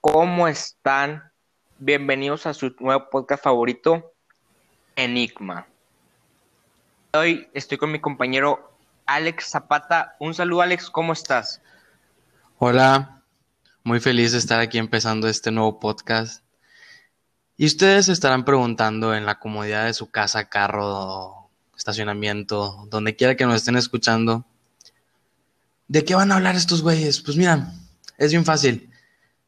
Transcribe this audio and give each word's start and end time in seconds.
¿Cómo 0.00 0.46
están? 0.46 1.24
Bienvenidos 1.80 2.46
a 2.46 2.54
su 2.54 2.72
nuevo 2.78 3.10
podcast 3.10 3.42
favorito, 3.42 4.12
Enigma. 4.94 5.66
Hoy 7.12 7.48
estoy 7.52 7.78
con 7.78 7.90
mi 7.90 8.00
compañero 8.00 8.76
Alex 9.06 9.50
Zapata. 9.50 10.14
Un 10.20 10.34
saludo, 10.34 10.62
Alex, 10.62 10.88
¿cómo 10.88 11.12
estás? 11.14 11.60
Hola, 12.58 13.22
muy 13.82 13.98
feliz 13.98 14.30
de 14.30 14.38
estar 14.38 14.60
aquí 14.60 14.78
empezando 14.78 15.26
este 15.26 15.50
nuevo 15.50 15.80
podcast. 15.80 16.44
Y 17.56 17.66
ustedes 17.66 18.08
estarán 18.08 18.44
preguntando 18.44 19.16
en 19.16 19.26
la 19.26 19.40
comodidad 19.40 19.86
de 19.86 19.94
su 19.94 20.12
casa, 20.12 20.48
carro, 20.48 21.50
estacionamiento, 21.76 22.86
donde 22.88 23.16
quiera 23.16 23.34
que 23.34 23.46
nos 23.46 23.56
estén 23.56 23.74
escuchando, 23.74 24.44
¿de 25.88 26.04
qué 26.04 26.14
van 26.14 26.30
a 26.30 26.36
hablar 26.36 26.54
estos 26.54 26.82
güeyes? 26.82 27.20
Pues 27.20 27.36
mira, 27.36 27.72
es 28.16 28.30
bien 28.30 28.44
fácil. 28.44 28.91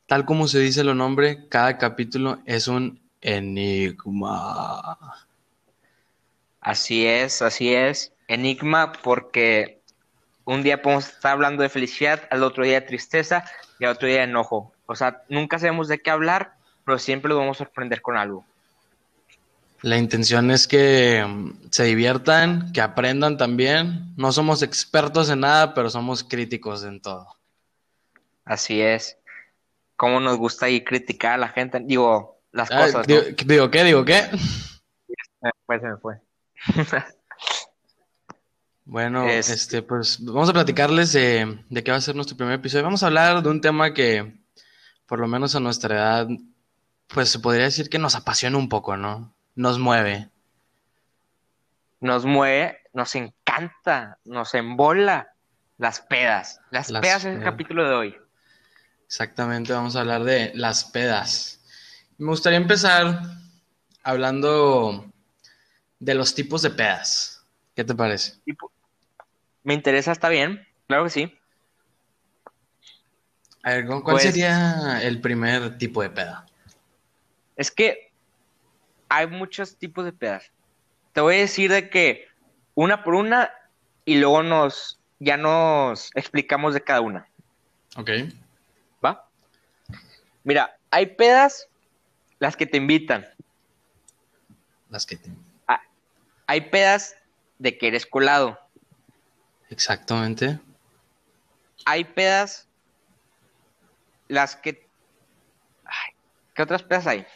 Tal 0.07 0.25
como 0.27 0.49
se 0.49 0.59
dice 0.59 0.83
el 0.83 0.97
nombre, 0.97 1.49
cada 1.49 1.79
capítulo 1.79 2.39
es 2.45 2.69
un 2.69 3.01
enigma. 3.21 4.99
Así 6.61 7.07
es, 7.07 7.41
así 7.43 7.73
es. 7.75 8.13
Enigma 8.29 8.93
porque 8.93 9.81
un 10.45 10.63
día 10.63 10.83
podemos 10.83 11.09
estar 11.09 11.33
hablando 11.33 11.63
de 11.63 11.69
felicidad, 11.69 12.29
al 12.31 12.43
otro 12.43 12.65
día 12.65 12.81
de 12.81 12.87
tristeza 12.87 13.45
y 13.79 13.85
al 13.85 13.93
otro 13.93 14.09
día 14.09 14.19
de 14.19 14.25
enojo. 14.25 14.73
O 14.87 14.95
sea, 14.95 15.23
nunca 15.29 15.59
sabemos 15.59 15.89
de 15.89 16.01
qué 16.01 16.11
hablar, 16.11 16.55
pero 16.85 16.99
siempre 16.99 17.31
lo 17.31 17.39
vamos 17.39 17.57
a 17.57 17.65
sorprender 17.65 18.03
con 18.03 18.17
algo. 18.17 18.45
La 19.81 19.99
intención 19.99 20.51
es 20.51 20.67
que 20.67 21.25
mm, 21.27 21.69
se 21.71 21.85
diviertan, 21.85 22.73
que 22.73 22.81
aprendan 22.81 23.37
también. 23.37 24.15
No 24.17 24.33
somos 24.33 24.63
expertos 24.63 25.29
en 25.29 25.41
nada, 25.41 25.75
pero 25.75 25.91
somos 25.91 26.25
críticos 26.25 26.85
en 26.85 27.01
todo. 27.01 27.27
Así 28.45 28.81
es. 28.81 29.19
Cómo 29.97 30.21
nos 30.21 30.37
gusta 30.37 30.69
ir 30.69 30.85
criticar 30.85 31.35
a 31.35 31.39
la 31.39 31.49
gente. 31.49 31.81
Digo, 31.81 32.41
las 32.53 32.69
cosas. 32.71 33.07
Digo, 33.07 33.23
digo, 33.45 33.71
¿qué? 33.71 33.85
Digo, 33.85 34.05
¿qué? 34.05 34.23
Se 34.23 34.31
me 35.43 35.51
fue, 35.67 35.81
se 35.81 35.87
me 35.87 35.97
fue. 35.97 36.21
bueno, 38.85 39.27
este, 39.29 39.83
pues 39.83 40.25
vamos 40.25 40.49
a 40.49 40.53
platicarles 40.53 41.13
de, 41.13 41.59
de 41.69 41.85
qué 41.85 41.91
va 41.91 41.97
a 41.97 42.01
ser 42.01 42.15
nuestro 42.15 42.37
primer 42.37 42.55
episodio. 42.55 42.85
Vamos 42.85 43.03
a 43.03 43.07
hablar 43.07 43.43
de 43.43 43.49
un 43.49 43.61
tema 43.61 43.93
que, 43.93 44.35
por 45.07 45.19
lo 45.19 45.27
menos 45.27 45.55
a 45.55 45.61
nuestra 45.61 45.95
edad, 45.95 46.29
pues 47.09 47.29
se 47.29 47.39
podría 47.39 47.65
decir 47.65 47.89
que 47.89 47.99
nos 47.99 48.15
apasiona 48.15 48.57
un 48.57 48.69
poco, 48.69 48.97
¿no? 48.97 49.35
Nos 49.55 49.79
mueve. 49.79 50.31
Nos 52.01 52.25
mueve, 52.25 52.79
nos 52.93 53.15
encanta, 53.15 54.19
nos 54.25 54.55
embola 54.55 55.35
las 55.79 56.01
pedas. 56.01 56.61
Las, 56.71 56.91
Las 56.91 57.03
pedas 57.03 57.25
es 57.25 57.37
el 57.37 57.43
capítulo 57.43 57.89
de 57.89 57.95
hoy. 57.95 58.17
Exactamente, 59.07 59.73
vamos 59.73 59.97
a 59.97 60.01
hablar 60.01 60.25
de 60.25 60.53
las 60.55 60.85
pedas. 60.85 61.61
Me 62.19 62.27
gustaría 62.29 62.59
empezar 62.59 63.21
hablando 64.03 65.11
de 65.99 66.15
los 66.15 66.35
tipos 66.35 66.63
de 66.63 66.71
pedas. 66.71 67.45
¿Qué 67.75 67.85
te 67.85 67.95
parece? 67.95 68.35
Me 69.63 69.75
interesa, 69.75 70.13
está 70.13 70.29
bien. 70.29 70.67
Claro 70.87 71.05
que 71.05 71.11
sí. 71.11 71.39
A 73.63 73.71
ver, 73.71 73.87
¿cu- 73.87 74.03
¿cuál 74.03 74.15
Pues- 74.17 74.25
sería 74.25 75.01
el 75.03 75.21
primer 75.21 75.79
tipo 75.79 76.03
de 76.03 76.11
peda? 76.11 76.47
Es 77.57 77.71
que 77.71 78.13
hay 79.09 79.27
muchos 79.27 79.77
tipos 79.77 80.05
de 80.05 80.13
pedas. 80.13 80.51
Te 81.13 81.21
voy 81.21 81.37
a 81.37 81.39
decir 81.39 81.71
de 81.71 81.89
que 81.89 82.27
una 82.75 83.05
por 83.05 83.15
una 83.15 83.51
y 84.05 84.17
luego 84.19 84.43
nos 84.43 84.99
ya 85.21 85.37
nos 85.37 86.11
explicamos 86.15 86.75
de 86.75 86.83
cada 86.83 87.01
una, 87.01 87.27
Ok. 87.97 88.11
Mira, 90.45 90.79
hay 90.91 91.07
pedas 91.07 91.69
las 92.39 92.57
que 92.57 92.67
te 92.67 92.77
invitan. 92.77 93.27
Las 94.91 95.07
que 95.07 95.17
te... 95.17 95.31
Hay 96.47 96.61
pedas 96.61 97.17
de 97.59 97.79
que 97.79 97.89
eres 97.89 98.07
colado. 98.07 98.61
Exactamente. 99.71 100.61
Hay 101.87 102.05
pedas 102.05 102.69
las 104.29 104.57
que 104.57 104.87
Ay, 105.85 106.15
¿Qué 106.55 106.63
otras 106.63 106.83
pedas 106.83 107.07
hay? 107.07 107.27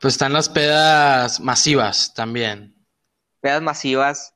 Pues 0.00 0.14
están 0.14 0.32
las 0.32 0.48
pedas 0.48 1.40
masivas 1.40 2.14
también. 2.14 2.74
Pedas 3.40 3.62
masivas, 3.62 4.34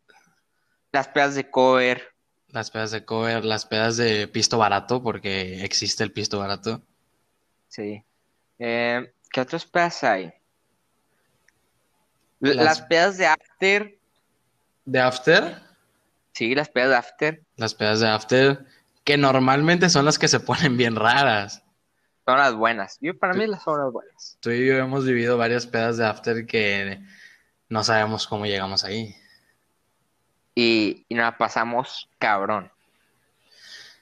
las 0.92 1.08
pedas 1.08 1.34
de 1.34 1.50
cover, 1.50 2.09
Las 2.52 2.70
pedas 2.70 2.90
de 2.90 3.04
cover, 3.04 3.44
las 3.44 3.64
pedas 3.66 3.96
de 3.96 4.26
pisto 4.28 4.58
barato, 4.58 5.02
porque 5.02 5.64
existe 5.64 6.02
el 6.04 6.12
pisto 6.12 6.38
barato. 6.38 6.82
sí. 7.68 8.04
Eh, 8.58 9.14
¿qué 9.32 9.40
otras 9.40 9.64
pedas 9.64 10.04
hay? 10.04 10.34
Las 12.40 12.82
pedas 12.82 13.16
de 13.16 13.26
after, 13.26 13.98
De 14.84 15.00
after, 15.00 15.62
sí, 16.32 16.54
las 16.54 16.68
pedas 16.68 16.90
de 16.90 16.96
after 16.96 17.42
las 17.56 17.74
pedas 17.74 18.00
de 18.00 18.08
after, 18.08 18.66
que 19.04 19.16
normalmente 19.16 19.88
son 19.90 20.04
las 20.04 20.18
que 20.18 20.28
se 20.28 20.40
ponen 20.40 20.76
bien 20.76 20.96
raras. 20.96 21.62
son 22.26 22.38
las 22.38 22.54
buenas. 22.54 22.98
Yo 23.00 23.18
para 23.18 23.34
mí 23.34 23.46
las 23.46 23.62
son 23.62 23.80
las 23.80 23.92
buenas. 23.92 24.38
Tú 24.40 24.50
y 24.50 24.66
yo 24.66 24.76
hemos 24.76 25.04
vivido 25.04 25.36
varias 25.38 25.66
pedas 25.66 25.96
de 25.96 26.06
after 26.06 26.46
que 26.46 27.00
no 27.68 27.84
sabemos 27.84 28.26
cómo 28.26 28.46
llegamos 28.46 28.84
ahí. 28.84 29.14
Y, 30.62 31.06
y 31.08 31.14
nos 31.14 31.24
la 31.24 31.38
pasamos 31.38 32.10
cabrón. 32.18 32.70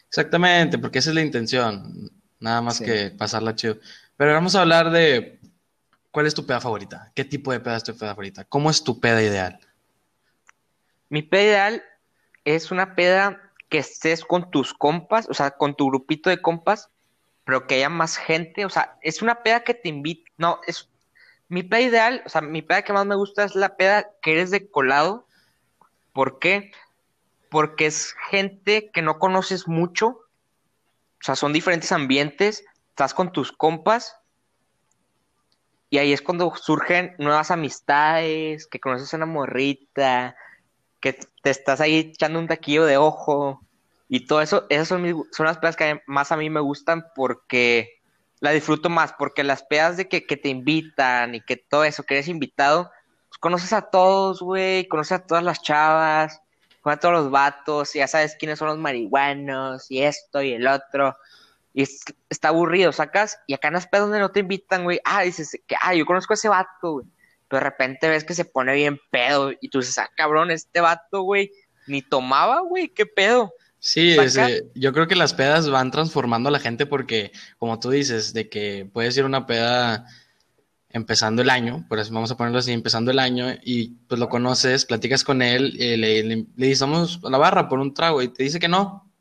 Exactamente, 0.08 0.76
porque 0.78 0.98
esa 0.98 1.10
es 1.10 1.14
la 1.14 1.22
intención. 1.22 2.10
Nada 2.40 2.60
más 2.62 2.78
Sí. 2.78 2.84
que 2.84 3.10
pasarla 3.10 3.54
chido. 3.54 3.78
Pero 4.16 4.32
vamos 4.32 4.56
a 4.56 4.62
hablar 4.62 4.90
de 4.90 5.38
cuál 6.10 6.26
es 6.26 6.34
tu 6.34 6.44
peda 6.46 6.60
favorita. 6.60 7.12
¿Qué 7.14 7.24
tipo 7.24 7.52
de 7.52 7.60
peda 7.60 7.76
es 7.76 7.84
tu 7.84 7.96
peda 7.96 8.10
favorita? 8.10 8.44
¿Cómo 8.44 8.70
es 8.70 8.82
tu 8.82 8.98
peda 8.98 9.22
ideal? 9.22 9.60
Mi 11.08 11.22
peda 11.22 11.42
ideal 11.44 11.84
es 12.44 12.72
una 12.72 12.96
peda 12.96 13.40
que 13.68 13.78
estés 13.78 14.24
con 14.24 14.50
tus 14.50 14.74
compas, 14.74 15.28
o 15.28 15.34
sea, 15.34 15.52
con 15.52 15.76
tu 15.76 15.86
grupito 15.88 16.28
de 16.28 16.42
compas, 16.42 16.88
pero 17.44 17.66
que 17.68 17.76
haya 17.76 17.88
más 17.88 18.16
gente, 18.16 18.64
o 18.64 18.70
sea, 18.70 18.98
es 19.02 19.22
una 19.22 19.42
peda 19.44 19.60
que 19.62 19.74
te 19.74 19.88
invita, 19.90 20.28
no, 20.38 20.60
es 20.66 20.88
mi 21.48 21.62
peda 21.62 21.80
ideal, 21.82 22.22
o 22.26 22.28
sea, 22.28 22.40
mi 22.40 22.62
peda 22.62 22.82
que 22.82 22.92
más 22.92 23.06
me 23.06 23.14
gusta 23.14 23.44
es 23.44 23.54
la 23.54 23.76
peda 23.76 24.10
que 24.22 24.32
eres 24.32 24.50
de 24.50 24.68
colado. 24.70 25.27
¿Por 26.18 26.40
qué? 26.40 26.72
Porque 27.48 27.86
es 27.86 28.16
gente 28.28 28.90
que 28.90 29.02
no 29.02 29.20
conoces 29.20 29.68
mucho, 29.68 30.08
o 30.08 31.20
sea, 31.20 31.36
son 31.36 31.52
diferentes 31.52 31.92
ambientes, 31.92 32.64
estás 32.88 33.14
con 33.14 33.30
tus 33.30 33.52
compas. 33.52 34.16
Y 35.90 35.98
ahí 35.98 36.12
es 36.12 36.20
cuando 36.20 36.52
surgen 36.56 37.14
nuevas 37.18 37.52
amistades, 37.52 38.66
que 38.66 38.80
conoces 38.80 39.14
a 39.14 39.16
una 39.18 39.26
morrita, 39.26 40.34
que 40.98 41.12
te 41.12 41.50
estás 41.50 41.80
ahí 41.80 41.98
echando 41.98 42.40
un 42.40 42.48
taquillo 42.48 42.84
de 42.84 42.96
ojo. 42.96 43.60
Y 44.08 44.26
todo 44.26 44.42
eso, 44.42 44.66
esas 44.70 44.88
son, 44.88 45.24
son 45.30 45.46
las 45.46 45.58
pedas 45.58 45.76
que 45.76 46.02
más 46.08 46.32
a 46.32 46.36
mí 46.36 46.50
me 46.50 46.58
gustan 46.58 47.06
porque 47.14 48.00
la 48.40 48.50
disfruto 48.50 48.90
más, 48.90 49.12
porque 49.12 49.44
las 49.44 49.62
pedas 49.62 49.96
de 49.96 50.08
que, 50.08 50.26
que 50.26 50.36
te 50.36 50.48
invitan 50.48 51.36
y 51.36 51.42
que 51.42 51.56
todo 51.56 51.84
eso, 51.84 52.02
que 52.02 52.14
eres 52.14 52.26
invitado, 52.26 52.90
conoces 53.40 53.72
a 53.72 53.82
todos, 53.82 54.40
güey, 54.40 54.86
conoces 54.88 55.12
a 55.12 55.26
todas 55.26 55.44
las 55.44 55.62
chavas, 55.62 56.40
a 56.84 56.96
todos 56.96 57.14
los 57.14 57.30
vatos, 57.30 57.94
y 57.94 57.98
ya 57.98 58.06
sabes 58.06 58.36
quiénes 58.38 58.58
son 58.58 58.68
los 58.68 58.78
marihuanos 58.78 59.90
y 59.90 60.02
esto 60.02 60.42
y 60.42 60.54
el 60.54 60.66
otro. 60.66 61.16
Y 61.74 61.82
es- 61.82 62.02
está 62.30 62.48
aburrido, 62.48 62.92
sacas, 62.92 63.38
y 63.46 63.54
acá 63.54 63.68
en 63.68 63.74
las 63.74 63.86
pedas 63.86 64.06
donde 64.06 64.20
no 64.20 64.30
te 64.30 64.40
invitan, 64.40 64.84
güey, 64.84 65.00
ah, 65.04 65.22
dices 65.22 65.58
que, 65.66 65.76
ah, 65.82 65.94
yo 65.94 66.06
conozco 66.06 66.32
a 66.32 66.36
ese 66.36 66.48
vato, 66.48 66.92
güey. 66.92 67.06
Pero 67.46 67.60
de 67.60 67.64
repente 67.64 68.08
ves 68.08 68.24
que 68.24 68.34
se 68.34 68.44
pone 68.44 68.74
bien 68.74 68.98
pedo 69.10 69.52
y 69.60 69.68
tú 69.68 69.78
dices, 69.80 69.98
ah, 69.98 70.10
cabrón, 70.16 70.50
este 70.50 70.80
vato, 70.80 71.22
güey, 71.22 71.52
ni 71.86 72.02
tomaba, 72.02 72.60
güey, 72.60 72.88
qué 72.88 73.06
pedo. 73.06 73.52
Sí, 73.78 74.16
ese- 74.18 74.66
yo 74.74 74.92
creo 74.92 75.06
que 75.06 75.14
las 75.14 75.34
pedas 75.34 75.70
van 75.70 75.90
transformando 75.90 76.48
a 76.48 76.52
la 76.52 76.58
gente 76.58 76.84
porque, 76.84 77.32
como 77.58 77.78
tú 77.78 77.90
dices, 77.90 78.32
de 78.32 78.48
que 78.48 78.88
puedes 78.92 79.16
ir 79.16 79.22
a 79.22 79.26
una 79.26 79.46
peda 79.46 80.04
empezando 80.90 81.42
el 81.42 81.50
año, 81.50 81.84
por 81.88 81.98
eso 81.98 82.12
vamos 82.12 82.30
a 82.30 82.36
ponerlo 82.36 82.58
así, 82.58 82.72
empezando 82.72 83.10
el 83.10 83.18
año, 83.18 83.46
y 83.62 83.88
pues 84.08 84.18
lo 84.18 84.28
conoces, 84.28 84.86
platicas 84.86 85.24
con 85.24 85.42
él, 85.42 85.76
eh, 85.78 85.96
le, 85.96 86.22
le, 86.22 86.46
le 86.56 86.76
la 87.22 87.38
barra 87.38 87.68
por 87.68 87.78
un 87.78 87.92
trago, 87.94 88.22
y 88.22 88.28
te 88.28 88.42
dice 88.42 88.58
que 88.58 88.68
no, 88.68 89.12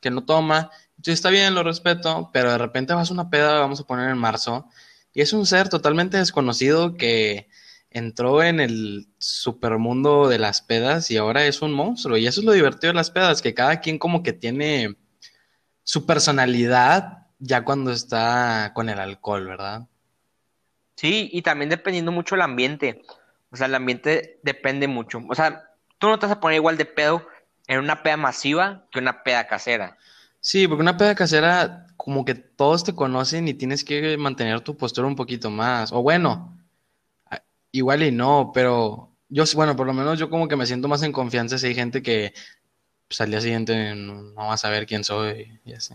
que 0.00 0.10
no 0.10 0.24
toma, 0.24 0.70
y 1.02 1.10
está 1.10 1.30
bien, 1.30 1.54
lo 1.54 1.62
respeto, 1.62 2.30
pero 2.32 2.52
de 2.52 2.58
repente 2.58 2.94
vas 2.94 3.10
a 3.10 3.14
una 3.14 3.30
peda, 3.30 3.58
vamos 3.58 3.80
a 3.80 3.84
poner 3.84 4.10
en 4.10 4.18
marzo, 4.18 4.66
y 5.12 5.22
es 5.22 5.32
un 5.32 5.46
ser 5.46 5.68
totalmente 5.68 6.18
desconocido 6.18 6.96
que 6.96 7.48
entró 7.90 8.42
en 8.42 8.60
el 8.60 9.08
supermundo 9.18 10.28
de 10.28 10.38
las 10.38 10.62
pedas 10.62 11.10
y 11.10 11.16
ahora 11.16 11.44
es 11.46 11.60
un 11.62 11.72
monstruo. 11.72 12.16
Y 12.16 12.26
eso 12.26 12.40
es 12.40 12.46
lo 12.46 12.52
divertido 12.52 12.92
de 12.92 12.96
las 12.96 13.10
pedas, 13.10 13.42
que 13.42 13.54
cada 13.54 13.80
quien 13.80 13.98
como 13.98 14.22
que 14.22 14.32
tiene 14.32 14.96
su 15.82 16.06
personalidad 16.06 17.26
ya 17.38 17.64
cuando 17.64 17.90
está 17.90 18.72
con 18.74 18.88
el 18.88 19.00
alcohol, 19.00 19.46
¿verdad? 19.46 19.88
Sí, 21.00 21.30
y 21.32 21.40
también 21.40 21.70
dependiendo 21.70 22.12
mucho 22.12 22.34
el 22.34 22.42
ambiente. 22.42 23.00
O 23.50 23.56
sea, 23.56 23.68
el 23.68 23.74
ambiente 23.74 24.38
depende 24.42 24.86
mucho. 24.86 25.22
O 25.30 25.34
sea, 25.34 25.70
tú 25.96 26.08
no 26.08 26.18
te 26.18 26.26
vas 26.26 26.36
a 26.36 26.40
poner 26.40 26.56
igual 26.56 26.76
de 26.76 26.84
pedo 26.84 27.26
en 27.68 27.78
una 27.78 28.02
peda 28.02 28.18
masiva 28.18 28.84
que 28.92 28.98
una 28.98 29.22
peda 29.22 29.46
casera. 29.46 29.96
Sí, 30.40 30.68
porque 30.68 30.82
una 30.82 30.98
peda 30.98 31.14
casera, 31.14 31.86
como 31.96 32.26
que 32.26 32.34
todos 32.34 32.84
te 32.84 32.94
conocen 32.94 33.48
y 33.48 33.54
tienes 33.54 33.82
que 33.82 34.18
mantener 34.18 34.60
tu 34.60 34.76
postura 34.76 35.06
un 35.06 35.16
poquito 35.16 35.48
más. 35.48 35.90
O 35.90 36.02
bueno, 36.02 36.54
igual 37.72 38.02
y 38.02 38.12
no, 38.12 38.50
pero 38.52 39.08
yo, 39.30 39.44
bueno, 39.54 39.74
por 39.76 39.86
lo 39.86 39.94
menos 39.94 40.18
yo 40.18 40.28
como 40.28 40.48
que 40.48 40.56
me 40.56 40.66
siento 40.66 40.86
más 40.86 41.02
en 41.02 41.12
confianza 41.12 41.56
si 41.56 41.68
hay 41.68 41.74
gente 41.74 42.02
que 42.02 42.34
pues, 43.08 43.22
al 43.22 43.30
día 43.30 43.40
siguiente 43.40 43.94
no, 43.94 44.20
no 44.20 44.34
va 44.48 44.52
a 44.52 44.58
saber 44.58 44.84
quién 44.84 45.02
soy 45.02 45.60
y 45.64 45.72
así. 45.72 45.94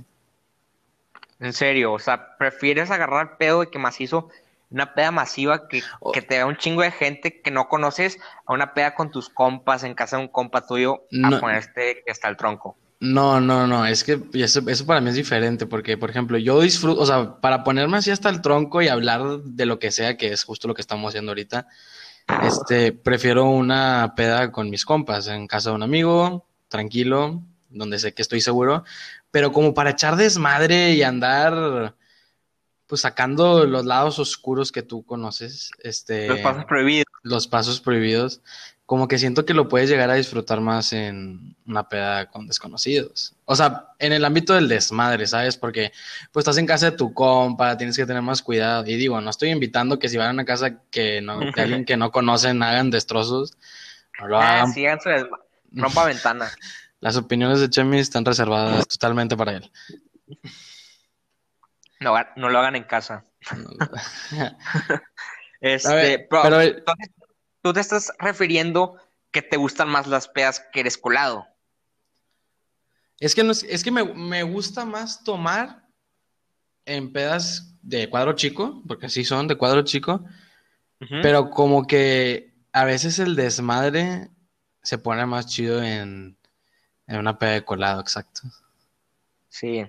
En 1.40 1.54
serio, 1.54 1.94
o 1.94 2.00
sea, 2.00 2.38
prefieres 2.38 2.90
agarrar 2.90 3.38
pedo 3.38 3.60
de 3.60 3.70
que 3.70 3.78
macizo, 3.78 4.30
una 4.70 4.94
peda 4.94 5.12
masiva 5.12 5.68
que, 5.68 5.82
que 6.14 6.22
te 6.22 6.36
vea 6.36 6.46
un 6.46 6.58
chingo 6.58 6.82
de 6.82 6.92
gente 6.92 7.42
que 7.42 7.52
no 7.52 7.68
conoces, 7.68 8.18
a 8.46 8.54
una 8.54 8.74
peda 8.74 8.96
con 8.96 9.12
tus 9.12 9.30
compas, 9.30 9.84
en 9.84 9.94
casa 9.94 10.18
de 10.18 10.24
un 10.24 10.28
compa 10.30 10.66
tuyo, 10.66 11.04
No. 11.12 11.38
a 11.38 11.40
ponerte 11.40 12.04
hasta 12.10 12.28
el 12.28 12.38
tronco. 12.38 12.78
No, 13.00 13.40
no, 13.42 13.68
no, 13.68 13.86
es 13.86 14.04
que 14.04 14.20
eso, 14.34 14.62
eso 14.68 14.86
para 14.86 15.02
mí 15.02 15.10
es 15.10 15.16
diferente, 15.16 15.66
porque, 15.66 15.98
por 15.98 16.10
ejemplo, 16.10 16.38
yo 16.38 16.62
disfruto, 16.62 17.02
o 17.02 17.06
sea, 17.06 17.36
para 17.42 17.64
ponerme 17.64 17.98
así 17.98 18.10
hasta 18.10 18.30
el 18.30 18.42
tronco 18.42 18.82
y 18.82 18.88
hablar 18.88 19.22
de 19.44 19.66
lo 19.66 19.80
que 19.80 19.92
sea, 19.92 20.18
que 20.18 20.32
es 20.32 20.44
justo 20.44 20.68
lo 20.68 20.74
que 20.74 20.82
estamos 20.82 21.10
haciendo 21.10 21.32
ahorita, 21.32 21.68
este, 22.44 22.94
prefiero 22.94 23.46
una 23.46 24.14
peda 24.16 24.52
con 24.52 24.70
mis 24.70 24.86
compas, 24.86 25.28
en 25.28 25.46
casa 25.46 25.70
de 25.70 25.76
un 25.76 25.84
amigo, 25.84 26.48
tranquilo, 26.70 27.44
donde 27.70 28.00
sé 28.00 28.14
que 28.14 28.22
estoy 28.22 28.42
seguro, 28.42 28.84
pero 29.30 29.52
como 29.52 29.74
para 29.74 29.92
echar 29.92 30.16
desmadre 30.16 30.92
y 30.94 31.04
andar, 31.04 31.94
pues 32.88 33.02
sacando 33.02 33.66
los 33.66 33.86
lados 33.86 34.20
oscuros 34.20 34.72
que 34.72 34.84
tú 34.84 35.04
conoces, 35.04 35.72
este 35.84 36.28
Los 36.28 36.40
pasos 36.40 36.66
prohibidos. 36.66 37.06
los 37.24 37.48
pasos 37.48 37.82
prohibidos, 37.82 38.42
como 38.86 39.08
que 39.08 39.18
siento 39.18 39.46
que 39.46 39.56
lo 39.56 39.68
puedes 39.68 39.90
llegar 39.90 40.12
a 40.12 40.14
disfrutar 40.16 40.62
más 40.62 40.94
en 40.94 41.56
una 41.66 41.90
peda 41.90 42.30
con 42.30 42.46
desconocidos. 42.46 43.34
O 43.46 43.56
sea, 43.56 43.88
en 43.98 44.14
el 44.14 44.24
ámbito 44.24 44.54
del 44.54 44.68
desmadre, 44.68 45.26
¿sabes? 45.26 45.58
Porque 45.58 45.92
pues 46.32 46.44
estás 46.44 46.58
en 46.60 46.68
casa 46.68 46.92
de 46.92 46.98
tu 46.98 47.12
compa, 47.12 47.76
tienes 47.78 47.98
que 47.98 48.06
tener 48.06 48.22
más 48.22 48.44
cuidado. 48.44 48.86
Y 48.86 48.96
digo, 48.96 49.20
no 49.22 49.30
estoy 49.32 49.50
invitando 49.50 49.98
que 49.98 50.08
si 50.08 50.18
van 50.18 50.28
a 50.28 50.32
una 50.34 50.46
casa 50.46 50.82
que 50.92 51.20
no, 51.22 51.40
de 51.40 51.52
alguien 51.62 51.86
que 51.86 51.98
no 51.98 52.12
conocen 52.12 52.62
hagan 52.62 52.92
destrozos, 52.92 53.54
no 54.20 54.28
lo 54.28 54.38
Ah, 54.40 54.62
hagan. 54.62 54.74
sí, 54.74 54.86
Rompa 55.72 56.06
ventana. 56.06 56.52
Las 57.02 57.18
opiniones 57.18 57.60
de 57.60 57.70
Chemi 57.70 57.98
están 58.00 58.24
reservadas 58.24 58.88
totalmente 58.88 59.36
para 59.36 59.54
él. 59.58 59.72
No, 62.00 62.16
no 62.36 62.50
lo 62.50 62.60
hagan 62.60 62.76
en 62.76 62.84
casa. 62.84 63.24
Este, 65.62 65.96
ver, 65.96 66.28
pero, 66.30 66.44
pero- 66.44 66.62
entonces, 66.62 67.10
tú 67.64 67.74
te 67.74 67.80
estás 67.80 68.12
refiriendo 68.20 68.98
que 69.32 69.42
te 69.42 69.58
gustan 69.58 69.90
más 69.90 70.06
las 70.06 70.28
pedas 70.28 70.64
que 70.72 70.82
eres 70.82 70.98
colado. 70.98 71.48
Es 73.20 73.34
que, 73.34 73.44
no 73.44 73.52
es, 73.52 73.64
es 73.64 73.84
que 73.84 73.90
me, 73.90 74.04
me 74.04 74.44
gusta 74.44 74.86
más 74.86 75.24
tomar 75.24 75.88
en 76.86 77.12
pedas 77.12 77.74
de 77.82 78.10
cuadro 78.10 78.34
chico, 78.34 78.84
porque 78.88 79.10
sí 79.10 79.24
son 79.24 79.48
de 79.48 79.56
cuadro 79.56 79.82
chico, 79.84 80.24
pero 81.22 81.50
como 81.50 81.88
que 81.88 82.54
a 82.72 82.84
veces 82.86 83.18
el 83.20 83.36
desmadre 83.36 84.30
se 84.84 84.98
pone 84.98 85.26
más 85.26 85.48
chido 85.48 85.82
en, 85.82 86.38
en 87.08 87.18
una 87.18 87.40
peda 87.40 87.52
de 87.52 87.66
colado, 87.66 88.02
exacto. 88.02 88.42
Sí. 89.50 89.86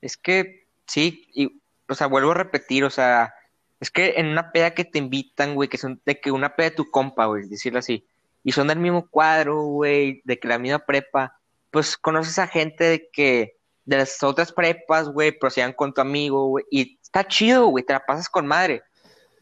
Es 0.00 0.16
que, 0.16 0.59
sí, 0.90 1.28
y, 1.32 1.62
o 1.88 1.94
sea, 1.94 2.08
vuelvo 2.08 2.32
a 2.32 2.34
repetir, 2.34 2.84
o 2.84 2.90
sea, 2.90 3.32
es 3.78 3.90
que 3.90 4.14
en 4.16 4.26
una 4.26 4.50
peda 4.50 4.74
que 4.74 4.84
te 4.84 4.98
invitan, 4.98 5.54
güey, 5.54 5.68
que 5.68 5.78
son 5.78 6.00
de 6.04 6.20
que 6.20 6.32
una 6.32 6.56
peda 6.56 6.70
de 6.70 6.76
tu 6.76 6.90
compa, 6.90 7.26
güey, 7.26 7.48
decirlo 7.48 7.78
así, 7.78 8.04
y 8.42 8.52
son 8.52 8.66
del 8.66 8.80
mismo 8.80 9.08
cuadro, 9.08 9.62
güey, 9.62 10.20
de 10.24 10.38
que 10.38 10.48
la 10.48 10.58
misma 10.58 10.80
prepa, 10.80 11.38
pues 11.70 11.96
conoces 11.96 12.38
a 12.40 12.48
gente 12.48 12.84
de 12.84 13.08
que, 13.12 13.56
de 13.84 13.98
las 13.98 14.20
otras 14.22 14.52
prepas, 14.52 15.08
güey, 15.08 15.30
procedan 15.30 15.72
con 15.72 15.94
tu 15.94 16.00
amigo, 16.00 16.48
güey, 16.48 16.64
y 16.70 16.98
está 17.00 17.26
chido, 17.26 17.66
güey, 17.66 17.84
te 17.84 17.92
la 17.92 18.04
pasas 18.04 18.28
con 18.28 18.46
madre. 18.46 18.82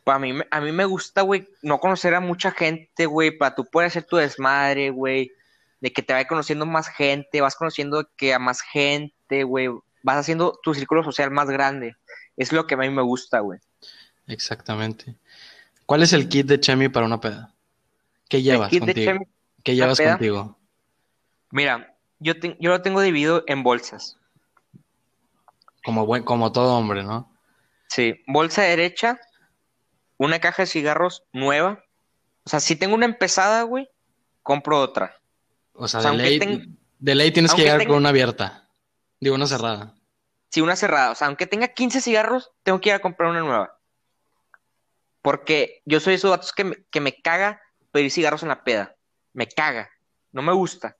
Pues 0.04 0.14
a 0.14 0.18
mí, 0.18 0.38
a 0.50 0.60
mí 0.60 0.72
me 0.72 0.84
gusta, 0.84 1.22
güey, 1.22 1.48
no 1.62 1.80
conocer 1.80 2.14
a 2.14 2.20
mucha 2.20 2.50
gente, 2.50 3.06
güey, 3.06 3.30
para 3.30 3.54
tú 3.54 3.64
poder 3.64 3.88
hacer 3.88 4.04
tu 4.04 4.16
desmadre, 4.16 4.90
güey, 4.90 5.32
de 5.80 5.92
que 5.92 6.02
te 6.02 6.12
vaya 6.12 6.28
conociendo 6.28 6.66
más 6.66 6.88
gente, 6.88 7.40
vas 7.40 7.56
conociendo 7.56 8.06
que 8.16 8.34
a 8.34 8.38
más 8.38 8.60
gente, 8.60 9.44
güey, 9.44 9.68
vas 10.08 10.16
haciendo 10.16 10.58
tu 10.62 10.72
círculo 10.72 11.04
social 11.04 11.30
más 11.30 11.48
grande. 11.50 11.94
Es 12.36 12.50
lo 12.52 12.66
que 12.66 12.74
a 12.74 12.78
mí 12.78 12.88
me 12.88 13.02
gusta, 13.02 13.40
güey. 13.40 13.60
Exactamente. 14.26 15.16
¿Cuál 15.84 16.02
es 16.02 16.12
el 16.14 16.28
kit 16.28 16.46
de 16.46 16.58
Chemi 16.58 16.88
para 16.88 17.04
una 17.06 17.20
peda? 17.20 17.52
¿Qué 18.28 18.40
llevas 18.42 18.70
kit 18.70 18.80
de 18.84 18.92
contigo? 18.94 19.12
Chemi, 19.12 19.26
¿Qué 19.62 19.74
llevas 19.74 19.98
peda? 19.98 20.12
contigo? 20.12 20.58
Mira, 21.50 21.94
yo, 22.20 22.38
te- 22.40 22.56
yo 22.58 22.70
lo 22.70 22.80
tengo 22.80 23.00
dividido 23.02 23.44
en 23.46 23.62
bolsas. 23.62 24.16
Como 25.84 26.06
buen, 26.06 26.22
como 26.22 26.52
todo 26.52 26.74
hombre, 26.76 27.02
¿no? 27.04 27.30
Sí, 27.88 28.22
bolsa 28.26 28.62
derecha, 28.62 29.18
una 30.18 30.38
caja 30.40 30.62
de 30.62 30.66
cigarros 30.66 31.22
nueva. 31.32 31.84
O 32.44 32.50
sea, 32.50 32.60
si 32.60 32.76
tengo 32.76 32.94
una 32.94 33.06
empezada, 33.06 33.62
güey, 33.62 33.88
compro 34.42 34.80
otra. 34.80 35.14
O 35.74 35.86
sea, 35.88 36.00
O 36.00 36.02
sea, 36.02 36.12
de 36.12 36.16
ley, 36.18 36.38
ten- 36.38 36.78
de 36.98 37.14
ley 37.14 37.30
tienes 37.30 37.52
que 37.54 37.62
llegar 37.62 37.78
tenga- 37.78 37.88
con 37.88 37.98
una 37.98 38.08
abierta. 38.10 38.68
Digo, 39.20 39.34
una 39.36 39.46
cerrada. 39.46 39.94
Sí, 40.50 40.60
una 40.60 40.76
cerrada. 40.76 41.10
O 41.10 41.14
sea, 41.14 41.26
aunque 41.26 41.46
tenga 41.46 41.68
15 41.68 42.00
cigarros, 42.00 42.52
tengo 42.62 42.80
que 42.80 42.88
ir 42.90 42.94
a 42.94 43.00
comprar 43.00 43.30
una 43.30 43.40
nueva. 43.40 43.78
Porque 45.22 45.82
yo 45.84 46.00
soy 46.00 46.14
esos 46.14 46.30
datos 46.30 46.52
que 46.52 46.64
me, 46.64 46.76
que 46.90 47.00
me 47.00 47.20
caga 47.20 47.60
pedir 47.92 48.10
cigarros 48.10 48.42
en 48.42 48.48
la 48.48 48.64
peda. 48.64 48.94
Me 49.32 49.46
caga. 49.48 49.90
No 50.32 50.42
me 50.42 50.52
gusta. 50.52 50.96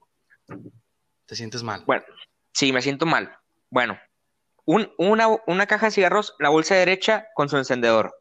Te 1.27 1.37
sientes 1.37 1.62
mal. 1.62 1.85
Bueno, 1.87 2.05
sí, 2.53 2.73
me 2.73 2.83
siento 2.83 3.06
mal. 3.06 3.37
Bueno, 3.71 3.99
un- 4.65 4.93
una, 4.99 5.29
una 5.47 5.67
caja 5.67 5.87
de 5.87 5.93
cigarros, 5.93 6.35
la 6.39 6.49
bolsa 6.49 6.75
derecha 6.75 7.27
con 7.35 7.49
su 7.49 7.56
encendedor. 7.56 8.15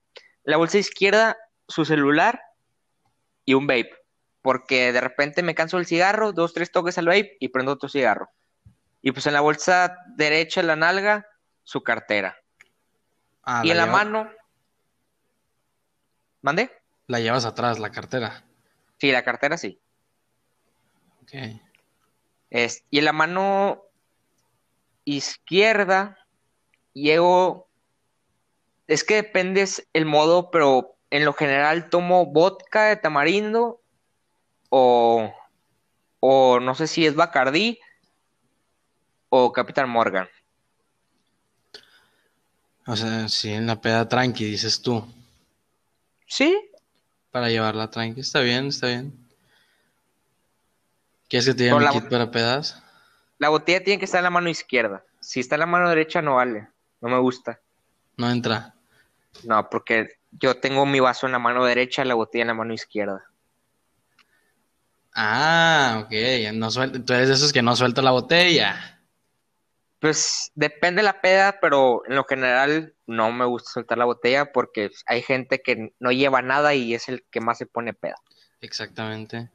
La 0.44 0.58
bolsa 0.58 0.78
izquierda, 0.78 1.38
su 1.68 1.84
celular 1.86 2.42
y 3.46 3.54
un 3.54 3.68
vape. 3.68 3.92
Porque 4.42 4.94
de 4.94 5.02
repente 5.02 5.44
me 5.44 5.56
canso 5.56 5.78
del 5.78 5.86
cigarro, 5.86 6.32
dos, 6.32 6.54
tres 6.54 6.72
toques 6.72 6.98
al 6.98 7.08
vape 7.08 7.36
y 7.40 7.50
prendo 7.50 7.74
otro 7.74 7.90
cigarro. 7.90 8.30
Y 9.08 9.14
pues 9.14 9.26
en 9.26 9.32
la 9.32 9.40
bolsa 9.40 10.00
derecha, 10.18 10.60
en 10.60 10.68
la 10.68 10.76
nalga, 10.76 11.26
su 11.64 11.82
cartera. 11.82 12.36
Ah, 13.42 13.62
y 13.64 13.72
en 13.72 13.78
la 13.78 13.86
lleva- 13.86 14.04
mano. 14.04 14.30
¿Mande? 16.42 16.70
La 17.08 17.22
llevas 17.22 17.46
atrás, 17.46 17.80
la 17.80 17.90
cartera. 17.90 18.44
Sí, 18.98 19.10
la 19.14 19.24
cartera 19.24 19.58
sí. 19.58 19.80
Ok. 21.22 21.32
Es, 22.50 22.84
y 22.90 23.00
en 23.00 23.06
la 23.06 23.14
mano 23.14 23.82
izquierda 25.06 26.18
llevo. 26.92 27.70
Es 28.88 29.06
que 29.06 29.16
depende 29.16 29.66
el 29.94 30.06
modo, 30.06 30.52
pero 30.52 30.98
en 31.12 31.24
lo 31.24 31.32
general 31.32 31.90
tomo 31.90 32.26
vodka 32.26 32.88
de 32.88 32.98
tamarindo 32.98 33.80
o, 34.70 35.34
o 36.20 36.60
no 36.60 36.76
sé 36.76 36.88
si 36.88 37.06
es 37.06 37.16
Bacardí 37.16 37.80
o 39.30 39.52
Capitán 39.52 39.90
Morgan. 39.90 40.28
O 42.86 42.96
sea, 42.96 43.28
sí, 43.28 43.52
en 43.52 43.68
la 43.68 43.82
peda 43.82 44.08
tranqui, 44.08 44.46
dices 44.46 44.82
tú. 44.82 45.06
Sí, 46.26 46.58
Para 47.32 47.50
llevarla 47.50 47.90
tranqui. 47.90 48.22
Está 48.22 48.40
bien, 48.40 48.68
está 48.68 48.88
bien. 48.88 49.14
¿Quieres 51.28 51.46
que 51.48 51.54
te 51.54 51.64
lleve 51.66 51.80
mi 51.80 51.90
kit 51.90 52.10
para 52.10 52.32
pedas? 52.32 52.82
la 53.40 53.50
botella 53.50 53.84
tiene 53.84 54.00
que 54.00 54.06
estar 54.06 54.20
en 54.20 54.24
la 54.24 54.30
mano 54.30 54.50
izquierda. 54.50 55.04
Si 55.20 55.40
está 55.40 55.56
en 55.56 55.60
la 55.60 55.66
mano 55.66 55.90
derecha 55.90 56.22
no 56.22 56.36
vale. 56.36 56.70
No 57.02 57.10
me 57.10 57.20
gusta. 57.20 57.60
No 58.16 58.30
entra. 58.32 58.74
No, 59.44 59.70
porque 59.70 60.18
yo 60.32 60.60
tengo 60.60 60.86
mi 60.86 61.00
vaso 61.00 61.28
en 61.28 61.34
la 61.34 61.40
mano 61.40 61.64
derecha 61.66 62.04
y 62.04 62.08
la 62.08 62.16
botella 62.16 62.44
en 62.44 62.48
la 62.48 62.54
mano 62.56 62.74
izquierda. 62.74 63.24
Ah, 65.14 66.04
ok. 66.04 66.12
No 66.54 66.72
suelta, 66.72 67.04
tú 67.04 67.14
eres 67.14 67.28
de 67.28 67.36
esos 67.36 67.54
que 67.54 67.62
no 67.62 67.76
suelta 67.76 68.02
la 68.02 68.12
botella. 68.12 68.97
Pues 70.00 70.52
depende 70.54 71.02
de 71.02 71.06
la 71.06 71.22
peda, 71.22 71.58
pero 71.60 72.04
en 72.08 72.16
lo 72.16 72.24
general 72.26 72.94
no 73.08 73.32
me 73.32 73.46
gusta 73.46 73.72
soltar 73.72 73.98
la 73.98 74.06
botella 74.06 74.52
porque 74.52 74.92
hay 75.08 75.24
gente 75.24 75.60
que 75.60 75.94
no 76.00 76.12
lleva 76.12 76.42
nada 76.42 76.76
y 76.76 76.94
es 76.94 77.10
el 77.10 77.26
que 77.32 77.42
más 77.42 77.58
se 77.58 77.66
pone 77.66 77.94
peda. 77.94 78.16
Exactamente. 78.62 79.50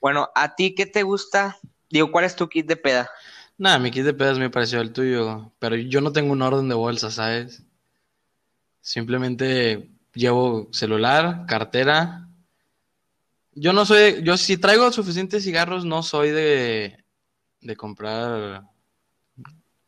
Bueno, 0.00 0.28
¿a 0.34 0.54
ti 0.54 0.74
qué 0.74 0.84
te 0.84 1.02
gusta? 1.02 1.56
Digo, 1.88 2.10
¿cuál 2.10 2.26
es 2.26 2.36
tu 2.36 2.48
kit 2.48 2.66
de 2.66 2.76
peda? 2.76 3.10
Nada, 3.56 3.78
mi 3.78 3.90
kit 3.90 4.04
de 4.04 4.12
pedas 4.12 4.38
me 4.38 4.50
pareció 4.50 4.82
el 4.82 4.92
tuyo, 4.92 5.52
pero 5.58 5.76
yo 5.76 6.02
no 6.02 6.12
tengo 6.12 6.32
un 6.32 6.42
orden 6.42 6.68
de 6.68 6.74
bolsa, 6.74 7.10
¿sabes? 7.10 7.62
Simplemente 8.82 9.88
llevo 10.12 10.68
celular, 10.72 11.46
cartera. 11.46 12.28
Yo 13.52 13.72
no 13.72 13.86
soy, 13.86 14.22
yo 14.22 14.36
si 14.36 14.58
traigo 14.58 14.92
suficientes 14.92 15.44
cigarros, 15.44 15.86
no 15.86 16.02
soy 16.02 16.30
de, 16.30 17.02
de 17.62 17.76
comprar 17.76 18.62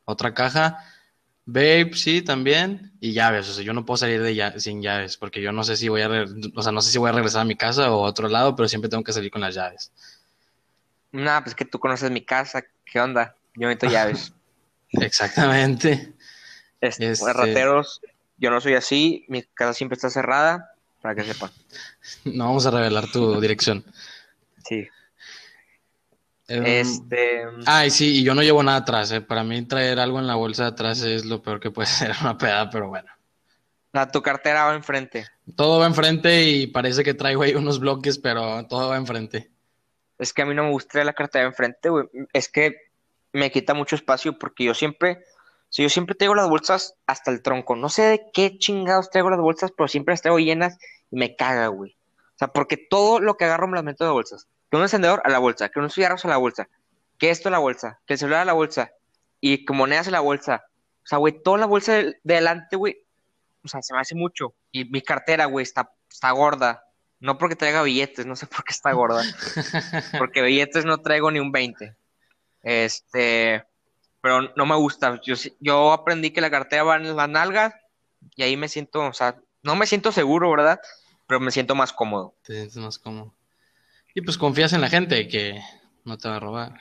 otra 0.08 0.32
caja. 0.34 0.78
Vape, 1.44 1.90
sí, 1.94 2.22
también. 2.22 2.92
Y 3.00 3.12
llaves, 3.12 3.48
o 3.48 3.52
sea, 3.54 3.64
yo 3.64 3.72
no 3.72 3.84
puedo 3.84 3.96
salir 3.98 4.20
de 4.22 4.34
lla- 4.34 4.58
sin 4.58 4.82
llaves, 4.82 5.16
porque 5.16 5.40
yo 5.40 5.52
no 5.52 5.64
sé 5.64 5.76
si 5.76 5.88
voy 5.88 6.02
a, 6.02 6.08
o 6.54 6.62
sea, 6.62 6.72
no 6.72 6.80
sé 6.82 6.90
si 6.90 6.98
voy 6.98 7.10
a 7.10 7.12
regresar 7.12 7.42
a 7.42 7.44
mi 7.44 7.56
casa 7.56 7.90
o 7.92 8.04
a 8.04 8.08
otro 8.08 8.28
lado, 8.28 8.54
pero 8.56 8.68
siempre 8.68 8.88
tengo 8.90 9.04
que 9.04 9.12
salir 9.12 9.30
con 9.30 9.40
las 9.40 9.54
llaves. 9.54 9.92
Nada, 11.12 11.42
pues 11.44 11.54
que 11.54 11.64
tú 11.64 11.78
conoces 11.78 12.10
mi 12.10 12.22
casa, 12.24 12.62
¿qué 12.84 13.00
onda? 13.00 13.34
Yo 13.54 13.68
necesito 13.68 13.86
llaves. 13.92 14.32
Exactamente. 14.92 16.12
Este, 16.80 17.10
Este- 17.12 17.32
Rateros, 17.32 18.00
yo 18.36 18.50
no 18.50 18.60
soy 18.60 18.74
así, 18.74 19.24
mi 19.28 19.42
casa 19.42 19.72
siempre 19.74 19.96
está 19.96 20.10
cerrada, 20.10 20.72
para 21.02 21.14
que 21.14 21.24
sepan. 21.24 21.50
No 22.24 22.46
vamos 22.46 22.64
a 22.66 22.70
revelar 22.70 23.10
tu 23.10 23.40
dirección. 23.40 23.84
Sí. 24.66 24.86
Em, 26.48 26.64
Este, 26.64 27.42
Ay, 27.66 27.90
sí, 27.90 28.20
y 28.20 28.24
yo 28.24 28.34
no 28.34 28.42
llevo 28.42 28.62
nada 28.62 28.78
atrás, 28.78 29.12
¿eh? 29.12 29.20
Para 29.20 29.44
mí 29.44 29.66
traer 29.66 30.00
algo 30.00 30.18
en 30.18 30.26
la 30.26 30.34
bolsa 30.34 30.64
de 30.64 30.68
atrás 30.70 31.02
es 31.02 31.24
lo 31.26 31.42
peor 31.42 31.60
que 31.60 31.70
puede 31.70 31.86
ser 31.88 32.12
una 32.22 32.38
peda, 32.38 32.70
pero 32.70 32.88
bueno. 32.88 33.10
la, 33.92 34.10
tu 34.10 34.22
cartera 34.22 34.64
va 34.66 34.74
enfrente. 34.74 35.26
Todo 35.56 35.80
va 35.80 35.86
enfrente 35.86 36.44
y 36.44 36.66
parece 36.68 37.04
que 37.04 37.14
traigo 37.14 37.42
ahí 37.42 37.54
unos 37.54 37.80
bloques, 37.80 38.18
pero 38.18 38.66
todo 38.66 38.90
va 38.90 38.96
enfrente. 38.96 39.50
Es 40.18 40.32
que 40.32 40.42
a 40.42 40.46
mí 40.46 40.54
no 40.54 40.64
me 40.64 40.70
gusta 40.70 41.02
la 41.04 41.12
cartera 41.12 41.44
enfrente, 41.46 41.88
güey. 41.90 42.06
Es 42.32 42.48
que 42.48 42.74
me 43.32 43.50
quita 43.50 43.74
mucho 43.74 43.96
espacio 43.96 44.38
porque 44.38 44.64
yo 44.64 44.74
siempre, 44.74 45.20
si 45.68 45.82
yo 45.82 45.88
siempre 45.90 46.14
traigo 46.14 46.34
las 46.34 46.48
bolsas 46.48 46.94
hasta 47.06 47.30
el 47.30 47.42
tronco. 47.42 47.76
No 47.76 47.88
sé 47.88 48.02
de 48.02 48.22
qué 48.32 48.58
chingados 48.58 49.10
traigo 49.10 49.30
las 49.30 49.40
bolsas, 49.40 49.72
pero 49.76 49.88
siempre 49.88 50.12
las 50.12 50.22
traigo 50.22 50.38
llenas 50.38 50.78
y 51.10 51.16
me 51.16 51.36
caga, 51.36 51.68
güey. 51.68 51.92
O 52.34 52.38
sea, 52.38 52.48
porque 52.48 52.76
todo 52.76 53.20
lo 53.20 53.36
que 53.36 53.44
agarro 53.44 53.68
me 53.68 53.76
las 53.76 53.84
meto 53.84 54.04
de 54.04 54.10
bolsas. 54.10 54.48
Que 54.70 54.76
un 54.76 54.82
encendedor 54.82 55.22
a 55.24 55.30
la 55.30 55.38
bolsa, 55.38 55.68
que 55.68 55.78
unos 55.78 55.94
cigarros 55.94 56.24
a 56.24 56.28
la 56.28 56.36
bolsa, 56.36 56.68
que 57.18 57.30
esto 57.30 57.48
a 57.48 57.52
la 57.52 57.58
bolsa, 57.58 58.00
que 58.06 58.14
el 58.14 58.18
celular 58.18 58.40
a 58.40 58.44
la 58.44 58.52
bolsa 58.52 58.92
y 59.40 59.64
que 59.64 59.72
monedas 59.72 60.08
a 60.08 60.12
la 60.12 60.20
bolsa. 60.20 60.64
O 61.02 61.06
sea, 61.06 61.18
güey, 61.18 61.42
toda 61.42 61.58
la 61.58 61.66
bolsa 61.66 61.94
de, 61.94 62.18
de 62.22 62.34
adelante, 62.34 62.76
güey. 62.76 62.98
O 63.64 63.68
sea, 63.68 63.82
se 63.82 63.94
me 63.94 64.00
hace 64.00 64.14
mucho. 64.14 64.54
Y 64.70 64.84
mi 64.84 65.00
cartera, 65.00 65.46
güey, 65.46 65.62
está, 65.62 65.90
está 66.10 66.30
gorda. 66.32 66.84
No 67.20 67.38
porque 67.38 67.56
traiga 67.56 67.82
billetes, 67.82 68.26
no 68.26 68.36
sé 68.36 68.46
por 68.46 68.64
qué 68.64 68.72
está 68.72 68.92
gorda. 68.92 69.22
Porque 70.18 70.40
billetes 70.40 70.84
no 70.84 70.98
traigo 70.98 71.30
ni 71.30 71.40
un 71.40 71.50
20. 71.50 71.96
Este, 72.62 73.64
pero 74.20 74.42
no 74.54 74.66
me 74.66 74.76
gusta. 74.76 75.20
Yo, 75.24 75.34
yo 75.58 75.92
aprendí 75.92 76.30
que 76.30 76.40
la 76.40 76.50
cartera 76.50 76.84
va 76.84 76.96
en 76.96 77.16
las 77.16 77.28
nalgas 77.28 77.74
y 78.36 78.42
ahí 78.42 78.56
me 78.56 78.68
siento, 78.68 79.00
o 79.00 79.12
sea, 79.12 79.36
no 79.62 79.74
me 79.74 79.86
siento 79.86 80.12
seguro, 80.12 80.50
¿verdad? 80.50 80.80
Pero 81.26 81.40
me 81.40 81.50
siento 81.50 81.74
más 81.74 81.92
cómodo. 81.92 82.34
Te 82.42 82.54
sientes 82.54 82.76
más 82.76 82.98
cómodo. 82.98 83.34
Y 84.14 84.20
pues 84.22 84.36
confías 84.38 84.72
en 84.72 84.80
la 84.80 84.88
gente 84.88 85.28
que 85.28 85.60
no 86.04 86.18
te 86.18 86.28
va 86.28 86.36
a 86.36 86.40
robar. 86.40 86.74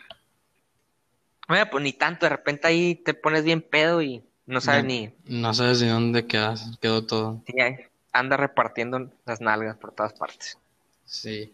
Bueno, 1.47 1.65
pues 1.71 1.83
ni 1.83 1.93
tanto, 1.93 2.25
de 2.25 2.29
repente 2.29 2.67
ahí 2.67 2.95
te 2.95 3.13
pones 3.13 3.43
bien 3.43 3.61
pedo 3.61 4.01
y 4.01 4.23
no 4.45 4.59
sabes 4.61 4.83
No. 4.83 4.87
ni, 4.89 5.13
No 5.25 5.53
sabes 5.53 5.79
de 5.79 5.87
dónde 5.89 6.25
quedas, 6.25 6.77
quedó 6.81 7.05
todo. 7.05 7.41
ni 7.53 7.61
ahí 7.61 7.75
anda 8.11 8.35
repartiendo 8.37 9.11
las 9.25 9.41
nalgas 9.41 9.77
por 9.77 9.93
todas 9.93 10.13
partes. 10.13 10.57
Sí. 11.05 11.53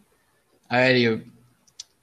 A 0.70 0.78
ver, 0.78 0.98
yo- 0.98 1.18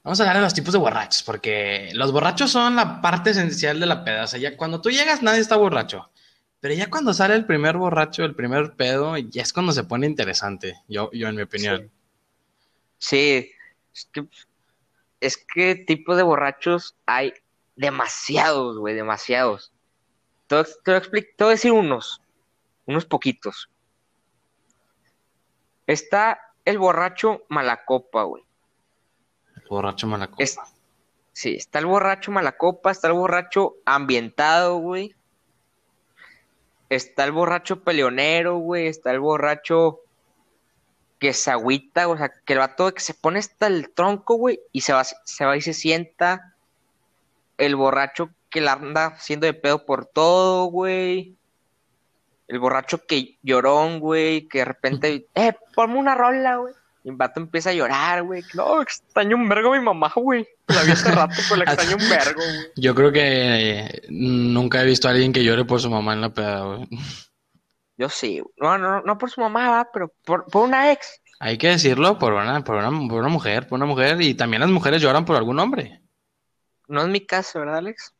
vamos 0.03 0.19
a 0.19 0.23
hablar 0.23 0.37
de 0.37 0.41
los 0.43 0.53
tipos 0.53 0.71
de 0.73 0.79
borrachos, 0.79 1.23
porque 1.23 1.89
los 1.93 2.11
borrachos 2.11 2.51
son 2.51 2.75
la 2.75 3.01
parte 3.01 3.31
esencial 3.31 3.79
de 3.79 3.85
la 3.87 4.03
peda. 4.05 4.23
O 4.25 4.27
sea, 4.27 4.39
ya 4.39 4.55
cuando 4.55 4.79
tú 4.79 4.89
llegas 4.91 5.21
nadie 5.23 5.39
está 5.41 5.55
borracho. 5.57 6.09
Pero 6.59 6.75
ya 6.75 6.89
cuando 6.91 7.11
sale 7.13 7.33
el 7.35 7.45
primer 7.45 7.75
borracho, 7.77 8.23
el 8.23 8.35
primer 8.35 8.73
pedo, 8.75 9.17
ya 9.17 9.41
es 9.41 9.51
cuando 9.51 9.71
se 9.71 9.83
pone 9.83 10.05
interesante, 10.05 10.75
yo, 10.87 11.09
yo 11.11 11.27
en 11.27 11.35
mi 11.35 11.41
opinión. 11.41 11.89
Sí, 12.99 13.49
es 13.93 14.09
que, 14.11 14.27
es 15.19 15.37
que 15.37 15.75
tipo 15.75 16.15
de 16.15 16.23
borrachos 16.23 16.95
hay 17.05 17.33
demasiados, 17.75 18.77
güey, 18.77 18.95
demasiados. 18.95 19.71
Te 20.47 20.55
voy 20.57 20.95
a 21.39 21.45
decir 21.47 21.71
unos, 21.71 22.21
unos 22.85 23.05
poquitos. 23.05 23.69
Está 25.87 26.39
el 26.65 26.77
borracho 26.77 27.43
malacopa, 27.49 28.23
güey. 28.23 28.43
El 29.55 29.67
borracho 29.69 30.07
malacopa. 30.07 30.43
Es- 30.43 30.57
sí, 31.33 31.55
está 31.55 31.79
el 31.79 31.85
borracho 31.85 32.31
malacopa, 32.31 32.91
está 32.91 33.07
el 33.07 33.13
borracho 33.13 33.75
ambientado, 33.85 34.77
güey. 34.77 35.15
Está 36.89 37.23
el 37.23 37.31
borracho 37.31 37.83
peleonero, 37.83 38.57
güey. 38.57 38.87
Está 38.87 39.11
el 39.11 39.19
borracho 39.21 40.01
que 41.21 41.33
se 41.33 41.51
agüita, 41.51 42.07
o 42.07 42.17
sea, 42.17 42.31
que 42.43 42.53
el 42.53 42.59
vato 42.59 42.91
que 42.91 42.99
se 42.99 43.13
pone 43.13 43.37
hasta 43.37 43.67
el 43.67 43.91
tronco, 43.91 44.33
güey, 44.33 44.59
y 44.71 44.81
se 44.81 44.91
va, 44.91 45.03
se 45.03 45.45
va 45.45 45.55
y 45.55 45.61
se 45.61 45.75
sienta. 45.75 46.55
El 47.59 47.75
borracho 47.75 48.31
que 48.49 48.59
la 48.59 48.73
anda 48.73 49.05
haciendo 49.05 49.45
de 49.45 49.53
pedo 49.53 49.85
por 49.85 50.07
todo, 50.07 50.65
güey. 50.65 51.35
El 52.47 52.57
borracho 52.57 53.05
que 53.05 53.37
llorón, 53.43 53.99
güey, 53.99 54.47
que 54.47 54.59
de 54.59 54.65
repente, 54.65 55.27
eh, 55.35 55.53
ponme 55.75 55.99
una 55.99 56.15
rola, 56.15 56.55
güey. 56.55 56.73
Y 57.03 57.09
el 57.09 57.15
vato 57.15 57.39
empieza 57.39 57.69
a 57.69 57.73
llorar, 57.73 58.23
güey. 58.23 58.43
No, 58.55 58.81
extraño 58.81 59.35
un 59.35 59.47
vergo 59.47 59.75
a 59.75 59.77
mi 59.77 59.85
mamá, 59.85 60.11
güey. 60.15 60.47
La 60.69 60.81
vi 60.81 60.91
hace 60.91 61.11
rato, 61.15 61.35
pero 61.47 61.63
la 61.63 61.71
extraño 61.71 61.97
un 61.97 62.09
vergo, 62.09 62.41
güey. 62.41 62.71
Yo 62.77 62.95
creo 62.95 63.11
que 63.11 63.21
eh, 63.21 64.01
nunca 64.09 64.81
he 64.81 64.85
visto 64.85 65.07
a 65.07 65.11
alguien 65.11 65.33
que 65.33 65.43
llore 65.43 65.65
por 65.65 65.79
su 65.79 65.91
mamá 65.91 66.13
en 66.13 66.21
la 66.21 66.33
peda, 66.33 66.61
güey. 66.61 66.87
Yo 68.01 68.09
sí, 68.09 68.41
no, 68.57 68.79
no, 68.79 69.03
no 69.03 69.17
por 69.19 69.29
su 69.29 69.41
mamá, 69.41 69.69
va, 69.69 69.89
pero 69.93 70.11
por, 70.25 70.45
por 70.45 70.63
una 70.67 70.91
ex. 70.91 71.21
Hay 71.39 71.59
que 71.59 71.67
decirlo 71.67 72.17
por 72.17 72.33
una, 72.33 72.63
por 72.63 72.77
una, 72.77 72.89
por 73.07 73.19
una 73.19 73.27
mujer, 73.27 73.67
por 73.67 73.75
una 73.77 73.85
mujer, 73.85 74.19
y 74.23 74.33
también 74.33 74.61
las 74.61 74.71
mujeres 74.71 75.03
lloran 75.03 75.23
por 75.23 75.35
algún 75.35 75.59
hombre. 75.59 76.01
No 76.87 77.03
es 77.03 77.09
mi 77.09 77.23
caso, 77.23 77.59
¿verdad, 77.59 77.77
Alex? 77.77 78.15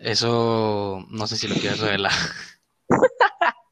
Eso 0.00 1.04
no 1.08 1.28
sé 1.28 1.36
si 1.36 1.46
lo 1.46 1.54
quieres 1.54 1.78
revelar. 1.78 2.10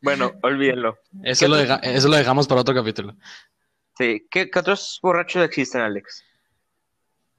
Bueno, 0.00 0.32
olvídenlo. 0.42 0.98
Eso 1.22 1.48
lo, 1.48 1.56
deja- 1.56 1.76
eso 1.82 2.08
lo 2.08 2.16
dejamos 2.16 2.46
para 2.46 2.60
otro 2.60 2.74
capítulo. 2.74 3.14
Sí, 3.96 4.26
¿qué, 4.30 4.50
qué 4.50 4.58
otros 4.58 4.98
borrachos 5.02 5.42
existen, 5.44 5.80
Alex? 5.80 6.22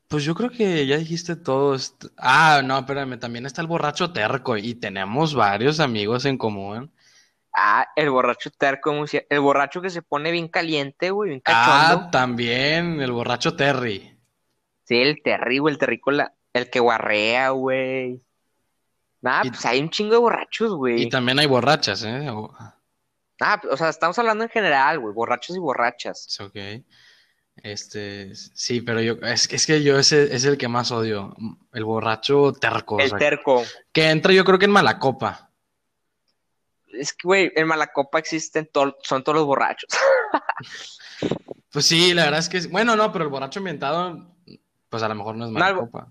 Pues 0.07 0.23
yo 0.23 0.35
creo 0.35 0.49
que 0.51 0.85
ya 0.85 0.97
dijiste 0.97 1.35
todo. 1.35 1.75
Ah, 2.17 2.61
no, 2.63 2.77
espérame, 2.79 3.19
también 3.19 3.45
está 3.45 3.61
el 3.61 3.67
borracho 3.67 4.13
terco 4.13 4.55
y 4.55 4.75
tenemos 4.75 5.33
varios 5.33 5.79
amigos 5.79 6.25
en 6.25 6.37
común. 6.37 6.91
Ah, 7.57 7.87
el 7.95 8.09
borracho 8.09 8.51
terco, 8.51 8.93
el 9.29 9.39
borracho 9.39 9.81
que 9.81 9.89
se 9.89 10.01
pone 10.01 10.29
bien 10.31 10.47
caliente, 10.49 11.09
güey, 11.09 11.29
bien 11.29 11.41
Ah, 11.45 11.87
cachondo. 11.89 12.11
también 12.11 13.01
el 13.01 13.11
borracho 13.11 13.55
Terry. 13.55 14.15
Sí, 14.83 15.01
el 15.01 15.23
terrible, 15.23 15.71
el 15.71 15.77
terrícola, 15.79 16.33
el 16.53 16.69
que 16.69 16.79
guarrea, 16.79 17.49
güey. 17.51 18.21
Nah, 19.21 19.41
Y- 19.43 19.49
pues 19.49 19.65
hay 19.65 19.79
un 19.79 19.89
chingo 19.89 20.11
de 20.11 20.19
borrachos, 20.19 20.71
Y 20.73 20.75
güey. 20.75 21.09
también 21.09 21.39
hay 21.39 21.47
borrachas, 21.47 22.03
¿eh? 22.03 22.29
O- 22.29 22.53
Ah, 23.41 23.59
o 23.69 23.75
sea, 23.75 23.89
estamos 23.89 24.17
hablando 24.19 24.43
en 24.43 24.49
general, 24.49 24.99
güey, 24.99 25.13
borrachos 25.13 25.55
y 25.55 25.59
borrachas. 25.59 26.27
Es 26.27 26.39
ok. 26.39 26.55
Este, 27.63 28.35
sí, 28.35 28.81
pero 28.81 29.01
yo, 29.01 29.13
es, 29.23 29.47
que- 29.47 29.55
es 29.55 29.65
que 29.65 29.81
yo 29.81 29.97
ese 29.97 30.35
es 30.35 30.45
el 30.45 30.57
que 30.57 30.67
más 30.67 30.91
odio. 30.91 31.35
El 31.73 31.83
borracho 31.85 32.53
terco. 32.53 32.95
o 32.95 32.99
El 32.99 33.09
sea, 33.09 33.17
terco. 33.17 33.63
que 33.91 34.09
entra 34.09 34.33
yo 34.33 34.43
creo 34.45 34.59
que 34.59 34.65
en 34.65 34.71
mala 34.71 34.99
copa. 34.99 35.49
Es 36.87 37.11
que, 37.11 37.27
güey, 37.27 37.51
en 37.55 37.67
Malacopa 37.67 38.19
existen 38.19 38.69
to- 38.71 38.95
son 39.03 39.21
todos 39.23 39.37
los 39.37 39.45
borrachos. 39.45 39.89
Pues 41.71 41.87
sí, 41.87 42.13
la 42.13 42.23
verdad 42.25 42.39
es 42.39 42.47
que, 42.47 42.67
bueno, 42.67 42.95
no, 42.95 43.11
pero 43.11 43.25
el 43.25 43.29
borracho 43.29 43.59
ambientado, 43.59 44.33
pues 44.89 45.03
a 45.03 45.09
lo 45.09 45.15
mejor 45.15 45.35
no 45.35 45.45
es 45.45 45.51
mala 45.51 45.65
No, 45.65 45.71
el- 45.81 45.85
copa. 45.85 46.07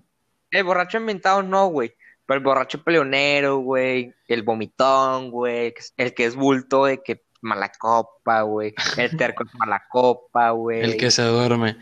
El 0.51 0.65
borracho 0.65 0.99
inventado 0.99 1.43
no, 1.43 1.69
güey. 1.69 1.95
Pero 2.27 2.39
el 2.39 2.45
borracho 2.45 2.83
peleonero, 2.85 3.57
güey. 3.59 4.15
El 4.29 4.43
vomitón, 4.43 5.31
güey. 5.31 5.73
El 5.97 6.13
que 6.15 6.27
es 6.27 6.37
bulto 6.37 6.85
de 6.85 7.03
que 7.03 7.24
mala 7.45 7.71
copa, 7.71 8.43
güey. 8.43 8.75
El 8.97 9.17
terco 9.17 9.45
es 9.45 9.55
mala 9.55 9.85
copa, 9.91 10.51
güey. 10.51 10.81
El 10.81 10.97
que 10.97 11.11
se 11.11 11.23
duerme. 11.23 11.77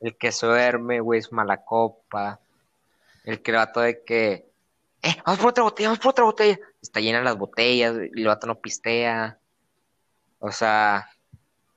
El 0.00 0.16
que 0.16 0.32
se 0.32 0.46
duerme, 0.46 1.00
güey, 1.00 1.20
es 1.20 1.30
mala 1.32 1.62
copa. 1.64 2.40
El 3.24 3.42
que 3.42 3.50
el 3.50 3.56
vato 3.58 3.80
de 3.80 4.02
que. 4.04 4.48
Eh, 5.02 5.16
vamos 5.26 5.40
por 5.40 5.50
otra 5.50 5.64
botella, 5.64 5.88
vamos 5.88 5.98
por 6.00 6.10
otra 6.10 6.24
botella. 6.24 6.58
Está 6.80 7.00
llena 7.00 7.20
las 7.22 7.36
botellas, 7.36 7.94
y 8.14 8.20
el 8.20 8.26
vato 8.26 8.46
no 8.46 8.60
pistea. 8.60 9.38
O 10.38 10.50
sea, 10.52 11.08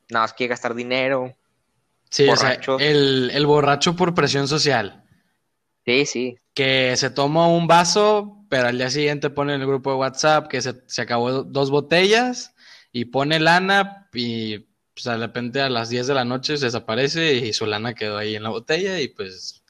nada 0.10 0.24
más 0.24 0.34
quiere 0.34 0.52
gastar 0.52 0.74
dinero. 0.74 1.36
Sí, 2.10 2.30
o 2.30 2.36
sea, 2.38 2.60
el, 2.80 3.32
el 3.34 3.46
borracho 3.46 3.96
por 3.96 4.14
presión 4.14 4.48
social. 4.48 5.04
Sí, 5.86 6.06
sí. 6.06 6.38
Que 6.54 6.96
se 6.96 7.10
toma 7.10 7.48
un 7.48 7.68
vaso, 7.68 8.38
pero 8.48 8.68
al 8.68 8.78
día 8.78 8.90
siguiente 8.90 9.30
pone 9.32 9.56
en 9.56 9.62
el 9.62 9.68
grupo 9.68 9.90
de 9.90 9.98
WhatsApp 9.98 10.48
que 10.48 10.62
se, 10.62 10.76
se 10.86 11.02
acabó 11.02 11.32
do- 11.32 11.44
dos 11.44 11.72
botellas 11.72 12.53
y 12.94 13.06
pone 13.06 13.40
lana 13.40 14.08
y 14.14 14.60
pues, 14.94 15.04
de 15.04 15.18
repente 15.18 15.60
a 15.62 15.70
las 15.70 15.90
10 15.90 16.08
de 16.08 16.14
la 16.14 16.24
noche 16.24 16.56
se 16.56 16.66
desaparece 16.66 17.34
y 17.34 17.52
su 17.52 17.66
lana 17.66 17.96
quedó 17.96 18.18
ahí 18.18 18.36
en 18.36 18.44
la 18.44 18.50
botella 18.50 19.02
y 19.02 19.10
pues, 19.10 19.64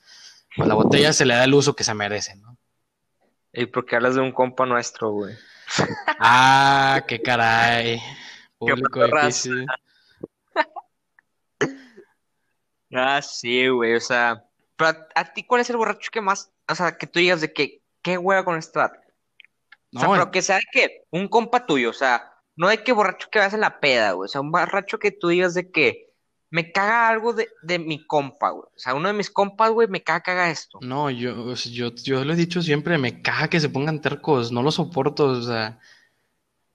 la 0.58 0.76
botella 0.76 1.14
se 1.14 1.26
le 1.26 1.34
da 1.34 1.46
el 1.46 1.54
uso 1.54 1.76
que 1.76 1.86
se 1.86 1.94
merece, 1.96 2.36
¿no? 2.36 2.58
Y 3.54 3.66
porque 3.68 3.96
hablas 3.96 4.16
de 4.16 4.22
un 4.22 4.32
compa 4.32 4.66
nuestro, 4.66 5.12
güey. 5.12 5.36
Ah, 6.20 7.04
qué 7.08 7.22
caray. 7.22 8.00
Público 8.58 9.06
difícil. 9.06 9.66
Ah, 12.96 13.22
sí, 13.22 13.68
güey, 13.70 13.96
o 13.96 14.00
sea, 14.00 14.46
pero 14.76 14.90
a, 14.92 15.08
a 15.16 15.34
ti, 15.34 15.44
¿cuál 15.44 15.62
es 15.62 15.70
el 15.70 15.78
borracho 15.78 16.12
que 16.12 16.22
más, 16.22 16.52
o 16.70 16.76
sea, 16.76 16.98
que 16.98 17.08
tú 17.08 17.20
digas 17.20 17.42
de 17.42 17.52
que, 17.52 17.82
qué 18.04 18.18
hueva 18.18 18.46
con 18.46 18.58
este 18.58 18.78
vato? 18.78 19.00
O 19.96 20.00
sea, 20.00 20.08
No, 20.08 20.14
pero 20.14 20.32
que 20.32 20.42
sea 20.42 20.58
de 20.58 20.64
que, 20.72 21.04
un 21.10 21.28
compa 21.28 21.66
tuyo, 21.66 21.90
o 21.90 21.94
sea, 21.94 22.33
no 22.56 22.70
de 22.70 22.84
que 22.84 22.92
borracho 22.94 23.28
que 23.32 23.40
vas 23.40 23.54
en 23.54 23.62
la 23.62 23.80
peda, 23.80 24.12
güey, 24.14 24.26
o 24.26 24.30
sea, 24.30 24.42
un 24.42 24.52
borracho 24.52 25.00
que 25.00 25.12
tú 25.12 25.30
digas 25.30 25.54
de 25.54 25.72
que, 25.72 26.14
me 26.50 26.72
caga 26.72 27.10
algo 27.10 27.34
de, 27.34 27.50
de 27.64 27.80
mi 27.80 28.06
compa, 28.06 28.52
güey. 28.52 28.66
O 28.76 28.80
sea, 28.80 28.94
uno 28.94 29.08
de 29.08 29.16
mis 29.16 29.32
compas, 29.32 29.72
güey, 29.72 29.88
me 29.88 30.04
caga 30.04 30.22
que 30.46 30.52
esto. 30.52 30.78
No, 30.84 31.10
yo, 31.10 31.56
yo, 31.56 31.90
yo 31.96 32.24
lo 32.24 32.34
he 32.34 32.36
dicho 32.36 32.62
siempre, 32.62 33.00
me 33.00 33.24
caga 33.24 33.48
que 33.48 33.60
se 33.60 33.70
pongan 33.70 34.02
tercos, 34.02 34.52
no 34.52 34.62
lo 34.62 34.72
soporto, 34.72 35.26
o 35.26 35.42
sea, 35.42 35.80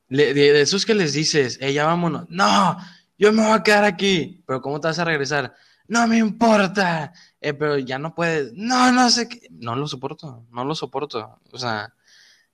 le- 0.08 0.35
de, 0.35 0.52
de 0.52 0.61
esos 0.62 0.85
que 0.85 0.94
les 0.94 1.12
dices, 1.12 1.58
ya 1.61 1.87
vámonos, 1.87 2.26
no, 2.28 2.76
yo 3.18 3.32
me 3.32 3.42
voy 3.44 3.52
a 3.52 3.62
quedar 3.62 3.85
aquí, 3.85 4.42
pero 4.47 4.61
¿cómo 4.61 4.80
te 4.80 4.88
vas 4.88 4.99
a 4.99 5.04
regresar? 5.04 5.54
No 5.87 6.06
me 6.08 6.18
importa, 6.18 7.12
eh, 7.40 7.54
pero 7.54 7.78
ya 7.78 7.99
no 7.99 8.14
puedes, 8.14 8.52
no, 8.54 8.90
no 8.92 9.08
sé 9.11 9.28
qué, 9.28 9.47
no 9.50 9.76
lo 9.76 9.87
soporto, 9.87 10.44
no 10.50 10.64
lo 10.64 10.75
soporto, 10.75 11.38
o 11.52 11.58
sea, 11.58 11.94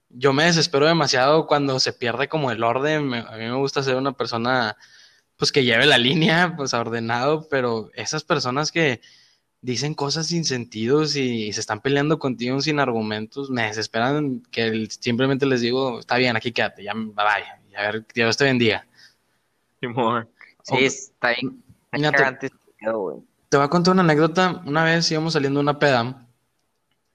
yo 0.09 0.33
me 0.33 0.45
desespero 0.45 0.85
demasiado 0.87 1.47
cuando 1.47 1.79
se 1.79 1.93
pierde 1.93 2.27
como 2.27 2.51
el 2.51 2.63
orden, 2.63 3.07
me- 3.07 3.19
a 3.19 3.31
mí 3.31 3.45
me 3.45 3.55
gusta 3.55 3.83
ser 3.83 3.95
una 3.95 4.13
persona, 4.13 4.77
pues 5.37 5.51
que 5.51 5.63
lleve 5.63 5.85
la 5.85 5.97
línea, 5.97 6.53
pues 6.55 6.73
ordenado, 6.73 7.47
pero 7.49 7.89
esas 7.93 8.23
personas 8.23 8.71
que 8.71 9.01
dicen 9.61 9.95
cosas 9.95 10.27
sin 10.27 10.45
sentidos 10.45 11.15
y 11.15 11.51
se 11.51 11.59
están 11.59 11.81
peleando 11.81 12.19
contigo 12.19 12.61
sin 12.61 12.79
argumentos, 12.79 13.49
me 13.49 13.63
desesperan 13.63 14.41
que 14.51 14.63
el- 14.67 14.91
simplemente 14.91 15.45
les 15.47 15.61
digo, 15.61 15.99
está 15.99 16.17
bien, 16.17 16.35
aquí 16.35 16.51
quédate, 16.51 16.83
ya 16.83 16.93
y 16.95 17.75
a 17.75 17.81
ver, 17.81 18.05
Dios 18.13 18.37
te 18.37 18.43
bendiga. 18.45 18.85
Sí, 20.63 20.75
está 20.85 21.29
bien. 21.29 21.63
Mira, 21.91 22.11
te-. 22.39 22.51
Te 23.49 23.57
voy 23.57 23.65
a 23.65 23.69
contar 23.69 23.93
una 23.93 24.03
anécdota, 24.03 24.61
una 24.65 24.83
vez 24.83 25.09
íbamos 25.11 25.33
saliendo 25.33 25.59
de 25.59 25.63
una 25.63 25.79
peda, 25.79 26.27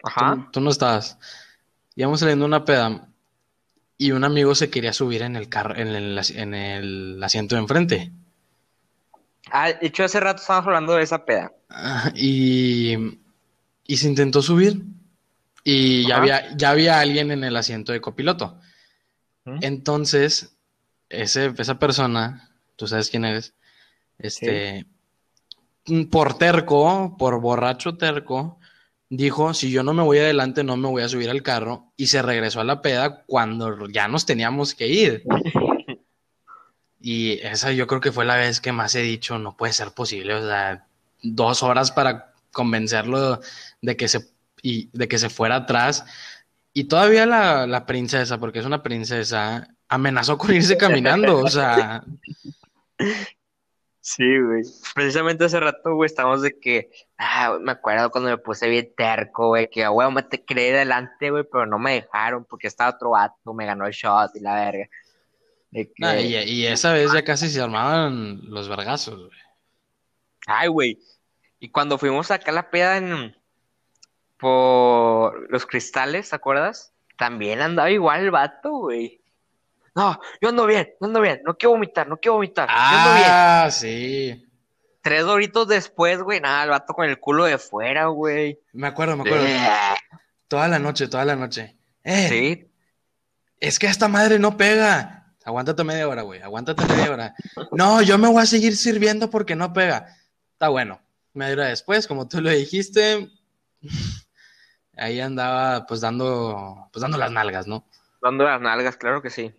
Ajá. 0.02 0.34
tú, 0.36 0.50
tú 0.52 0.60
no 0.60 0.70
estabas, 0.70 1.18
íbamos 1.96 2.20
saliendo 2.20 2.44
una 2.44 2.64
peda 2.64 3.08
y 3.98 4.12
un 4.12 4.24
amigo 4.24 4.54
se 4.54 4.70
quería 4.70 4.92
subir 4.92 5.22
en 5.22 5.36
el 5.36 5.48
carro, 5.48 5.76
en 5.76 5.88
el, 5.88 6.18
asi- 6.18 6.38
en 6.38 6.54
el 6.54 7.22
asiento 7.22 7.54
de 7.54 7.60
enfrente. 7.62 8.12
Ah, 9.52 9.72
de 9.72 9.86
hecho, 9.86 10.04
hace 10.04 10.20
rato 10.20 10.40
estábamos 10.40 10.68
hablando 10.68 10.94
de 10.94 11.02
esa 11.02 11.24
peda. 11.24 11.52
Ah, 11.68 12.12
Y, 12.14 12.94
y 13.86 13.96
se 13.96 14.08
intentó 14.08 14.42
subir 14.42 14.82
y 15.64 16.06
ya 16.06 16.16
había, 16.18 16.56
ya 16.56 16.70
había 16.70 17.00
alguien 17.00 17.30
en 17.30 17.44
el 17.44 17.56
asiento 17.56 17.92
de 17.92 18.00
copiloto. 18.00 18.58
¿Mm? 19.44 19.58
Entonces, 19.62 20.56
ese, 21.08 21.52
esa 21.58 21.78
persona, 21.78 22.50
tú 22.76 22.86
sabes 22.86 23.10
quién 23.10 23.24
eres, 23.24 23.54
este, 24.18 24.86
por 26.10 26.38
terco, 26.38 27.16
por 27.18 27.40
borracho 27.40 27.96
terco, 27.96 28.59
dijo, 29.10 29.52
si 29.52 29.70
yo 29.70 29.82
no 29.82 29.92
me 29.92 30.02
voy 30.02 30.18
adelante, 30.18 30.64
no 30.64 30.76
me 30.76 30.88
voy 30.88 31.02
a 31.02 31.08
subir 31.08 31.28
al 31.28 31.42
carro, 31.42 31.92
y 31.96 32.06
se 32.06 32.22
regresó 32.22 32.60
a 32.60 32.64
la 32.64 32.80
peda 32.80 33.24
cuando 33.26 33.88
ya 33.88 34.08
nos 34.08 34.24
teníamos 34.24 34.74
que 34.74 34.86
ir. 34.86 35.24
Y 37.00 37.32
esa 37.42 37.72
yo 37.72 37.86
creo 37.86 38.00
que 38.00 38.12
fue 38.12 38.24
la 38.24 38.36
vez 38.36 38.60
que 38.60 38.72
más 38.72 38.94
he 38.94 39.02
dicho, 39.02 39.38
no 39.38 39.56
puede 39.56 39.72
ser 39.72 39.92
posible, 39.92 40.34
o 40.34 40.46
sea, 40.46 40.86
dos 41.22 41.62
horas 41.62 41.90
para 41.90 42.32
convencerlo 42.52 43.40
de 43.82 43.96
que 43.96 44.06
se, 44.06 44.30
y, 44.62 44.90
de 44.92 45.08
que 45.08 45.18
se 45.18 45.28
fuera 45.28 45.56
atrás. 45.56 46.04
Y 46.72 46.84
todavía 46.84 47.26
la, 47.26 47.66
la 47.66 47.86
princesa, 47.86 48.38
porque 48.38 48.60
es 48.60 48.66
una 48.66 48.82
princesa, 48.82 49.66
amenazó 49.88 50.38
con 50.38 50.54
irse 50.54 50.76
caminando, 50.76 51.38
o 51.38 51.48
sea, 51.48 52.04
Sí, 54.02 54.24
güey. 54.40 54.62
Precisamente 54.94 55.44
hace 55.44 55.60
rato, 55.60 55.94
güey, 55.94 56.06
estábamos 56.06 56.40
de 56.40 56.58
que, 56.58 56.90
ah, 57.18 57.58
me 57.60 57.72
acuerdo 57.72 58.10
cuando 58.10 58.30
me 58.30 58.38
puse 58.38 58.68
bien 58.68 58.92
terco, 58.96 59.48
güey, 59.48 59.68
que, 59.68 59.86
güey, 59.86 60.10
me 60.10 60.22
te 60.22 60.42
creí 60.42 60.70
delante, 60.70 61.30
güey, 61.30 61.44
pero 61.44 61.66
no 61.66 61.78
me 61.78 61.92
dejaron 61.94 62.44
porque 62.46 62.66
estaba 62.66 62.90
otro 62.94 63.10
vato, 63.10 63.52
me 63.52 63.66
ganó 63.66 63.86
el 63.86 63.92
shot 63.92 64.34
y 64.34 64.40
la 64.40 64.54
verga. 64.54 64.88
De 65.70 65.86
que- 65.86 65.92
nah, 65.98 66.18
y, 66.18 66.34
y 66.34 66.66
esa 66.66 66.92
vez 66.94 67.12
ya 67.12 67.22
casi 67.22 67.50
se 67.50 67.60
armaban 67.60 68.40
los 68.44 68.68
vergazos, 68.68 69.18
güey. 69.18 69.38
Ay, 70.46 70.68
güey. 70.68 70.98
Y 71.58 71.70
cuando 71.70 71.98
fuimos 71.98 72.30
acá 72.30 72.50
a 72.50 72.54
la 72.54 72.70
peda 72.70 72.96
en... 72.96 73.36
por 74.38 75.50
los 75.50 75.66
cristales, 75.66 76.30
¿te 76.30 76.36
acuerdas? 76.36 76.94
También 77.18 77.60
andaba 77.60 77.90
igual 77.90 78.20
el 78.20 78.30
vato, 78.30 78.70
güey. 78.70 79.19
No, 80.00 80.18
yo 80.40 80.48
ando 80.48 80.64
bien, 80.64 80.88
yo 80.98 81.06
ando 81.06 81.20
bien, 81.20 81.42
no 81.44 81.58
quiero 81.58 81.72
vomitar, 81.72 82.08
no 82.08 82.16
quiero 82.16 82.36
vomitar, 82.36 82.66
yo 82.70 82.74
ando 82.74 83.14
bien. 83.16 83.26
Ah, 83.28 83.68
sí. 83.70 84.48
Tres 85.02 85.24
horitos 85.24 85.68
después, 85.68 86.22
güey, 86.22 86.40
nada, 86.40 86.64
el 86.64 86.70
vato 86.70 86.94
con 86.94 87.06
el 87.06 87.20
culo 87.20 87.44
de 87.44 87.58
fuera, 87.58 88.06
güey. 88.06 88.58
Me 88.72 88.86
acuerdo, 88.86 89.18
me 89.18 89.24
acuerdo. 89.28 89.46
Toda 90.48 90.68
la 90.68 90.78
noche, 90.78 91.06
toda 91.08 91.26
la 91.26 91.36
noche. 91.36 91.76
Eh, 92.02 92.28
Sí, 92.30 92.70
es 93.58 93.78
que 93.78 93.88
esta 93.88 94.08
madre 94.08 94.38
no 94.38 94.56
pega. 94.56 95.34
Aguántate 95.44 95.84
media 95.84 96.08
hora, 96.08 96.22
güey. 96.22 96.40
Aguántate 96.40 96.82
media 96.86 97.12
hora. 97.12 97.34
No, 97.72 98.00
yo 98.00 98.16
me 98.16 98.28
voy 98.28 98.42
a 98.42 98.46
seguir 98.46 98.76
sirviendo 98.76 99.28
porque 99.28 99.54
no 99.54 99.70
pega. 99.74 100.16
Está 100.52 100.68
bueno. 100.68 100.98
Media 101.34 101.52
hora 101.52 101.66
después, 101.66 102.06
como 102.06 102.26
tú 102.26 102.40
lo 102.40 102.48
dijiste, 102.48 103.28
ahí 104.96 105.20
andaba 105.20 105.84
pues 105.84 106.00
dando, 106.00 106.88
pues 106.90 107.02
dando 107.02 107.18
las 107.18 107.30
nalgas, 107.30 107.66
¿no? 107.66 107.84
dando 108.22 108.44
las 108.44 108.60
nalgas, 108.60 108.96
claro 108.96 109.22
que 109.22 109.30
sí. 109.30 109.54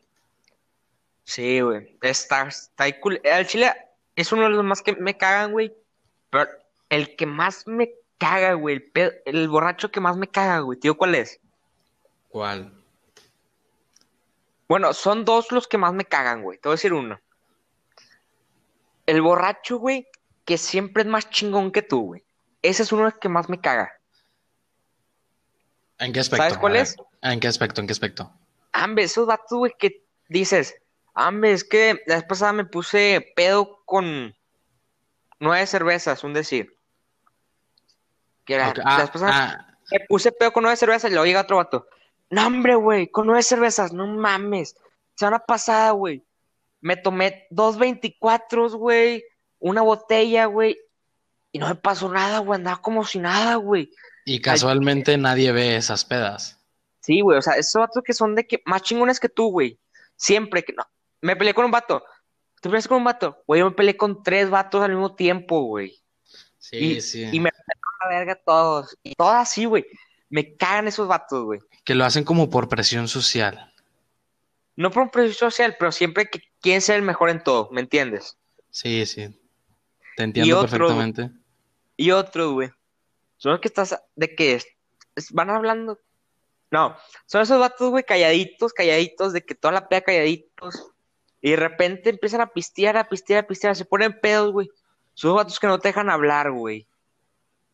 Sí, 1.32 1.62
güey. 1.62 1.98
Está, 2.02 2.46
está 2.50 2.84
ahí 2.84 3.00
cool. 3.00 3.22
El 3.24 3.48
chile 3.48 3.72
es 4.18 4.34
uno 4.34 4.44
de 4.44 4.50
los 4.50 4.66
más 4.66 4.82
que 4.82 4.98
me 4.98 5.16
cagan, 5.16 5.54
güey. 5.54 5.74
Pero 6.30 6.50
el 6.90 7.16
que 7.16 7.26
más 7.26 7.66
me 7.68 7.94
caga, 8.18 8.54
güey, 8.56 8.76
el, 8.76 8.92
pedo- 8.92 9.14
el 9.24 9.48
borracho 9.48 9.92
que 9.92 10.02
más 10.02 10.18
me 10.18 10.28
caga, 10.28 10.60
güey, 10.60 10.78
tío, 10.78 10.98
¿cuál 10.98 11.16
es? 11.16 11.40
¿Cuál? 12.28 12.74
Bueno, 14.68 14.94
son 14.94 15.24
dos 15.24 15.54
los 15.54 15.70
que 15.70 15.78
más 15.78 15.94
me 15.94 16.04
cagan, 16.04 16.44
güey. 16.44 16.58
Te 16.60 16.68
voy 16.68 16.74
a 16.74 16.76
decir 16.76 16.92
uno. 16.92 17.18
El 19.06 19.22
borracho, 19.22 19.78
güey, 19.78 20.08
que 20.44 20.58
siempre 20.58 21.04
es 21.04 21.08
más 21.08 21.30
chingón 21.30 21.72
que 21.72 21.82
tú, 21.82 22.08
güey. 22.08 22.24
Ese 22.62 22.84
es 22.84 22.92
uno 22.92 23.04
de 23.06 23.12
los 23.12 23.20
que 23.20 23.30
más 23.30 23.48
me 23.48 23.62
caga. 23.62 23.94
¿En 25.98 26.12
qué 26.12 26.20
aspecto? 26.20 26.44
¿Sabes 26.44 26.58
cuál 26.58 26.76
es? 26.76 26.98
¿En 27.22 27.40
qué 27.40 27.48
aspecto? 27.48 27.80
¿En 27.80 27.88
qué 27.88 27.94
aspecto? 27.94 28.34
Ambe, 28.74 29.04
esos 29.04 29.26
vatos, 29.28 29.58
güey, 29.58 29.74
que 29.80 30.04
dices, 30.30 30.76
Ambe, 31.28 31.52
es 31.52 31.64
que 31.64 32.02
la 32.08 32.16
vez 32.16 32.24
pasada 32.24 32.54
me 32.54 32.66
puse 32.66 33.34
pedo 33.36 33.82
con 33.86 34.36
nueve 35.40 35.66
cervezas, 35.68 36.24
un 36.24 36.34
decir. 36.34 36.76
Que 38.46 38.58
la, 38.58 38.70
Ok, 38.70 38.78
la 38.78 38.84
ah, 38.86 38.98
vez 39.02 39.10
pasada 39.10 39.32
ah, 39.34 39.78
me 39.92 40.00
puse 40.08 40.32
pedo 40.32 40.52
con 40.52 40.64
nueve 40.64 40.78
cervezas 40.78 41.10
y 41.10 41.14
luego 41.14 41.26
llega 41.26 41.42
otro 41.42 41.58
vato. 41.58 41.88
No, 42.30 42.48
hombre, 42.48 42.76
güey, 42.76 43.08
con 43.08 43.28
nueve 43.28 43.44
cervezas, 43.44 43.92
no 43.92 44.08
mames. 44.08 44.76
Semana 45.16 45.40
pasada, 45.40 45.92
güey, 45.92 46.24
me 46.80 46.98
tomé 46.98 47.48
dos 47.50 47.78
24, 47.78 48.70
güey, 48.78 49.24
una 49.60 49.82
botella, 49.82 50.46
güey, 50.46 50.78
y 51.52 51.60
no 51.60 51.68
me 51.68 51.76
pasó 51.76 52.10
nada, 52.10 52.40
güey, 52.40 52.58
andaba 52.58 52.82
como 52.82 53.06
si 53.06 53.20
nada, 53.20 53.56
güey. 53.56 53.92
y 54.26 54.40
casualmente 54.40 55.18
nadie 55.18 55.52
ve 55.52 55.76
esas 55.76 56.06
pedas. 56.06 56.58
Sí, 57.02 57.22
güey, 57.22 57.38
o 57.38 57.42
sea, 57.42 57.54
esos 57.54 57.80
vatos 57.80 58.04
que 58.04 58.14
son 58.14 58.36
de 58.36 58.48
que 58.48 58.62
más 58.66 58.84
chingones 58.84 59.20
que 59.20 59.30
tú, 59.30 59.52
güey. 59.52 59.78
Siempre 60.16 60.64
que 60.64 60.74
no. 60.74 60.86
Me 61.22 61.36
peleé 61.36 61.54
con 61.54 61.66
un 61.66 61.72
vato. 61.72 62.04
¿Te 62.62 62.70
peleas 62.70 62.88
con 62.88 62.98
un 62.98 63.04
vato? 63.04 63.44
Güey, 63.48 63.60
yo 63.60 63.66
me 63.70 63.76
peleé 63.76 63.98
con 63.98 64.22
tres 64.24 64.50
vatos 64.50 64.84
al 64.84 64.92
mismo 64.92 65.16
tiempo, 65.16 65.62
güey. 65.64 66.02
Sí, 66.60 66.78
y, 66.78 67.02
sí. 67.02 67.24
y 67.32 67.40
me 67.40 67.52
pelearon 67.52 67.94
la 68.02 68.08
verga 68.10 68.36
todos. 68.36 68.98
Y 69.04 69.16
todas 69.16 69.50
así, 69.50 69.66
güey. 69.66 69.86
Me 70.30 70.56
cagan 70.56 70.88
esos 70.88 71.08
vatos, 71.08 71.44
güey. 71.44 71.60
Que 71.84 71.96
lo 71.96 72.06
hacen 72.06 72.24
como 72.24 72.50
por 72.50 72.70
presión 72.70 73.08
social. 73.08 73.74
No 74.76 74.90
por 74.92 75.12
precio 75.12 75.34
social, 75.34 75.76
pero 75.78 75.92
siempre 75.92 76.30
que 76.30 76.42
quieren 76.62 76.82
ser 76.82 76.96
el 76.98 77.02
mejor 77.02 77.30
en 77.30 77.44
todo, 77.44 77.70
¿me 77.72 77.82
entiendes? 77.82 78.38
Sí, 78.70 79.06
sí. 79.06 79.38
Te 80.16 80.24
entiendo 80.24 80.60
otro- 80.60 80.70
perfectamente. 80.70 81.30
Y 81.98 82.12
otros, 82.12 82.54
güey. 82.54 82.70
Son 83.38 83.52
los 83.52 83.60
que 83.62 83.68
estás, 83.68 84.00
de 84.16 84.34
que 84.36 84.54
es- 84.54 84.68
van 85.32 85.50
hablando. 85.50 86.00
No, 86.72 86.96
son 87.26 87.42
esos 87.42 87.60
vatos, 87.60 87.90
güey, 87.90 88.04
calladitos, 88.06 88.72
calladitos, 88.72 89.34
de 89.34 89.44
que 89.44 89.56
toda 89.56 89.74
la 89.74 89.90
peda 89.90 90.02
calladitos. 90.02 90.92
Y 91.42 91.52
de 91.52 91.56
repente 91.58 92.10
empiezan 92.12 92.42
a 92.42 92.48
pistear, 92.48 92.98
a 92.98 93.10
pistear, 93.10 93.44
a 93.44 93.48
pistear, 93.48 93.76
se 93.76 93.86
ponen 93.86 94.20
pedos, 94.20 94.52
güey. 94.52 94.70
Son 95.14 95.36
vatos 95.36 95.60
que 95.60 95.68
no 95.68 95.80
te 95.80 95.90
dejan 95.90 96.10
hablar, 96.10 96.52
güey. 96.52 96.88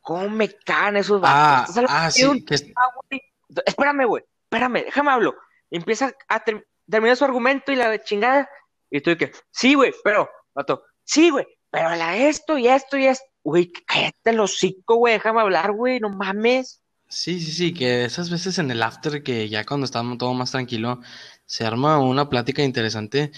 ¿Cómo 0.02 0.30
me 0.30 0.50
cagan 0.50 0.98
esos 0.98 1.20
vatos? 1.20 1.78
Ah, 1.78 1.86
ah, 1.90 2.06
un- 2.30 2.38
sí. 2.38 2.46
Que, 2.46 2.56
Ah, 2.76 2.92
güey. 3.10 3.22
Espérame, 3.66 4.06
güey. 4.06 4.24
Espérame, 4.44 4.84
déjame 4.86 5.12
hablo. 5.12 5.36
Empieza 5.70 6.14
a 6.30 6.40
ter- 6.40 6.66
terminar 6.90 7.18
su 7.18 7.26
argumento 7.26 7.72
y 7.72 7.76
la 7.76 8.02
chingada. 8.02 8.50
Y 8.90 9.02
tú 9.02 9.16
que, 9.18 9.32
sí, 9.52 9.74
güey, 9.74 9.94
pero, 10.04 10.30
vato, 10.54 10.84
sí, 11.04 11.30
güey, 11.30 11.46
pero 11.70 11.90
la 11.96 12.16
esto 12.16 12.58
y 12.58 12.68
esto 12.70 12.98
y 12.98 13.06
esto. 13.08 13.26
Güey, 13.44 13.72
cállate 13.86 14.30
el 14.30 14.40
hocico, 14.40 14.96
güey, 14.96 15.14
déjame 15.16 15.42
hablar, 15.42 15.72
güey, 15.74 16.00
no 16.00 16.10
mames. 16.10 16.82
sí, 17.10 17.40
sí, 17.42 17.52
sí. 17.52 17.74
Que 17.74 18.06
esas 18.06 18.30
veces 18.30 18.58
en 18.60 18.72
el 18.72 18.82
after, 18.84 19.24
que 19.24 19.48
ya 19.50 19.66
cuando 19.66 19.86
está 19.86 20.02
todo 20.18 20.34
más 20.34 20.52
tranquilo, 20.52 21.02
se 21.48 21.66
arma 21.66 22.00
una 22.00 22.30
plática 22.30 22.64
interesante. 22.64 23.32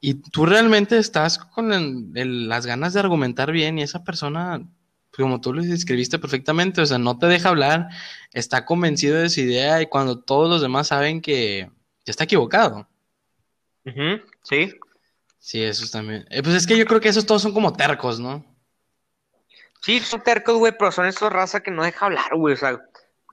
Y 0.00 0.14
tú 0.14 0.46
realmente 0.46 0.98
estás 0.98 1.38
con 1.38 1.72
el- 1.74 2.12
el- 2.14 2.48
las 2.48 2.66
ganas 2.66 2.94
de 2.94 3.00
argumentar 3.00 3.52
bien 3.52 3.78
y 3.78 3.82
esa 3.82 4.04
persona, 4.04 4.62
como 5.16 5.40
tú 5.40 5.52
lo 5.52 5.62
describiste 5.62 6.18
perfectamente, 6.18 6.80
o 6.80 6.86
sea, 6.86 6.98
no 6.98 7.18
te 7.18 7.26
deja 7.26 7.50
hablar, 7.50 7.88
está 8.32 8.64
convencido 8.64 9.18
de 9.18 9.28
su 9.28 9.40
idea 9.40 9.82
y 9.82 9.86
cuando 9.86 10.20
todos 10.20 10.48
los 10.48 10.62
demás 10.62 10.88
saben 10.88 11.20
que, 11.20 11.70
está 12.06 12.24
equivocado. 12.24 12.88
Sí. 14.42 14.74
Sí, 15.38 15.62
eso 15.62 15.86
también. 15.90 16.26
Eh, 16.30 16.42
pues 16.42 16.54
es 16.56 16.66
que 16.66 16.78
yo 16.78 16.86
creo 16.86 17.00
que 17.00 17.08
esos 17.08 17.26
todos 17.26 17.42
son 17.42 17.52
como 17.52 17.74
tercos, 17.74 18.18
¿no? 18.20 18.44
Sí, 19.82 20.00
son 20.00 20.22
tercos, 20.22 20.56
güey, 20.58 20.72
pero 20.76 20.92
son 20.92 21.06
esos 21.06 21.32
raza 21.32 21.60
que 21.62 21.70
no 21.70 21.82
deja 21.82 22.06
hablar, 22.06 22.34
güey. 22.36 22.54
O 22.54 22.56
sea, 22.56 22.80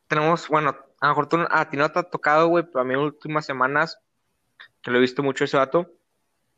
tenemos, 0.07 0.47
bueno, 0.47 0.75
a 1.01 1.07
lo 1.07 1.09
mejor 1.11 1.29
tú, 1.29 1.37
a 1.49 1.69
ti 1.69 1.77
no 1.77 1.91
te 1.91 1.99
ha 1.99 2.03
tocado, 2.03 2.47
güey, 2.47 2.65
pero 2.65 2.81
a 2.81 2.83
mí 2.83 2.93
en 2.93 2.99
las 3.01 3.13
últimas 3.13 3.45
semanas, 3.45 3.99
que 4.85 4.91
lo 4.91 4.99
he 4.99 5.01
visto 5.01 5.23
mucho 5.23 5.43
ese 5.43 5.57
vato, 5.57 5.91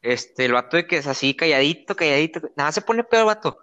este, 0.02 0.44
el 0.44 0.52
vato 0.52 0.76
de 0.76 0.86
que 0.86 0.98
es 0.98 1.08
así, 1.08 1.34
calladito, 1.34 1.96
calladito, 1.96 2.42
nada 2.58 2.74
se 2.74 2.82
pone 2.82 3.06
peor 3.06 3.22
el 3.22 3.28
vato. 3.28 3.58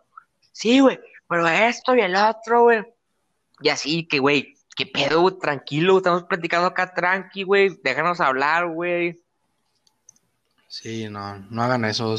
Sí, 0.53 0.81
güey, 0.81 0.98
pero 1.29 1.46
esto 1.46 1.94
y 1.94 2.00
el 2.00 2.16
otro, 2.16 2.62
güey. 2.62 2.83
Y 3.61 3.68
así, 3.68 4.09
que, 4.09 4.20
güey, 4.20 4.55
qué 4.74 4.87
pedo, 4.87 5.20
güey, 5.20 5.38
tranquilo, 5.38 5.98
estamos 5.98 6.24
platicando 6.24 6.66
acá 6.66 6.94
tranqui, 6.94 7.42
güey, 7.42 7.79
déjanos 7.85 8.22
hablar, 8.22 8.66
güey. 8.68 9.20
Sí, 10.66 11.11
no, 11.11 11.40
no 11.50 11.62
hagan 11.62 11.85
eso. 11.85 12.16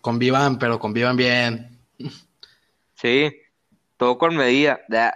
Convivan, 0.00 0.58
pero 0.58 0.80
convivan 0.80 1.16
bien. 1.16 1.78
Sí, 2.96 3.32
todo 3.96 4.18
con 4.18 4.34
medida. 4.34 4.80
Ya. 4.88 5.14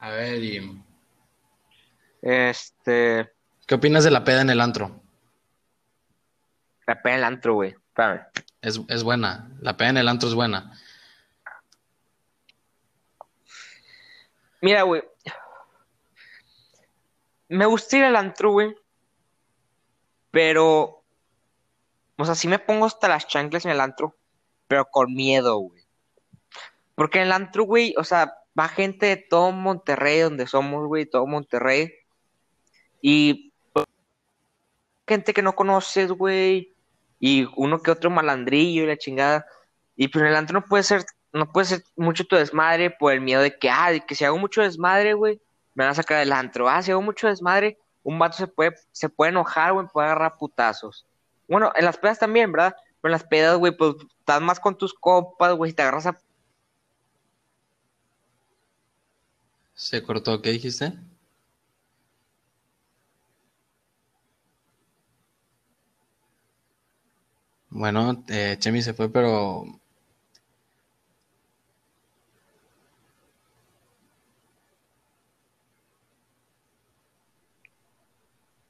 A 0.00 0.10
ver, 0.10 0.42
y... 0.42 0.82
Este, 2.20 3.30
¿Qué 3.66 3.74
opinas 3.74 4.04
de 4.04 4.10
la 4.10 4.24
peda 4.24 4.42
en 4.42 4.50
el 4.50 4.60
antro? 4.60 5.02
la 6.86 7.00
pena 7.00 7.16
el 7.16 7.24
antro, 7.24 7.54
güey. 7.54 7.74
Es, 8.60 8.80
es 8.88 9.02
buena. 9.02 9.50
La 9.60 9.76
peda 9.76 9.90
en 9.90 9.96
el 9.98 10.08
antro 10.08 10.28
es 10.28 10.34
buena. 10.34 10.72
Mira, 14.60 14.82
güey. 14.82 15.02
Me 17.48 17.66
gusta 17.66 17.98
ir 17.98 18.04
al 18.04 18.16
antro, 18.16 18.52
güey. 18.52 18.74
Pero. 20.30 21.04
O 22.16 22.24
sea, 22.24 22.34
sí 22.34 22.48
me 22.48 22.58
pongo 22.58 22.86
hasta 22.86 23.08
las 23.08 23.26
chanclas 23.26 23.64
en 23.64 23.72
el 23.72 23.80
antro. 23.80 24.16
Pero 24.68 24.86
con 24.86 25.12
miedo, 25.12 25.58
güey. 25.58 25.82
Porque 26.94 27.18
en 27.18 27.26
el 27.26 27.32
antro, 27.32 27.64
güey, 27.64 27.94
o 27.96 28.04
sea, 28.04 28.34
va 28.58 28.68
gente 28.68 29.06
de 29.06 29.16
todo 29.16 29.50
Monterrey, 29.50 30.20
donde 30.20 30.46
somos, 30.46 30.86
güey, 30.86 31.06
todo 31.06 31.26
Monterrey. 31.26 31.92
Y. 33.00 33.51
gente 35.06 35.34
que 35.34 35.42
no 35.42 35.54
conoces, 35.54 36.10
güey. 36.12 36.74
Y 37.18 37.48
uno 37.56 37.80
que 37.80 37.90
otro 37.90 38.10
malandrillo 38.10 38.82
y 38.82 38.86
la 38.86 38.96
chingada. 38.96 39.46
Y 39.96 40.08
pues 40.08 40.22
en 40.22 40.28
el 40.28 40.36
antro 40.36 40.58
no 40.58 40.66
puede 40.66 40.82
ser, 40.82 41.04
no 41.32 41.50
puede 41.50 41.66
ser 41.66 41.84
mucho 41.96 42.24
tu 42.24 42.36
desmadre 42.36 42.90
por 42.90 43.12
el 43.12 43.20
miedo 43.20 43.42
de 43.42 43.56
que, 43.58 43.70
ah, 43.70 43.92
de 43.92 44.00
que 44.00 44.14
si 44.14 44.24
hago 44.24 44.38
mucho 44.38 44.62
desmadre, 44.62 45.14
güey, 45.14 45.40
me 45.74 45.84
van 45.84 45.92
a 45.92 45.94
sacar 45.94 46.18
del 46.18 46.32
antro. 46.32 46.68
Ah, 46.68 46.82
si 46.82 46.90
hago 46.90 47.02
mucho 47.02 47.28
desmadre, 47.28 47.78
un 48.02 48.18
vato 48.18 48.36
se 48.36 48.46
puede, 48.46 48.74
se 48.90 49.10
enojar, 49.18 49.72
güey, 49.72 49.86
puede 49.86 50.06
agarrar 50.06 50.36
putazos. 50.38 51.06
Bueno, 51.48 51.72
en 51.76 51.84
las 51.84 51.98
pedas 51.98 52.18
también, 52.18 52.50
¿verdad? 52.50 52.74
Pero 53.00 53.10
en 53.10 53.12
las 53.12 53.24
pedas, 53.24 53.56
güey, 53.56 53.76
pues 53.76 53.94
estás 54.18 54.40
más 54.40 54.58
con 54.58 54.76
tus 54.76 54.94
copas, 54.94 55.54
güey, 55.54 55.70
si 55.70 55.76
te 55.76 55.82
agarras 55.82 56.06
a 56.06 56.18
¿Se 59.74 60.02
cortó? 60.02 60.40
¿Qué 60.40 60.50
dijiste? 60.50 60.92
Bueno, 67.74 68.22
eh, 68.28 68.56
Chemi 68.58 68.82
se 68.82 68.92
fue, 68.92 69.10
pero 69.10 69.64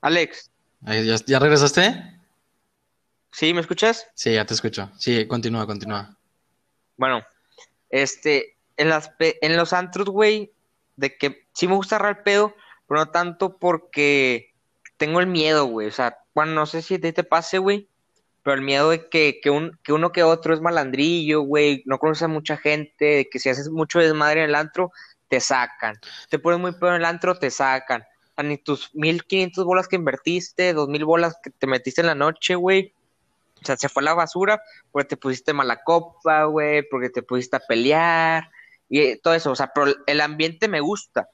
Alex, 0.01 0.51
¿ya, 0.83 1.17
ya 1.27 1.39
regresaste? 1.41 2.21
¿sí 3.33 3.53
me 3.53 3.61
escuchas? 3.61 4.07
Sí, 4.15 4.35
ya 4.35 4.45
te 4.45 4.55
escucho. 4.55 4.91
Sí, 4.99 5.27
continúa, 5.27 5.67
continúa. 5.67 6.17
Bueno, 6.97 7.25
este, 7.91 8.57
en 8.77 8.89
las 8.89 9.11
en 9.19 9.57
los 9.57 9.73
antros, 9.73 10.09
güey, 10.09 10.53
de 10.95 11.17
que 11.17 11.49
sí 11.55 11.67
me 11.67 11.75
gusta 11.75 11.97
agarrar 11.97 12.23
pedo, 12.23 12.55
pero 12.87 13.01
no 13.01 13.11
tanto 13.11 13.59
porque 13.59 14.55
tengo 14.97 15.19
el 15.19 15.27
miedo, 15.27 15.65
güey. 15.65 15.89
O 15.89 15.93
sea, 15.93 16.19
bueno, 16.35 16.53
no 16.53 16.67
sé 16.67 16.83
si 16.83 16.95
a 16.95 17.01
ti 17.01 17.13
te 17.13 17.25
pase, 17.25 17.59
güey, 17.59 17.89
pero 18.43 18.55
el 18.55 18.63
miedo 18.63 18.91
de 18.91 19.09
que, 19.09 19.41
que, 19.41 19.51
un, 19.51 19.79
que 19.83 19.93
uno 19.93 20.13
que 20.13 20.23
otro 20.23 20.53
es 20.53 20.61
malandrillo, 20.61 21.43
güey, 21.43 21.83
no 21.87 21.99
conoces 21.99 22.25
a 22.25 22.29
mucha 22.29 22.57
gente, 22.57 23.05
de 23.05 23.29
que 23.29 23.39
si 23.39 23.49
haces 23.49 23.71
mucho 23.71 24.01
desmadre 24.01 24.43
en 24.43 24.51
el 24.51 24.55
antro, 24.55 24.91
te 25.29 25.41
sacan. 25.41 25.99
Te 26.29 26.39
pones 26.39 26.61
muy 26.61 26.73
pedo 26.73 26.91
en 26.91 26.97
el 26.97 27.05
antro, 27.05 27.39
te 27.39 27.51
sacan. 27.51 28.05
Ni 28.43 28.59
tus 28.59 28.93
1500 28.95 29.65
bolas 29.65 29.87
que 29.87 29.97
invertiste, 29.97 30.73
2000 30.73 31.05
bolas 31.05 31.37
que 31.43 31.51
te 31.51 31.67
metiste 31.69 32.01
en 32.01 32.09
la 32.09 32.15
noche, 32.15 32.57
güey. 32.57 32.93
O 33.63 33.65
sea, 33.65 33.77
se 33.77 33.89
fue 33.89 34.03
a 34.03 34.05
la 34.05 34.15
basura 34.15 34.61
porque 34.91 35.11
te 35.11 35.17
pusiste 35.17 35.53
mala 35.53 35.85
copa, 35.85 36.45
güey, 36.45 36.83
porque 36.89 37.09
te 37.09 37.23
pusiste 37.23 37.57
a 37.57 37.61
pelear 37.61 38.51
y 38.89 39.17
todo 39.19 39.35
eso. 39.35 39.53
O 39.53 39.57
sea, 39.57 39.71
pero 39.73 39.95
el 40.07 40.21
ambiente 40.21 40.67
me 40.67 40.81
gusta, 40.81 41.31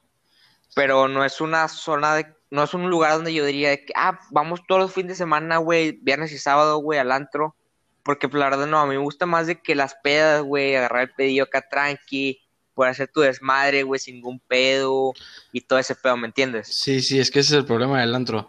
pero 0.75 1.07
no 1.07 1.25
es 1.25 1.41
una 1.41 1.67
zona 1.67 2.15
de, 2.15 2.27
no 2.51 2.63
es 2.63 2.73
un 2.73 2.89
lugar 2.89 3.13
donde 3.13 3.33
yo 3.33 3.45
diría 3.45 3.69
de 3.69 3.85
que, 3.85 3.93
ah, 3.95 4.19
vamos 4.31 4.61
todos 4.67 4.81
los 4.81 4.93
fines 4.93 5.09
de 5.09 5.15
semana, 5.15 5.57
güey, 5.57 5.99
viernes 6.01 6.31
y 6.31 6.37
sábado, 6.37 6.77
güey, 6.77 6.99
al 6.99 7.11
antro. 7.11 7.55
Porque 8.03 8.27
pues, 8.27 8.39
la 8.39 8.49
verdad 8.49 8.67
no, 8.67 8.79
a 8.79 8.85
mí 8.85 8.95
me 8.95 9.03
gusta 9.03 9.25
más 9.25 9.47
de 9.47 9.61
que 9.61 9.75
las 9.75 9.95
pedas, 9.95 10.41
güey, 10.41 10.75
agarrar 10.75 11.03
el 11.03 11.13
pedillo 11.13 11.43
acá 11.43 11.67
tranqui, 11.69 12.39
poder 12.73 12.91
hacer 12.91 13.09
tu 13.09 13.21
desmadre, 13.21 13.83
güey, 13.83 13.99
sin 13.99 14.15
ningún 14.15 14.39
pedo 14.39 15.13
y 15.51 15.61
todo 15.61 15.79
ese 15.79 15.95
pedo, 15.95 16.17
¿me 16.17 16.27
entiendes? 16.27 16.67
Sí, 16.67 17.01
sí, 17.01 17.19
es 17.19 17.29
que 17.29 17.39
ese 17.39 17.55
es 17.55 17.59
el 17.59 17.65
problema 17.65 17.99
del 17.99 18.15
antro. 18.15 18.47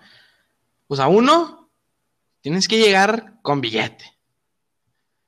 O 0.87 0.96
sea, 0.96 1.09
uno, 1.09 1.68
tienes 2.40 2.68
que 2.68 2.78
llegar 2.78 3.35
con 3.42 3.61
billete. 3.61 4.04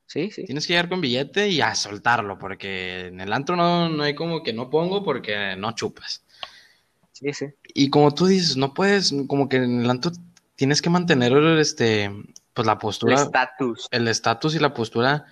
Sí, 0.06 0.30
sí. 0.30 0.44
Tienes 0.44 0.66
que 0.66 0.74
llegar 0.74 0.88
con 0.88 1.00
billete 1.00 1.48
y 1.48 1.60
a 1.60 1.74
soltarlo, 1.74 2.38
porque 2.38 3.06
en 3.06 3.20
el 3.20 3.32
antro 3.32 3.56
no, 3.56 3.88
no 3.88 4.02
hay 4.02 4.14
como 4.14 4.42
que 4.42 4.52
no 4.52 4.70
pongo 4.70 5.02
porque 5.02 5.56
no 5.56 5.72
chupas. 5.72 6.24
Sí, 7.22 7.32
sí. 7.32 7.46
Y 7.74 7.88
como 7.90 8.12
tú 8.12 8.26
dices, 8.26 8.56
no 8.56 8.74
puedes, 8.74 9.14
como 9.28 9.48
que 9.48 9.56
en 9.56 9.82
el 9.82 9.90
antro 9.90 10.10
tienes 10.56 10.82
que 10.82 10.90
mantener 10.90 11.32
este, 11.58 12.10
pues 12.52 12.66
la 12.66 12.72
El 12.74 12.78
postura, 12.78 13.14
estatus. 13.14 13.86
el 13.90 14.08
estatus 14.08 14.54
y 14.54 14.58
la 14.58 14.74
postura. 14.74 15.26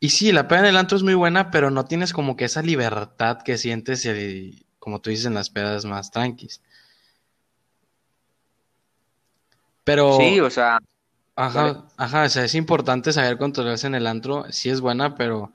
Y 0.00 0.08
sí, 0.10 0.32
la 0.32 0.48
peda 0.48 0.60
en 0.60 0.66
el 0.66 0.76
antro 0.78 0.96
es 0.96 1.02
muy 1.02 1.14
buena, 1.14 1.50
pero 1.50 1.70
no 1.70 1.84
tienes 1.84 2.12
como 2.14 2.34
que 2.36 2.46
esa 2.46 2.62
libertad 2.62 3.42
que 3.42 3.58
sientes, 3.58 4.04
y, 4.06 4.64
como 4.78 5.00
tú 5.00 5.10
dices, 5.10 5.26
en 5.26 5.34
las 5.34 5.50
pedas 5.50 5.84
más 5.84 6.10
tranquis. 6.10 6.62
Pero, 9.84 10.18
Sí, 10.18 10.40
o 10.40 10.50
sea, 10.50 10.78
ajá, 11.36 11.62
Vale. 11.72 11.78
ajá, 11.96 12.24
o 12.24 12.28
sea, 12.28 12.44
es 12.44 12.54
importante 12.54 13.12
saber 13.12 13.38
controlarse 13.38 13.86
en 13.86 13.94
el 13.94 14.06
antro, 14.06 14.44
sí 14.50 14.70
es 14.70 14.80
buena, 14.80 15.14
pero 15.16 15.52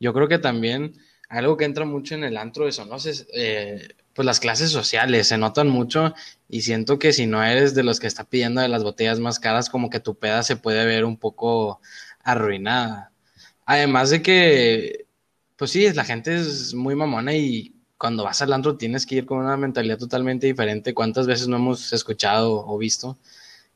yo 0.00 0.12
creo 0.12 0.28
que 0.28 0.38
también 0.38 0.94
algo 1.28 1.56
que 1.56 1.64
entra 1.64 1.84
mucho 1.84 2.14
en 2.14 2.24
el 2.24 2.36
antro 2.36 2.70
son 2.72 2.88
los, 2.90 3.06
es- 3.06 3.26
eh, 3.34 3.88
pues 4.14 4.26
las 4.26 4.40
clases 4.40 4.70
sociales, 4.70 5.28
se 5.28 5.38
notan 5.38 5.68
mucho 5.68 6.14
y 6.48 6.62
siento 6.62 6.98
que 6.98 7.12
si 7.12 7.26
no 7.26 7.42
eres 7.42 7.74
de 7.74 7.82
los 7.82 8.00
que 8.00 8.06
está 8.06 8.24
pidiendo 8.24 8.60
de 8.60 8.68
las 8.68 8.82
botellas 8.82 9.20
más 9.20 9.38
caras, 9.38 9.70
como 9.70 9.90
que 9.90 10.00
tu 10.00 10.16
peda 10.16 10.42
se 10.42 10.56
puede 10.56 10.84
ver 10.84 11.04
un 11.04 11.16
poco 11.16 11.80
arruinada. 12.22 13.12
Además 13.64 14.10
de 14.10 14.22
que, 14.22 15.06
pues 15.56 15.70
sí, 15.70 15.90
la 15.92 16.04
gente 16.04 16.34
es 16.36 16.74
muy 16.74 16.94
mamona 16.94 17.34
y 17.34 17.74
cuando 17.96 18.24
vas 18.24 18.42
al 18.42 18.52
antro 18.52 18.76
tienes 18.76 19.06
que 19.06 19.16
ir 19.16 19.26
con 19.26 19.38
una 19.38 19.56
mentalidad 19.56 19.98
totalmente 19.98 20.46
diferente. 20.46 20.94
¿Cuántas 20.94 21.26
veces 21.26 21.48
no 21.48 21.56
hemos 21.56 21.92
escuchado 21.92 22.66
o 22.66 22.76
visto 22.76 23.18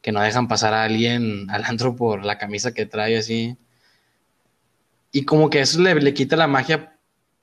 que 0.02 0.12
no 0.12 0.20
dejan 0.20 0.48
pasar 0.48 0.74
a 0.74 0.84
alguien 0.84 1.48
al 1.50 1.64
antro 1.64 1.96
por 1.96 2.24
la 2.24 2.36
camisa 2.36 2.74
que 2.74 2.86
trae 2.86 3.16
así? 3.16 3.56
Y 5.12 5.24
como 5.24 5.48
que 5.48 5.60
eso 5.60 5.80
le, 5.80 5.94
le 5.94 6.12
quita 6.12 6.36
la 6.36 6.48
magia 6.48 6.95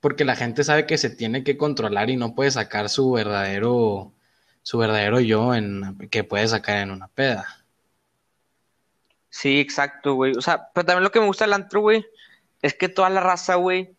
porque 0.03 0.25
la 0.25 0.35
gente 0.35 0.65
sabe 0.65 0.85
que 0.85 0.97
se 0.97 1.09
tiene 1.09 1.45
que 1.45 1.55
controlar 1.55 2.09
y 2.09 2.17
no 2.17 2.35
puede 2.35 2.51
sacar 2.51 2.89
su 2.89 3.13
verdadero, 3.13 4.11
su 4.61 4.77
verdadero 4.77 5.21
yo 5.21 5.55
en, 5.55 5.97
que 6.11 6.25
puede 6.25 6.45
sacar 6.49 6.79
en 6.79 6.91
una 6.91 7.07
peda. 7.07 7.63
Sí, 9.29 9.61
exacto, 9.61 10.15
güey. 10.15 10.33
O 10.35 10.41
sea, 10.41 10.67
pero 10.73 10.85
también 10.85 11.05
lo 11.05 11.11
que 11.13 11.21
me 11.21 11.27
gusta 11.27 11.45
del 11.45 11.53
antro, 11.53 11.79
güey, 11.79 12.05
es 12.61 12.73
que 12.73 12.89
toda 12.89 13.09
la 13.09 13.21
raza, 13.21 13.55
güey, 13.55 13.95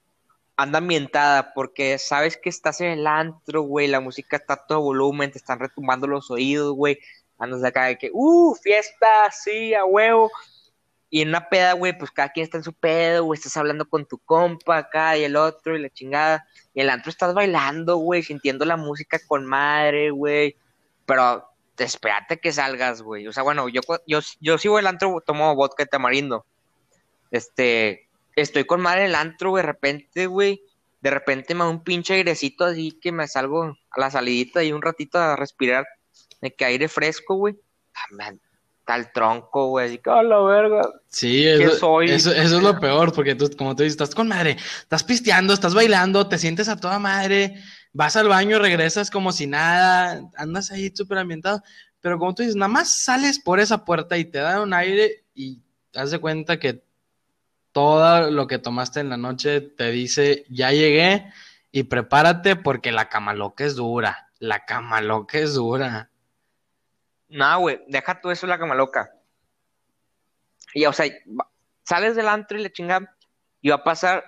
anda 0.59 0.77
ambientada 0.77 1.55
porque 1.55 1.97
sabes 1.97 2.37
que 2.37 2.51
estás 2.51 2.83
en 2.83 2.91
el 2.91 3.07
antro, 3.07 3.63
güey, 3.63 3.89
la 3.89 4.01
música 4.01 4.37
está 4.37 4.53
a 4.53 4.67
todo 4.67 4.83
volumen, 4.83 5.33
te 5.33 5.39
están 5.39 5.59
retumbando 5.59 6.07
los 6.07 6.31
oídos, 6.31 6.75
güey. 6.75 6.99
Andas 7.39 7.65
acá 7.65 7.87
de 7.87 7.97
que, 7.97 8.11
uh, 8.13 8.55
fiesta, 8.57 9.31
sí, 9.31 9.73
a 9.73 9.87
huevo. 9.87 10.31
Y 11.15 11.23
en 11.23 11.29
una 11.29 11.49
peda, 11.49 11.75
güey, 11.75 11.97
pues 11.97 12.11
cada 12.11 12.31
quien 12.31 12.43
está 12.43 12.57
en 12.57 12.65
su 12.65 12.73
pedo, 12.73 13.23
güey, 13.23 13.39
estás 13.39 13.57
hablando 13.57 13.89
con 13.89 14.05
tu 14.05 14.19
compa 14.19 14.79
acá 14.79 15.17
y 15.17 15.23
el 15.23 15.37
otro 15.37 15.77
y 15.77 15.81
la 15.81 15.89
chingada. 15.89 16.45
Y 16.75 16.81
el 16.81 16.91
antro 16.91 17.09
estás 17.09 17.35
bailando, 17.35 17.99
güey, 17.99 18.25
sintiendo 18.25 18.65
la 18.65 18.77
música 18.77 19.21
con 19.29 19.47
madre, 19.47 20.11
güey. 20.11 20.57
Pero 21.07 21.49
te 21.77 21.85
espérate 21.85 22.41
que 22.41 22.51
salgas, 22.51 23.01
güey. 23.01 23.29
O 23.29 23.33
sea, 23.33 23.45
bueno, 23.45 23.69
yo, 23.69 23.81
yo, 24.09 24.19
yo 24.41 24.59
sigo 24.59 24.81
el 24.81 24.89
antro, 24.89 25.23
tomo 25.25 25.55
vodka 25.55 25.85
de 25.85 25.87
tamarindo. 25.89 26.47
Este, 27.31 28.09
estoy 28.35 28.65
con 28.65 28.81
madre 28.81 29.03
en 29.03 29.11
el 29.11 29.15
antro, 29.15 29.51
güey, 29.51 29.63
de 29.63 29.69
repente, 29.69 30.27
güey. 30.27 30.65
De 31.01 31.11
repente 31.11 31.55
me 31.55 31.61
da 31.61 31.71
un 31.71 31.85
pinche 31.85 32.15
airecito 32.15 32.65
así 32.65 32.91
que 32.91 33.13
me 33.13 33.29
salgo 33.29 33.79
a 33.93 34.01
la 34.01 34.11
salidita 34.11 34.65
y 34.65 34.73
un 34.73 34.83
ratito 34.83 35.21
a 35.21 35.37
respirar 35.37 35.87
de 36.41 36.53
que 36.53 36.65
aire 36.65 36.89
fresco, 36.89 37.37
güey. 37.37 37.57
Ah, 37.95 38.33
el 38.87 39.13
tronco, 39.13 39.69
güey, 39.69 39.87
así 39.89 39.99
que 39.99 40.11
a 40.11 40.23
la 40.23 40.41
verga. 40.41 40.83
Sí, 41.09 41.43
¿Qué 41.43 41.65
eso, 41.65 41.79
soy? 41.79 42.11
eso, 42.11 42.33
eso 42.33 42.57
es 42.57 42.63
lo 42.63 42.79
peor, 42.81 43.13
porque 43.13 43.35
tú, 43.35 43.51
como 43.57 43.75
tú 43.75 43.83
dices, 43.83 43.95
estás 43.95 44.15
con 44.15 44.29
madre, 44.29 44.57
estás 44.81 45.03
pisteando, 45.05 45.55
estás 45.55 45.75
bailando, 45.75 46.29
te 46.29 46.39
sientes 46.39 46.69
a 46.69 46.77
toda 46.77 46.99
madre, 46.99 47.57
vas 47.93 48.17
al 48.17 48.29
baño, 48.29 48.59
regresas 48.59 49.11
como 49.11 49.33
si 49.33 49.47
nada, 49.47 50.23
andas 50.37 50.71
ahí 50.71 50.93
súper 50.95 51.19
ambientado, 51.19 51.63
pero 52.01 52.19
como 52.19 52.35
tú 52.35 52.43
dices, 52.43 52.57
nada 52.57 52.69
más 52.69 53.03
sales 53.03 53.39
por 53.39 53.61
esa 53.61 53.85
puerta 53.85 54.19
y 54.19 54.27
te 54.27 54.39
dan 54.39 54.61
un 54.61 54.75
aire 54.75 55.25
y 55.35 55.61
das 55.93 56.11
de 56.11 56.19
cuenta 56.19 56.59
que 56.59 56.83
todo 57.73 58.31
lo 58.31 58.47
que 58.47 58.59
tomaste 58.59 59.01
en 59.01 59.09
la 59.09 59.17
noche 59.17 59.61
te 59.61 59.91
dice, 59.91 60.45
ya 60.49 60.71
llegué 60.71 61.27
y 61.73 61.85
prepárate 61.85 62.55
porque 62.57 62.93
la 62.93 63.09
cama 63.09 63.35
loca 63.35 63.65
es 63.65 63.75
dura, 63.75 64.31
la 64.39 64.65
cama 64.65 65.01
loca 65.01 65.39
es 65.39 65.55
dura. 65.55 66.11
No, 67.35 67.59
güey, 67.59 67.83
deja 67.89 68.21
tú 68.21 68.31
eso 68.31 68.47
la 68.47 68.61
cama 68.61 68.77
loca. 68.77 69.13
Y, 70.73 70.87
o 70.87 70.93
sea, 70.93 71.07
sales 71.83 72.15
del 72.15 72.29
antro 72.29 72.57
y 72.57 72.63
le 72.63 72.71
chingan 72.71 73.11
y 73.61 73.71
va 73.71 73.75
a 73.77 73.83
pasar 73.83 74.25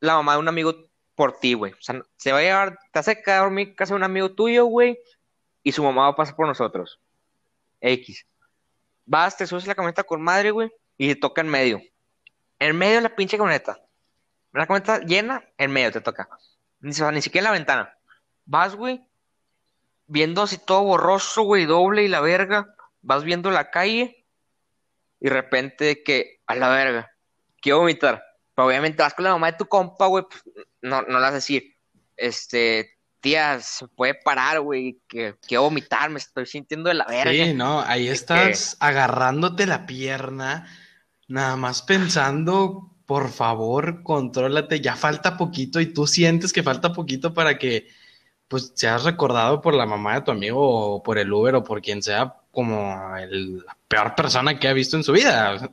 la 0.00 0.16
mamá 0.16 0.32
de 0.32 0.40
un 0.40 0.48
amigo 0.48 0.74
por 1.14 1.38
ti, 1.38 1.54
güey. 1.54 1.74
O 1.74 1.80
sea, 1.80 2.02
se 2.16 2.32
va 2.32 2.38
a 2.38 2.42
llevar, 2.42 2.78
te 2.92 2.98
hace 2.98 3.22
quedar 3.22 3.42
dormir 3.42 3.76
casa 3.76 3.94
de 3.94 3.98
un 3.98 4.02
amigo 4.02 4.32
tuyo, 4.32 4.64
güey, 4.64 4.98
y 5.62 5.70
su 5.70 5.84
mamá 5.84 6.02
va 6.02 6.08
a 6.08 6.16
pasar 6.16 6.34
por 6.34 6.48
nosotros. 6.48 6.98
X. 7.80 8.26
Vas, 9.06 9.36
te 9.36 9.46
subes 9.46 9.68
la 9.68 9.76
camioneta 9.76 10.02
con 10.02 10.20
madre, 10.20 10.50
güey, 10.50 10.72
y 10.98 11.14
te 11.14 11.20
toca 11.20 11.40
en 11.40 11.48
medio. 11.48 11.80
En 12.58 12.76
medio 12.76 12.96
de 12.96 13.02
la 13.02 13.14
pinche 13.14 13.38
camioneta. 13.38 13.80
La 14.52 14.66
camioneta 14.66 14.98
llena, 14.98 15.44
en 15.56 15.70
medio 15.70 15.92
te 15.92 16.00
toca. 16.00 16.28
O 16.82 16.90
sea, 16.90 17.12
ni 17.12 17.22
siquiera 17.22 17.46
en 17.46 17.52
la 17.52 17.58
ventana. 17.58 17.98
Vas, 18.44 18.74
güey, 18.74 19.06
viendo 20.06 20.42
así 20.42 20.58
todo 20.58 20.84
borroso, 20.84 21.42
güey, 21.42 21.66
doble 21.66 22.04
y 22.04 22.08
la 22.08 22.20
verga. 22.20 22.74
Vas 23.02 23.24
viendo 23.24 23.50
la 23.50 23.70
calle 23.70 24.26
y 25.20 25.28
de 25.28 25.30
repente 25.30 26.02
que, 26.02 26.40
a 26.46 26.54
la 26.54 26.68
verga, 26.68 27.10
quiero 27.60 27.80
vomitar. 27.80 28.22
Pero 28.54 28.68
obviamente 28.68 29.02
vas 29.02 29.14
con 29.14 29.24
la 29.24 29.32
mamá 29.32 29.50
de 29.50 29.58
tu 29.58 29.66
compa, 29.66 30.06
güey, 30.06 30.24
pues, 30.28 30.42
no, 30.82 31.02
no 31.02 31.14
le 31.14 31.20
vas 31.20 31.32
a 31.32 31.34
decir, 31.34 31.76
este, 32.16 32.98
tía, 33.20 33.58
se 33.60 33.88
puede 33.88 34.14
parar, 34.14 34.60
güey, 34.60 35.00
que 35.08 35.34
quiero 35.46 35.62
vomitar, 35.62 36.10
me 36.10 36.18
estoy 36.18 36.46
sintiendo 36.46 36.88
de 36.88 36.94
la 36.94 37.06
verga. 37.06 37.32
Sí, 37.32 37.54
no, 37.54 37.80
ahí 37.80 38.08
estás 38.08 38.76
agarrándote 38.80 39.66
la 39.66 39.86
pierna, 39.86 40.68
nada 41.26 41.56
más 41.56 41.82
pensando, 41.82 42.92
por 43.06 43.30
favor, 43.30 44.02
contrólate, 44.02 44.80
ya 44.80 44.94
falta 44.94 45.36
poquito 45.36 45.80
y 45.80 45.86
tú 45.86 46.06
sientes 46.06 46.52
que 46.52 46.62
falta 46.62 46.92
poquito 46.92 47.34
para 47.34 47.58
que 47.58 47.88
pues 48.54 48.70
seas 48.76 49.02
recordado 49.02 49.60
por 49.60 49.74
la 49.74 49.84
mamá 49.84 50.14
de 50.14 50.20
tu 50.20 50.30
amigo 50.30 50.60
o 50.94 51.02
por 51.02 51.18
el 51.18 51.32
Uber 51.32 51.56
o 51.56 51.64
por 51.64 51.82
quien 51.82 52.00
sea 52.04 52.36
como 52.52 53.16
el- 53.16 53.58
la 53.64 53.76
peor 53.88 54.14
persona 54.14 54.60
que 54.60 54.68
ha 54.68 54.72
visto 54.72 54.96
en 54.96 55.02
su 55.02 55.10
vida. 55.10 55.68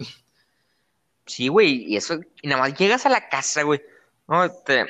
Sí, 1.27 1.47
güey, 1.47 1.83
y 1.85 1.95
eso, 1.95 2.19
y 2.41 2.47
nada 2.47 2.61
más 2.63 2.73
llegas 2.75 3.05
a 3.05 3.09
la 3.09 3.29
casa, 3.29 3.61
güey. 3.61 3.79
No, 4.27 4.49
te, 4.49 4.83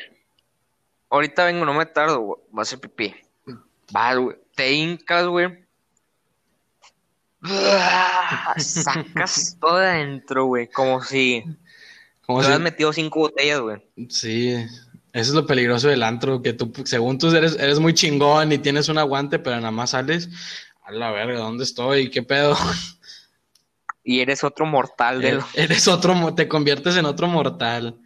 ahorita 1.09 1.43
vengo, 1.43 1.65
no 1.65 1.73
me 1.73 1.85
tardo, 1.85 2.21
güey, 2.21 2.39
voy 2.49 2.61
a 2.61 2.63
hacer 2.63 2.79
pipí. 2.79 3.13
Vas, 3.91 4.17
güey, 4.17 4.37
te 4.55 4.71
hincas, 4.71 5.27
güey. 5.27 5.65
Sacas 8.57 9.57
todo 9.59 9.77
de 9.79 9.87
adentro, 9.87 10.45
güey, 10.45 10.67
como 10.69 11.03
si 11.03 11.43
Como 12.25 12.39
te 12.39 12.45
si- 12.45 12.47
hubieras 12.51 12.61
metido 12.61 12.93
cinco 12.93 13.19
botellas, 13.19 13.59
güey. 13.59 13.81
Sí, 14.09 14.65
eso 15.13 15.31
es 15.31 15.35
lo 15.35 15.45
peligroso 15.45 15.89
del 15.89 16.03
antro, 16.03 16.41
que 16.41 16.53
tú, 16.53 16.71
según 16.85 17.17
tú 17.17 17.35
eres, 17.35 17.57
eres 17.59 17.79
muy 17.79 17.93
chingón 17.93 18.51
y 18.51 18.57
tienes 18.57 18.89
un 18.89 18.97
aguante, 18.97 19.39
pero 19.39 19.57
nada 19.57 19.71
más 19.71 19.91
sales, 19.91 20.29
a 20.83 20.91
la 20.91 21.11
verga, 21.11 21.39
¿dónde 21.39 21.63
estoy? 21.63 22.09
¿Qué 22.09 22.23
pedo? 22.23 22.55
Y 24.03 24.21
eres 24.21 24.43
otro 24.43 24.65
mortal 24.65 25.21
de 25.21 25.33
los, 25.33 25.45
Eres 25.53 25.87
otro, 25.87 26.33
te 26.33 26.47
conviertes 26.47 26.95
en 26.97 27.05
otro 27.05 27.27
mortal. 27.27 27.99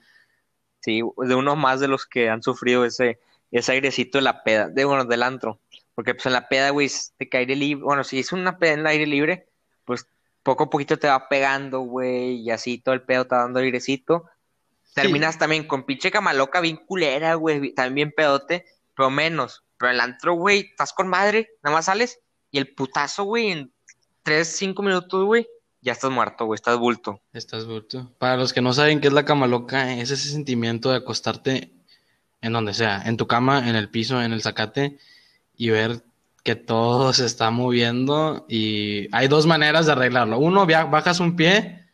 sí, 0.82 1.02
de 1.18 1.36
uno 1.36 1.56
más 1.56 1.80
de 1.80 1.88
los 1.88 2.06
que 2.06 2.30
han 2.30 2.44
sufrido 2.44 2.84
ese, 2.84 3.20
ese 3.52 3.72
airecito 3.72 4.18
de 4.18 4.24
la 4.24 4.44
peda, 4.44 4.68
de 4.68 4.84
bueno, 4.84 5.06
del 5.06 5.24
antro. 5.24 5.62
Porque 5.94 6.13
pues 6.13 6.26
en 6.26 6.34
la 6.34 6.50
peda, 6.50 6.72
güey, 6.72 6.89
te 7.18 7.30
cae 7.30 7.41
aire 7.41 7.56
libre. 7.56 7.84
Bueno, 7.86 8.04
si 8.04 8.20
es 8.20 8.34
una 8.34 8.58
peda 8.60 8.74
en 8.74 8.80
el 8.82 8.88
aire 8.88 9.08
libre, 9.08 9.48
pues 9.86 10.06
poco 10.44 10.65
a 10.65 10.70
poquito 10.70 11.00
te 11.00 11.08
va 11.08 11.30
pegando, 11.30 11.80
güey, 11.80 12.41
y 12.41 12.52
así 12.52 12.78
todo 12.78 12.94
el 12.94 13.02
pedo 13.02 13.26
te 13.26 13.36
va 13.36 13.44
dando 13.44 13.60
airecito. 13.60 14.26
Terminas 14.95 15.38
también 15.38 15.67
con 15.67 15.84
pinche 15.84 16.10
camaloca 16.10 16.62
bien 16.62 16.77
culera, 16.77 17.36
güey, 17.36 17.73
también 17.73 18.13
pedote, 18.15 18.65
pero 18.95 19.10
menos. 19.10 19.65
Pero 19.77 19.89
en 19.91 19.95
el 19.95 20.01
antro, 20.01 20.36
güey, 20.36 20.62
estás 20.71 20.93
con 20.93 21.10
madre, 21.10 21.49
nada 21.62 21.75
más 21.75 21.86
sales, 21.86 22.19
y 22.49 22.60
el 22.60 22.73
putazo, 22.73 23.25
güey, 23.25 23.51
en 23.51 23.73
tres, 24.23 24.55
cinco 24.55 24.81
minutos, 24.84 25.25
güey, 25.25 25.45
ya 25.81 25.91
estás 25.91 26.12
muerto, 26.12 26.45
güey, 26.45 26.55
estás 26.55 26.77
bulto. 26.77 27.21
Estás 27.34 27.65
bulto. 27.65 28.10
Para 28.17 28.38
los 28.38 28.53
que 28.53 28.62
no 28.62 28.71
saben 28.71 29.01
qué 29.01 29.08
es 29.08 29.13
la 29.13 29.25
cama 29.25 29.47
loca, 29.47 29.93
es 29.93 30.12
ese 30.12 30.29
sentimiento 30.29 30.91
de 30.91 30.97
acostarte 30.97 31.71
en 32.41 32.53
donde 32.53 32.73
sea, 32.73 33.01
en 33.05 33.17
tu 33.17 33.27
cama, 33.27 33.67
en 33.67 33.75
el 33.75 33.89
piso, 33.89 34.21
en 34.21 34.31
el 34.31 34.41
zacate, 34.41 34.97
y 35.58 35.71
ver 35.71 36.03
que 36.43 36.55
todo 36.55 37.12
se 37.12 37.25
está 37.25 37.51
moviendo. 37.51 38.45
Y 38.47 39.10
hay 39.13 39.27
dos 39.27 39.45
maneras 39.45 39.88
de 39.88 39.91
arreglarlo. 39.91 40.38
Uno, 40.38 40.65
bajas 40.65 41.19
un 41.19 41.36
pie 41.36 41.85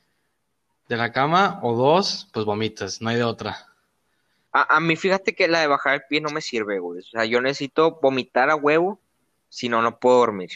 de 0.92 0.98
la 0.98 1.14
cama, 1.14 1.58
o 1.64 1.74
dos, 1.74 2.28
pues 2.34 2.46
vomitas, 2.46 3.02
no 3.02 3.10
hay 3.10 3.16
de 3.16 3.24
otra. 3.24 3.66
A, 4.52 4.76
a 4.76 4.80
mí, 4.82 4.98
fíjate 4.98 5.34
que 5.34 5.48
la 5.48 5.62
de 5.62 5.68
bajar 5.68 5.94
el 5.94 6.02
pie 6.10 6.20
no 6.20 6.30
me 6.32 6.42
sirve, 6.42 6.80
güey. 6.80 7.00
O 7.00 7.04
sea, 7.04 7.24
yo 7.24 7.40
necesito 7.40 7.98
vomitar 8.02 8.50
a 8.50 8.58
huevo, 8.58 9.00
si 9.48 9.70
no, 9.70 9.82
no 9.82 10.00
puedo 10.00 10.18
dormir. 10.18 10.50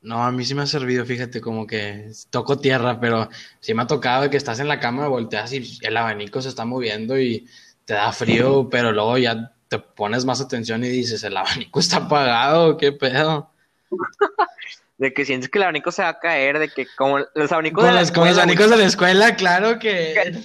No, 0.00 0.24
a 0.24 0.32
mí 0.32 0.46
sí 0.46 0.54
me 0.54 0.62
ha 0.62 0.66
servido, 0.66 1.04
fíjate, 1.04 1.42
como 1.42 1.66
que 1.66 2.10
toco 2.30 2.58
tierra, 2.58 2.98
pero 2.98 3.28
sí 3.60 3.74
me 3.74 3.82
ha 3.82 3.86
tocado 3.86 4.30
que 4.30 4.38
estás 4.38 4.60
en 4.60 4.68
la 4.68 4.80
cama, 4.80 5.08
volteas 5.08 5.52
y 5.52 5.78
el 5.82 5.94
abanico 5.94 6.40
se 6.40 6.48
está 6.48 6.64
moviendo 6.64 7.20
y 7.20 7.46
te 7.84 7.92
da 7.92 8.12
frío, 8.12 8.70
pero 8.70 8.92
luego 8.92 9.18
ya 9.18 9.54
te 9.68 9.78
pones 9.78 10.24
más 10.24 10.40
atención 10.40 10.82
y 10.84 10.88
dices, 10.88 11.22
el 11.22 11.36
abanico 11.36 11.80
está 11.80 11.98
apagado, 11.98 12.78
¿qué 12.78 12.92
pedo? 12.92 13.50
De 14.98 15.12
que 15.12 15.24
sientes 15.24 15.48
que 15.48 15.58
el 15.58 15.64
abanico 15.64 15.90
se 15.90 16.02
va 16.02 16.10
a 16.10 16.18
caer, 16.18 16.58
de 16.58 16.68
que 16.68 16.86
como 16.96 17.18
los 17.34 17.50
abanicos 17.50 17.84
de 17.84 17.92
la 17.92 18.00
los, 18.00 18.12
con 18.12 18.20
los 18.20 18.30
escuela, 18.30 18.42
abanicos 18.42 18.70
de 18.70 18.76
la 18.76 18.84
escuela, 18.84 19.36
claro 19.36 19.78
que... 19.78 20.12
el 20.12 20.42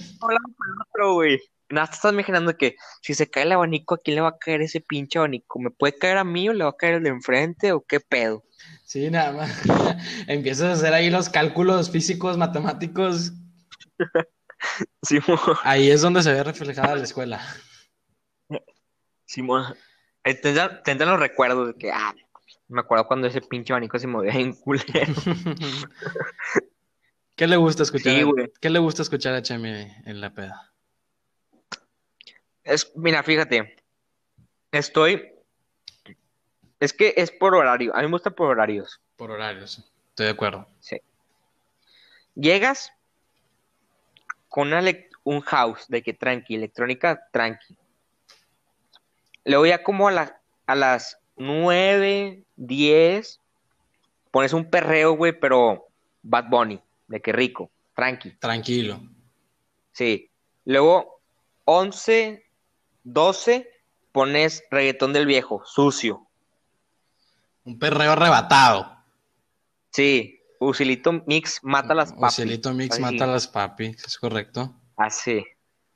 otro, 0.88 1.14
güey. 1.14 1.40
Nada, 1.70 1.86
te 1.86 1.96
estás 1.96 2.12
imaginando 2.12 2.56
que 2.56 2.76
si 3.02 3.12
se 3.12 3.28
cae 3.28 3.42
el 3.42 3.52
abanico, 3.52 3.94
¿a 3.94 3.98
quién 3.98 4.14
le 4.14 4.22
va 4.22 4.28
a 4.28 4.38
caer 4.38 4.62
ese 4.62 4.80
pinche 4.80 5.18
abanico? 5.18 5.58
¿Me 5.58 5.70
puede 5.70 5.96
caer 5.98 6.16
a 6.16 6.24
mí 6.24 6.48
o 6.48 6.54
le 6.54 6.64
va 6.64 6.70
a 6.70 6.76
caer 6.76 6.94
el 6.94 7.02
de 7.02 7.10
enfrente 7.10 7.72
o 7.72 7.84
qué 7.84 8.00
pedo? 8.00 8.42
Sí, 8.84 9.10
nada 9.10 9.32
más. 9.32 9.50
Empiezas 10.26 10.66
a 10.66 10.72
hacer 10.72 10.94
ahí 10.94 11.10
los 11.10 11.28
cálculos 11.28 11.90
físicos, 11.90 12.38
matemáticos. 12.38 13.32
Ahí 15.62 15.90
es 15.90 16.00
donde 16.00 16.22
se 16.22 16.32
ve 16.32 16.42
reflejada 16.42 16.96
la 16.96 17.04
escuela. 17.04 17.40
Simón. 19.24 19.74
Eh, 20.24 20.34
Tendrán, 20.34 20.82
tendrán 20.82 21.10
los 21.10 21.20
recuerdos 21.20 21.68
de 21.68 21.74
que, 21.74 21.92
ah, 21.92 22.14
me 22.68 22.80
acuerdo 22.80 23.06
cuando 23.06 23.26
ese 23.26 23.40
pinche 23.40 23.72
abanico 23.72 23.98
se 23.98 24.06
movía 24.06 24.32
en 24.32 24.52
culero. 24.54 25.14
¿Qué 27.36 27.46
le 27.46 27.56
gusta 27.56 27.82
escuchar? 27.84 28.12
Sí, 28.12 28.20
a-. 28.20 28.48
¿Qué 28.60 28.70
le 28.70 28.78
gusta 28.78 29.02
escuchar 29.02 29.34
a 29.34 29.42
Chemi 29.42 29.70
en 30.04 30.20
la 30.20 30.32
peda? 30.34 30.72
Es, 32.64 32.92
mira, 32.96 33.22
fíjate, 33.22 33.76
estoy, 34.72 35.32
es 36.80 36.92
que 36.92 37.14
es 37.16 37.30
por 37.30 37.54
horario, 37.54 37.94
a 37.94 38.00
mí 38.00 38.06
me 38.06 38.12
gusta 38.12 38.30
por 38.30 38.48
horarios. 38.48 39.00
Por 39.16 39.30
horarios. 39.30 39.90
Estoy 40.10 40.26
de 40.26 40.32
acuerdo. 40.32 40.68
Sí. 40.80 41.00
Llegas 42.34 42.92
con 44.48 44.68
una 44.72 44.82
un 45.24 45.40
house 45.42 45.86
de 45.88 46.02
que 46.02 46.14
tranqui, 46.14 46.54
electrónica 46.54 47.28
tranqui. 47.32 47.76
Luego 49.44 49.66
ya 49.66 49.82
como 49.82 50.08
a, 50.08 50.12
la- 50.12 50.40
a 50.66 50.74
las 50.74 51.17
9, 51.38 52.44
10, 52.56 53.40
pones 54.30 54.52
un 54.52 54.68
perreo, 54.68 55.12
güey, 55.12 55.38
pero 55.38 55.88
Bad 56.22 56.48
Bunny, 56.48 56.80
de 57.06 57.20
que 57.20 57.32
rico, 57.32 57.70
tranqui. 57.94 58.32
Tranquilo. 58.38 59.00
Sí. 59.92 60.30
Luego, 60.64 61.20
11, 61.64 62.44
12, 63.04 63.70
pones 64.12 64.62
reggaetón 64.70 65.12
del 65.12 65.26
viejo, 65.26 65.62
sucio. 65.64 66.26
Un 67.64 67.78
perreo 67.78 68.12
arrebatado. 68.12 68.96
Sí. 69.90 70.34
Usilito 70.60 71.12
Mix 71.26 71.60
mata 71.62 71.94
las 71.94 72.12
papas. 72.12 72.34
Ocelito 72.34 72.72
Mix 72.74 72.94
Así. 72.94 73.02
mata 73.02 73.26
las 73.26 73.46
papi, 73.46 73.86
es 73.86 74.18
correcto. 74.18 74.74
Así. 74.96 75.44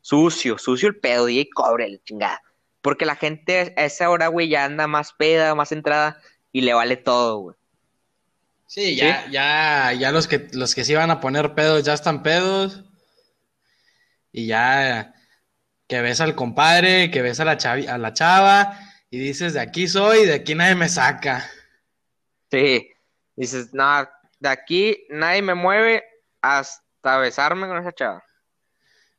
Sucio, 0.01 0.59
sucio 0.59 0.89
el 0.89 0.97
pedo, 0.99 1.29
y 1.29 1.49
cobre 1.51 1.89
la 1.89 1.99
chingada. 2.05 2.43
Porque 2.83 3.07
la 3.07 3.17
gente 3.17 3.73
a 3.77 3.85
esa 3.85 4.11
hora, 4.11 4.27
güey, 4.27 4.49
ya 4.49 4.65
anda 4.65 4.87
más 4.87 5.13
peda, 5.13 5.55
más 5.55 5.73
entrada, 5.73 6.21
y 6.53 6.61
le 6.61 6.75
vale 6.75 6.97
todo, 6.97 7.39
güey. 7.39 7.57
Sí, 8.67 8.97
ya, 8.97 9.27
ya, 9.31 9.93
ya 9.93 10.13
los 10.13 10.27
que 10.27 10.49
los 10.53 10.75
que 10.75 10.85
se 10.85 10.93
iban 10.93 11.11
a 11.11 11.21
poner 11.21 11.55
pedos 11.55 11.83
ya 11.85 11.93
están 11.93 12.23
pedos. 12.23 12.85
Y 14.33 14.47
ya 14.47 15.15
que 15.87 16.01
ves 16.01 16.21
al 16.23 16.35
compadre, 16.35 17.11
que 17.11 17.21
ves 17.21 17.39
a 17.39 17.45
la 17.45 17.59
chavi- 17.59 17.87
a 17.89 17.99
la 17.99 18.15
chava, 18.15 18.79
y 19.11 19.19
dices 19.19 19.53
de 19.53 19.61
aquí 19.61 19.89
soy, 19.89 20.25
de 20.25 20.35
aquí 20.35 20.55
nadie 20.55 20.75
me 20.75 20.89
saca. 20.89 21.49
Sí. 22.51 22.89
Dices, 23.37 23.75
no, 23.75 24.09
de 24.41 24.49
aquí 24.49 25.07
nadie 25.11 25.43
me 25.43 25.55
mueve 25.55 26.03
hasta 26.41 27.19
besarme 27.19 27.67
con 27.69 27.77
esa 27.79 27.93
chava. 27.93 28.25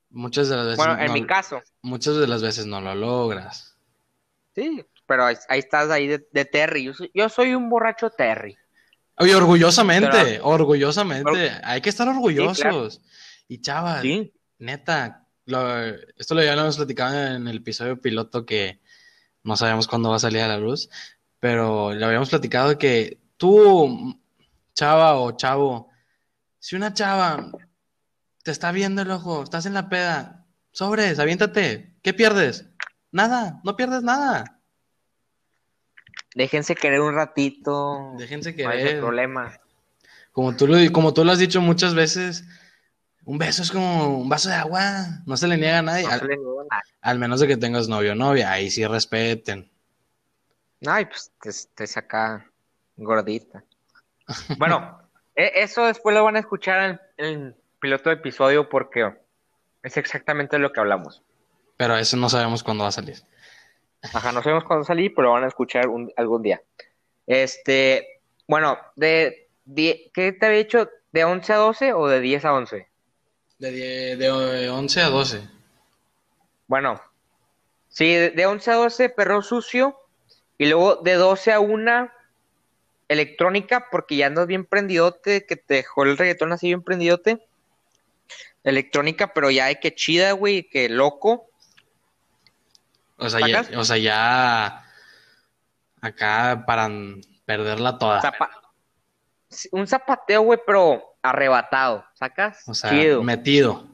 Muchas 0.09 0.49
de 0.49 0.55
las 0.55 0.65
veces. 0.65 0.77
Bueno, 0.77 0.99
en 0.99 1.07
no- 1.07 1.13
mi 1.13 1.27
caso, 1.27 1.61
Muchas 1.83 2.15
de 2.17 2.27
las 2.27 2.41
veces 2.41 2.65
no 2.65 2.81
lo 2.81 2.95
logras. 2.95 3.77
sí, 4.55 4.83
pero 5.05 5.25
ahí, 5.25 5.35
ahí 5.49 5.59
estás 5.59 5.89
ahí 5.89 6.07
de, 6.07 6.27
de 6.31 6.45
Terry. 6.45 6.85
Yo 6.85 6.93
soy, 6.93 7.11
yo 7.13 7.27
soy 7.29 7.53
un 7.53 7.69
borracho 7.69 8.09
Terry. 8.09 8.57
Oye, 9.17 9.35
orgullosamente, 9.35 10.09
Pero- 10.11 10.45
orgullosamente. 10.47 11.51
Hay 11.63 11.81
que 11.81 11.89
estar 11.89 12.07
orgullosos. 12.07 12.57
claro. 12.59 12.87
Y 13.49 13.59
chavas, 13.61 14.01
Sí. 14.01 14.33
neta, 14.59 15.27
lo- 15.45 15.85
esto 16.17 16.35
lo 16.35 16.43
ya 16.43 16.55
lo 16.55 16.61
hemos 16.61 16.77
platicado 16.77 17.35
en 17.35 17.47
el 17.47 17.57
episodio 17.57 17.99
piloto 18.01 18.45
que 18.45 18.79
no 19.43 19.57
sabemos 19.57 19.87
cuándo 19.87 20.09
va 20.09 20.15
a 20.15 20.19
salir 20.19 20.41
a 20.41 20.47
la 20.47 20.57
luz, 20.57 20.89
pero 21.39 21.93
lo 21.93 22.05
habíamos 22.05 22.29
platicado 22.29 22.77
que 22.77 23.19
tú, 23.35 24.17
chava 24.73 25.15
o 25.19 25.35
chavo, 25.35 25.89
si 26.59 26.77
una 26.77 26.93
chava 26.93 27.51
te 28.41 28.51
está 28.51 28.71
viendo 28.71 29.01
el 29.01 29.11
ojo, 29.11 29.43
estás 29.43 29.65
en 29.65 29.73
la 29.73 29.89
peda, 29.89 30.42
sobres, 30.73 31.19
aviéntate, 31.19 31.93
¿qué 32.01 32.13
pierdes? 32.13 32.65
Nada, 33.11 33.61
no 33.63 33.77
pierdes 33.77 34.03
nada. 34.03 34.59
Déjense 36.35 36.75
querer 36.75 36.99
un 36.99 37.13
ratito. 37.15 38.13
Déjense 38.17 38.51
No 38.63 38.69
hay 38.69 38.77
querer. 38.79 38.99
problema. 38.99 39.57
Como 40.31 40.55
tú, 40.55 40.67
lo, 40.67 40.75
como 40.91 41.13
tú 41.13 41.23
lo 41.23 41.31
has 41.31 41.37
dicho 41.39 41.61
muchas 41.61 41.93
veces, 41.93 42.43
un 43.23 43.37
beso 43.37 43.61
es 43.61 43.71
como 43.71 44.17
un 44.17 44.27
vaso 44.29 44.49
de 44.49 44.55
agua, 44.55 45.21
no 45.27 45.37
se 45.37 45.47
le 45.47 45.57
niega 45.57 45.79
a 45.79 45.81
nadie, 45.83 46.03
No 46.05 46.11
al, 46.11 46.19
se 46.19 46.25
le 46.25 46.37
niega 46.37 46.63
nada. 46.69 46.81
al 47.01 47.19
menos 47.19 47.39
de 47.39 47.47
que 47.47 47.55
tengas 47.57 47.87
novio 47.87 48.13
o 48.13 48.15
novia, 48.15 48.51
ahí 48.51 48.71
sí 48.71 48.85
respeten. 48.85 49.71
Ay, 50.85 51.05
pues 51.05 51.31
te, 51.39 51.51
te 51.75 51.87
saca 51.87 52.49
gordita. 52.97 53.63
Bueno, 54.57 54.99
e- 55.35 55.51
eso 55.55 55.85
después 55.85 56.15
lo 56.15 56.23
van 56.23 56.35
a 56.35 56.39
escuchar 56.39 56.89
en 56.89 56.99
en 57.17 57.25
el 57.43 57.55
piloto 57.79 58.09
de 58.09 58.15
episodio 58.15 58.69
porque 58.69 59.13
es 59.83 59.97
exactamente 59.97 60.57
lo 60.59 60.71
que 60.71 60.79
hablamos. 60.79 61.21
Pero 61.77 61.95
eso 61.97 62.17
no 62.17 62.29
sabemos 62.29 62.63
cuándo 62.63 62.83
va 62.83 62.89
a 62.89 62.93
salir. 62.93 63.17
Ajá, 64.13 64.31
no 64.31 64.41
sabemos 64.43 64.63
cuándo 64.63 64.83
salir, 64.85 65.13
pero 65.15 65.27
lo 65.27 65.33
van 65.33 65.43
a 65.43 65.47
escuchar 65.47 65.87
un- 65.87 66.11
algún 66.17 66.41
día. 66.41 66.61
Este, 67.27 68.21
bueno, 68.47 68.77
de, 68.95 69.49
die- 69.65 70.11
¿qué 70.13 70.31
te 70.33 70.45
había 70.45 70.57
dicho? 70.59 70.89
¿De 71.11 71.23
11 71.23 71.53
a 71.53 71.57
12 71.57 71.93
o 71.93 72.07
de 72.07 72.19
10 72.19 72.43
a 72.45 72.53
11? 72.53 72.87
De, 73.59 73.71
die- 73.71 74.15
de 74.17 74.69
11 74.69 75.01
a 75.01 75.09
12. 75.09 75.41
Bueno, 76.67 77.01
sí, 77.89 78.13
de, 78.13 78.29
de 78.31 78.45
11 78.45 78.71
a 78.71 78.75
12 78.75 79.09
perro 79.09 79.41
sucio 79.41 79.97
y 80.57 80.65
luego 80.67 80.97
de 80.97 81.13
12 81.15 81.51
a 81.51 81.59
1 81.59 82.11
electrónica 83.07 83.87
porque 83.91 84.15
ya 84.17 84.27
andas 84.27 84.47
bien 84.47 84.65
prendidote, 84.65 85.45
que 85.45 85.55
te 85.55 85.75
dejó 85.75 86.03
el 86.03 86.17
reggaetón 86.17 86.51
así 86.53 86.67
bien 86.67 86.81
prendidote. 86.83 87.45
Electrónica, 88.63 89.33
pero 89.33 89.51
ya 89.51 89.65
de 89.67 89.79
que 89.79 89.93
chida, 89.93 90.31
güey, 90.31 90.63
que 90.69 90.89
loco. 90.89 91.49
O 93.17 93.29
sea, 93.29 93.47
ya, 93.47 93.65
o 93.77 93.83
sea, 93.83 93.97
ya 93.97 94.83
acá 96.01 96.63
para 96.65 96.89
perderla 97.45 97.97
toda. 97.97 98.21
Zapa- 98.21 98.49
un 99.71 99.85
zapateo, 99.87 100.41
güey, 100.41 100.59
pero 100.65 101.15
arrebatado, 101.21 102.05
¿sacas? 102.13 102.63
O 102.67 102.73
sea, 102.73 102.89
Chido. 102.89 103.23
metido. 103.23 103.87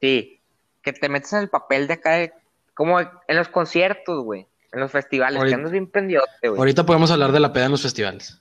Sí, 0.00 0.40
que 0.82 0.92
te 0.92 1.08
metes 1.08 1.32
en 1.32 1.40
el 1.40 1.48
papel 1.50 1.86
de 1.86 1.94
acá, 1.94 2.12
de- 2.12 2.32
como 2.74 2.98
en 3.00 3.08
los 3.28 3.48
conciertos, 3.48 4.24
güey, 4.24 4.46
en 4.72 4.80
los 4.80 4.90
festivales, 4.90 5.38
Ahorita- 5.38 5.50
que 5.56 5.60
andas 5.60 5.72
bien 5.72 5.90
prendidote, 5.90 6.48
güey. 6.48 6.58
Ahorita 6.58 6.84
podemos 6.86 7.10
hablar 7.10 7.32
de 7.32 7.40
la 7.40 7.52
peda 7.52 7.66
en 7.66 7.70
los 7.72 7.82
festivales. 7.82 8.40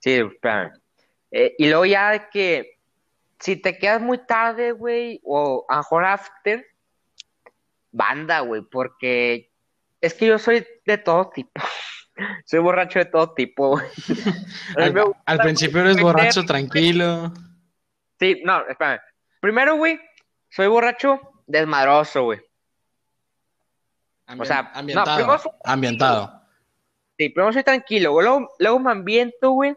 Sí, 0.00 0.12
espérame. 0.14 0.72
Eh, 1.30 1.54
y 1.58 1.68
luego 1.68 1.84
ya 1.86 2.10
de 2.10 2.28
que 2.30 2.79
si 3.40 3.56
te 3.56 3.78
quedas 3.78 4.00
muy 4.00 4.18
tarde, 4.18 4.72
güey, 4.72 5.20
o 5.24 5.64
a 5.68 5.76
lo 5.76 5.80
mejor 5.80 6.04
after, 6.04 6.64
banda, 7.90 8.40
güey, 8.40 8.62
porque 8.62 9.50
es 10.00 10.14
que 10.14 10.26
yo 10.26 10.38
soy 10.38 10.66
de 10.84 10.98
todo 10.98 11.30
tipo. 11.30 11.60
soy 12.44 12.60
borracho 12.60 12.98
de 12.98 13.06
todo 13.06 13.32
tipo, 13.32 13.70
güey. 13.70 13.86
Al, 14.76 14.92
gusta, 14.92 15.38
principio 15.42 15.80
eres 15.80 16.00
borracho, 16.00 16.44
tranquilo. 16.44 17.32
Sí, 18.18 18.42
no, 18.44 18.66
espérame. 18.68 19.00
Primero, 19.40 19.76
güey, 19.76 19.98
soy 20.50 20.66
borracho 20.66 21.20
desmadroso, 21.46 22.24
güey. 22.24 22.40
O 24.38 24.44
sea, 24.44 24.62
no, 24.62 24.78
ambientado. 24.78 25.16
primero 25.16 25.38
soy- 25.38 25.52
ambientado. 25.64 26.42
Sí, 27.18 27.30
primero 27.30 27.52
soy 27.52 27.64
tranquilo, 27.64 28.12
güey. 28.12 28.26
Luego, 28.26 28.48
luego 28.58 28.78
me 28.78 28.92
ambiento, 28.92 29.50
güey. 29.50 29.74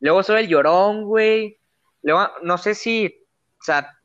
Luego 0.00 0.22
soy 0.22 0.42
el 0.42 0.48
llorón, 0.48 1.04
güey. 1.04 1.57
Luego, 2.02 2.30
no 2.42 2.58
sé 2.58 2.74
si, 2.74 3.06
o 3.60 3.62
sea, 3.64 3.98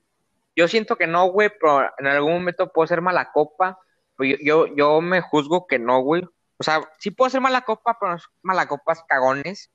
yo 0.56 0.68
siento 0.68 0.96
que 0.96 1.08
no, 1.08 1.26
güey, 1.28 1.50
pero 1.60 1.90
en 1.98 2.08
algún 2.08 2.34
momento 2.34 2.72
puedo 2.72 2.88
ser 2.88 3.02
mala 3.02 3.32
copa. 3.32 3.78
Pues 4.16 4.32
yo, 4.32 4.68
yo, 4.68 4.76
yo 4.76 5.02
me 5.02 5.22
juzgo 5.22 5.66
que 5.68 5.80
no, 5.80 6.02
güey. 6.02 6.24
O 6.58 6.64
sea, 6.64 6.82
sí 7.00 7.12
puedo 7.12 7.30
ser 7.30 7.42
mala 7.42 7.62
copa, 7.62 7.98
pero 8.00 8.14
no 8.16 8.22
mala 8.44 8.68
copas 8.68 9.04
cagones. 9.08 9.72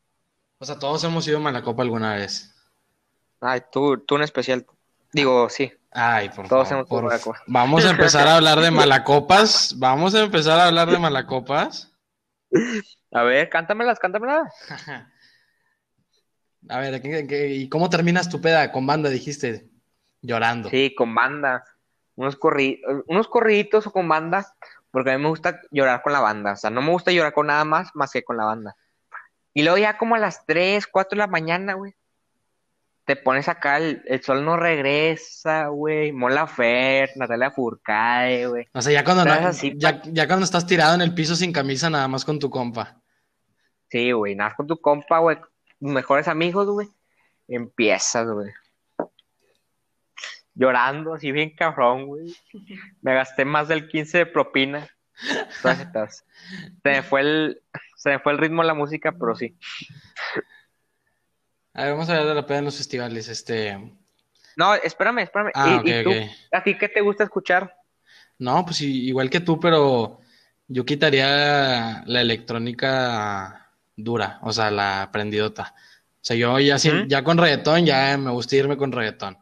O 0.61 0.65
sea, 0.65 0.79
todos 0.79 1.03
hemos 1.05 1.27
ido 1.29 1.39
a 1.39 1.41
Malacopa 1.41 1.83
alguna 1.83 2.15
vez. 2.17 2.55
Ay, 3.41 3.63
tú, 3.71 3.99
tú 3.99 4.17
en 4.17 4.23
especial. 4.23 4.67
Digo, 5.13 5.49
sí. 5.49 5.73
Ay, 5.93 6.29
por 6.31 6.49
Todos 6.49 6.69
favor. 6.69 6.73
hemos 6.81 6.89
por- 6.89 7.05
Malacopa. 7.05 7.43
Vamos 7.47 7.85
a 7.85 7.91
empezar 7.91 8.27
a 8.27 8.37
hablar 8.37 8.61
de 8.61 8.71
malacopas. 8.71 9.75
Vamos 9.79 10.15
a 10.15 10.21
empezar 10.23 10.59
a 10.59 10.67
hablar 10.67 10.91
de 10.91 10.99
malacopas. 10.99 11.93
A 13.13 13.23
ver, 13.23 13.49
cántamelas, 13.49 13.99
cántamelas. 13.99 14.53
A 16.69 16.79
ver, 16.81 17.01
¿qué- 17.01 17.27
qué- 17.27 17.49
¿y 17.55 17.69
cómo 17.69 17.89
terminas 17.91 18.29
tu 18.29 18.41
peda? 18.41 18.73
Con 18.73 18.87
banda, 18.87 19.09
dijiste. 19.11 19.69
Llorando. 20.23 20.69
Sí, 20.71 20.95
con 20.95 21.15
banda. 21.15 21.65
Unos, 22.17 22.37
corri 22.37 22.83
unos 23.07 23.29
corriditos 23.29 23.87
o 23.87 23.93
con 23.93 24.09
banda, 24.09 24.47
porque 24.91 25.13
a 25.13 25.17
mí 25.17 25.23
me 25.23 25.29
gusta 25.29 25.61
llorar 25.71 26.03
con 26.03 26.13
la 26.13 26.21
banda. 26.21 26.53
O 26.53 26.57
sea, 26.57 26.71
no 26.71 26.83
me 26.83 26.91
gusta 26.91 27.13
llorar 27.13 27.33
con 27.33 27.47
nada 27.47 27.65
más 27.65 27.91
más 27.95 28.11
que 28.11 28.25
con 28.25 28.37
la 28.37 28.45
banda. 28.45 28.77
Y 29.55 29.63
luego 29.63 29.79
ya 29.79 29.97
como 29.97 30.17
a 30.17 30.19
las 30.19 30.45
3, 30.47 30.87
4 30.87 31.17
de 31.17 31.19
la 31.21 31.27
mañana, 31.29 31.75
güey. 31.75 31.95
Te 33.05 33.17
pones 33.17 33.49
acá, 33.49 33.79
el, 33.79 34.03
el 34.07 34.23
sol 34.23 34.45
no 34.45 34.57
regresa, 34.57 35.69
güey. 35.69 36.13
Mola 36.13 36.47
Fer, 36.47 37.11
Natalia 37.17 37.51
Furcade, 37.51 38.47
güey. 38.49 38.67
O 38.75 38.83
sea, 38.83 38.93
ya 38.93 39.03
cuando, 39.05 39.25
no- 39.25 39.33
así, 39.33 39.73
ya, 39.77 40.03
ya 40.05 40.27
cuando 40.27 40.45
estás 40.45 40.67
tirado 40.67 40.95
en 40.95 41.01
el 41.01 41.15
piso 41.15 41.35
sin 41.35 41.53
camisa, 41.53 41.89
nada 41.89 42.07
más 42.09 42.25
con 42.25 42.39
tu 42.39 42.51
compa. 42.51 43.01
Sí, 43.89 44.13
güey, 44.13 44.35
nada, 44.35 44.55
con 44.55 44.67
tu 44.67 44.77
compa, 44.81 45.21
güey. 45.21 45.39
Mejores 45.81 46.29
amigos, 46.29 46.69
güey. 46.69 46.89
Empiezas, 47.47 48.29
güey. 48.29 48.53
Llorando, 50.55 51.15
así 51.15 51.31
bien 51.31 51.55
cabrón, 51.55 52.07
güey. 52.07 52.35
Me 53.01 53.15
gasté 53.15 53.45
más 53.45 53.69
del 53.69 53.89
15 53.89 54.19
de 54.19 54.27
propina. 54.27 54.89
Se 55.61 56.25
me 56.85 57.03
fue 57.03 57.21
el, 57.21 57.63
se 57.97 58.11
me 58.11 58.19
fue 58.19 58.33
el 58.33 58.39
ritmo 58.39 58.63
de 58.63 58.69
la 58.69 58.75
música, 58.75 59.13
pero 59.13 59.35
sí. 59.35 59.57
A 61.75 61.85
ver, 61.85 61.93
vamos 61.93 62.09
a 62.09 62.13
hablar 62.13 62.29
de 62.29 62.35
la 62.35 62.47
peda 62.47 62.59
en 62.59 62.65
los 62.65 62.77
festivales. 62.77 63.29
Este. 63.29 63.79
No, 64.57 64.75
espérame, 64.75 65.21
espérame. 65.21 65.53
Ah, 65.55 65.81
¿Y, 65.85 65.91
y 65.91 66.01
ok, 66.01 66.05
tú? 66.05 66.11
¿A 66.53 66.63
ti 66.63 66.77
qué 66.77 66.89
te 66.89 67.01
gusta 67.01 67.25
escuchar? 67.25 67.73
No, 68.39 68.65
pues 68.65 68.81
igual 68.81 69.31
que 69.31 69.41
tú, 69.41 69.59
pero 69.59 70.21
yo 70.67 70.85
quitaría 70.85 72.03
la 72.05 72.21
electrónica 72.21 73.68
dura, 73.99 74.39
o 74.43 74.53
sea, 74.53 74.71
la 74.71 75.11
prendidota. 75.13 75.75
O 75.77 76.25
sea, 76.29 76.37
yo 76.37 76.59
ya, 76.59 76.77
Ujú. 76.77 77.07
ya 77.07 77.23
con 77.23 77.37
reggaetón, 77.37 77.85
ya 77.85 78.17
me 78.17 78.31
gusta 78.31 78.57
irme 78.57 78.77
con 78.77 78.93
reggaetón. 78.93 79.37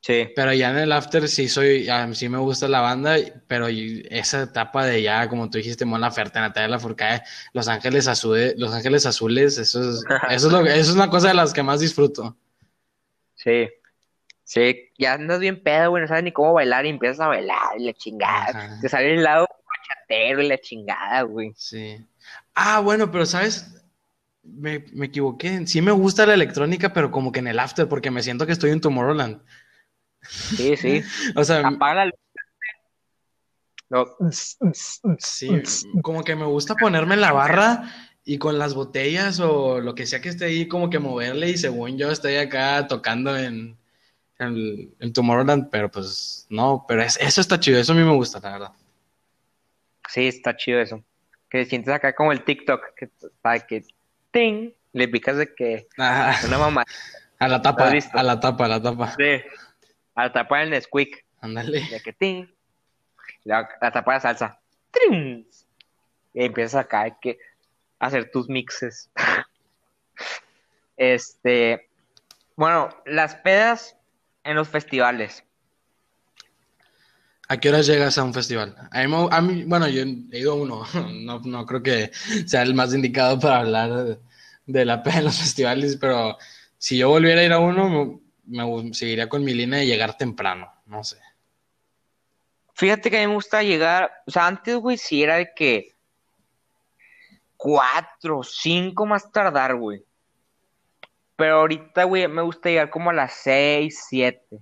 Sí. 0.00 0.28
Pero 0.34 0.52
ya 0.52 0.70
en 0.70 0.78
el 0.78 0.92
after 0.92 1.28
sí 1.28 1.48
soy, 1.48 1.88
sí 2.12 2.28
me 2.28 2.38
gusta 2.38 2.68
la 2.68 2.80
banda, 2.80 3.16
pero 3.46 3.66
esa 3.68 4.42
etapa 4.42 4.86
de 4.86 5.02
ya, 5.02 5.28
como 5.28 5.50
tú 5.50 5.58
dijiste, 5.58 5.84
Mon 5.84 6.00
Laferte, 6.00 6.38
Natalia 6.38 6.68
Lafourcade, 6.68 7.22
Los 7.52 7.68
Ángeles 7.68 8.06
Azules, 8.06 8.54
Los 8.56 8.72
Ángeles 8.72 9.06
Azules, 9.06 9.58
eso 9.58 9.80
es, 9.80 10.04
eso 10.30 10.46
es 10.46 10.52
lo, 10.52 10.60
eso 10.60 10.90
es 10.90 10.94
una 10.94 11.10
cosa 11.10 11.28
de 11.28 11.34
las 11.34 11.52
que 11.52 11.62
más 11.62 11.80
disfruto. 11.80 12.36
Sí. 13.34 13.68
Sí, 14.44 14.88
ya 14.96 15.12
andas 15.14 15.40
bien 15.40 15.62
pedo, 15.62 15.90
güey, 15.90 16.00
no 16.02 16.08
sabes 16.08 16.24
ni 16.24 16.32
cómo 16.32 16.54
bailar 16.54 16.86
y 16.86 16.90
empiezas 16.90 17.20
a 17.20 17.28
bailar 17.28 17.78
y 17.78 17.84
la 17.84 17.92
chingada. 17.92 18.46
Ajá. 18.48 18.78
Te 18.80 18.88
sale 18.88 19.12
el 19.14 19.22
lado 19.22 19.46
bachatero 19.66 20.40
y 20.40 20.48
la 20.48 20.58
chingada, 20.58 21.22
güey. 21.22 21.52
Sí. 21.54 21.98
Ah, 22.54 22.80
bueno, 22.80 23.10
pero 23.10 23.26
¿sabes? 23.26 23.74
Me, 24.42 24.84
me 24.92 25.06
equivoqué. 25.06 25.66
Sí 25.66 25.80
me 25.82 25.92
gusta 25.92 26.26
la 26.26 26.34
electrónica, 26.34 26.92
pero 26.92 27.10
como 27.10 27.30
que 27.32 27.38
en 27.40 27.48
el 27.48 27.58
after, 27.58 27.88
porque 27.88 28.10
me 28.10 28.22
siento 28.22 28.46
que 28.46 28.52
estoy 28.52 28.70
en 28.70 28.80
Tomorrowland. 28.80 29.40
Sí, 30.22 30.76
sí. 30.76 31.02
O 31.36 31.44
sea, 31.44 31.66
Apaga 31.66 31.94
la 31.94 32.04
luz. 32.06 32.14
No. 33.90 34.06
sí, 35.18 35.48
como 36.02 36.22
que 36.22 36.36
me 36.36 36.44
gusta 36.44 36.74
ponerme 36.74 37.14
en 37.14 37.22
la 37.22 37.32
barra 37.32 37.90
y 38.24 38.36
con 38.36 38.58
las 38.58 38.74
botellas 38.74 39.40
o 39.40 39.80
lo 39.80 39.94
que 39.94 40.06
sea 40.06 40.20
que 40.20 40.28
esté 40.28 40.44
ahí, 40.46 40.68
como 40.68 40.90
que 40.90 40.98
moverle 40.98 41.48
y 41.50 41.56
según 41.56 41.96
yo 41.96 42.10
estoy 42.10 42.36
acá 42.36 42.86
tocando 42.86 43.34
en, 43.36 43.78
en, 44.38 44.94
en 44.98 45.12
Tomorrowland, 45.14 45.70
pero 45.70 45.90
pues 45.90 46.46
no, 46.50 46.84
pero 46.86 47.02
es- 47.02 47.16
eso 47.18 47.40
está 47.40 47.58
chido, 47.58 47.78
eso 47.80 47.92
a 47.92 47.96
mí 47.96 48.02
me 48.02 48.12
gusta, 48.14 48.40
la 48.40 48.52
verdad. 48.52 48.72
Sí, 50.10 50.26
está 50.28 50.54
chido 50.56 50.80
eso. 50.80 51.02
Que 51.50 51.64
sientes 51.64 51.92
acá 51.92 52.14
como 52.14 52.32
el 52.32 52.44
TikTok, 52.44 52.94
que 52.94 53.06
está 53.06 53.66
que 53.66 53.84
ting, 54.30 54.72
Le 54.92 55.08
picas 55.08 55.36
de 55.36 55.54
que 55.54 55.86
Ah, 55.98 56.38
una 56.46 56.58
mamá. 56.58 56.84
a 57.38 57.48
la 57.48 57.56
¿Lo 57.56 57.62
tapa, 57.62 57.88
a 57.88 58.22
la 58.22 58.40
tapa, 58.40 58.64
a 58.64 58.68
la 58.68 58.82
tapa. 58.82 59.14
Sí. 59.16 59.42
Al 60.14 60.32
tapar 60.32 60.62
el 60.62 60.70
Nesquik. 60.70 61.24
Ándale. 61.40 61.80
De 61.88 62.00
que 62.00 62.12
ting. 62.12 62.46
La, 63.44 63.68
la 63.80 63.90
tapa 63.92 64.14
de 64.14 64.20
salsa. 64.20 64.58
¡Trin! 64.90 65.46
Y 66.34 66.44
empiezas 66.44 66.84
acá 66.84 67.04
de 67.04 67.14
que 67.20 67.38
a 68.00 68.06
hacer 68.06 68.30
tus 68.30 68.48
mixes. 68.48 69.10
este. 70.96 71.88
Bueno, 72.56 72.88
las 73.06 73.36
pedas 73.36 73.96
en 74.44 74.56
los 74.56 74.68
festivales. 74.68 75.44
¿A 77.50 77.56
qué 77.56 77.70
horas 77.70 77.86
llegas 77.86 78.18
a 78.18 78.24
un 78.24 78.34
festival? 78.34 78.76
A 78.90 79.40
mí, 79.40 79.64
bueno, 79.64 79.88
yo 79.88 80.02
he 80.02 80.38
ido 80.38 80.52
a 80.52 80.54
uno. 80.54 80.84
No, 81.24 81.40
no 81.40 81.66
creo 81.66 81.82
que 81.82 82.10
sea 82.46 82.62
el 82.62 82.74
más 82.74 82.94
indicado 82.94 83.40
para 83.40 83.60
hablar 83.60 84.18
de, 84.66 84.84
la 84.84 85.02
peda 85.02 85.18
en 85.18 85.24
los 85.24 85.38
festivales, 85.40 85.96
pero 85.96 86.36
si 86.76 86.98
yo 86.98 87.08
volviera 87.08 87.40
a 87.40 87.44
ir 87.44 87.52
a 87.52 87.58
uno, 87.58 88.20
me, 88.44 88.94
seguiría 88.94 89.28
con 89.28 89.44
mi 89.44 89.54
línea 89.54 89.80
de 89.80 89.86
llegar 89.86 90.18
temprano. 90.18 90.70
No 90.86 91.02
sé. 91.02 91.16
Fíjate 92.74 93.10
que 93.10 93.16
a 93.16 93.20
mí 93.22 93.26
me 93.28 93.34
gusta 93.34 93.62
llegar, 93.62 94.12
o 94.26 94.30
sea, 94.30 94.46
antes, 94.46 94.76
güey, 94.76 94.98
sí 94.98 95.22
era 95.22 95.36
de 95.36 95.50
que 95.56 95.96
cuatro, 97.56 98.42
cinco 98.42 99.06
más 99.06 99.32
tardar, 99.32 99.74
güey. 99.74 100.04
Pero 101.34 101.60
ahorita, 101.60 102.04
güey, 102.04 102.28
me 102.28 102.42
gusta 102.42 102.68
llegar 102.68 102.90
como 102.90 103.10
a 103.10 103.14
las 103.14 103.32
seis, 103.32 104.04
siete. 104.08 104.60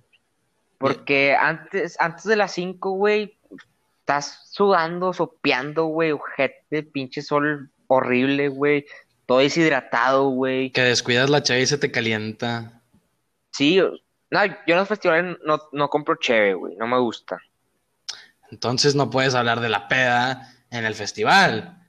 Porque 0.78 1.34
antes, 1.34 1.96
antes 2.00 2.24
de 2.24 2.36
las 2.36 2.52
cinco, 2.52 2.90
güey, 2.92 3.38
estás 4.00 4.48
sudando, 4.50 5.12
sopeando, 5.12 5.86
güey, 5.86 6.12
ojete, 6.12 6.82
pinche 6.82 7.22
sol 7.22 7.70
horrible, 7.86 8.48
güey. 8.48 8.86
Todo 9.26 9.38
deshidratado, 9.38 10.28
güey. 10.28 10.70
Que 10.70 10.82
descuidas 10.82 11.30
la 11.30 11.42
chave 11.42 11.62
y 11.62 11.66
se 11.66 11.78
te 11.78 11.90
calienta. 11.90 12.82
Sí, 13.50 13.80
no, 14.30 14.44
yo 14.44 14.54
en 14.66 14.76
los 14.76 14.88
festivales 14.88 15.38
no, 15.44 15.60
no 15.72 15.88
compro 15.88 16.16
cheve, 16.16 16.54
güey, 16.54 16.76
no 16.76 16.86
me 16.86 16.98
gusta. 16.98 17.40
Entonces 18.50 18.94
no 18.94 19.10
puedes 19.10 19.34
hablar 19.34 19.60
de 19.60 19.68
la 19.68 19.88
peda 19.88 20.52
en 20.70 20.84
el 20.84 20.94
festival. 20.94 21.82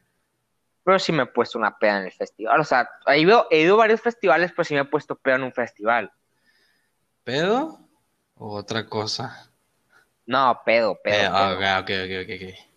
Pero 0.84 1.00
sí 1.00 1.12
me 1.12 1.24
he 1.24 1.28
puesto 1.28 1.60
una 1.60 1.78
peda 1.78 2.00
en 2.00 2.06
el 2.06 2.12
festival. 2.14 2.60
O 2.60 2.64
sea, 2.64 2.90
he 3.08 3.20
ido, 3.20 3.48
he 3.52 3.62
ido 3.62 3.76
a 3.76 3.80
varios 3.80 4.02
festivales, 4.02 4.52
pero 4.56 4.64
sí 4.64 4.74
me 4.74 4.82
he 4.82 4.86
puesto 4.86 5.16
peda 5.16 5.36
en 5.36 5.44
un 5.44 5.54
festival. 5.54 6.12
¿Pedo? 7.24 7.87
¿O 8.40 8.56
otra 8.56 8.88
cosa? 8.88 9.50
No, 10.26 10.62
pedo, 10.66 11.00
pedo. 11.04 11.16
Eh, 11.16 11.58
pedo. 11.58 11.82
ok, 11.82 11.84
ok, 11.84 12.24
ok, 12.24 12.32
ok. 12.36 12.68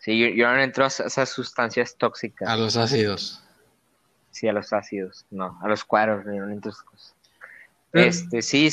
Sí, 0.00 0.34
no 0.36 0.58
entro 0.58 0.84
a 0.84 0.88
esas 0.88 1.28
sustancias 1.28 1.96
tóxicas. 1.96 2.48
A 2.48 2.56
los 2.56 2.76
ácidos. 2.76 3.42
Sí, 4.30 4.48
a 4.48 4.52
los 4.52 4.72
ácidos. 4.72 5.26
No, 5.30 5.58
a 5.62 5.68
los 5.68 5.84
cuadros, 5.84 6.24
cosas. 6.84 7.14
Mm. 7.92 7.98
Este, 7.98 8.42
sí. 8.42 8.70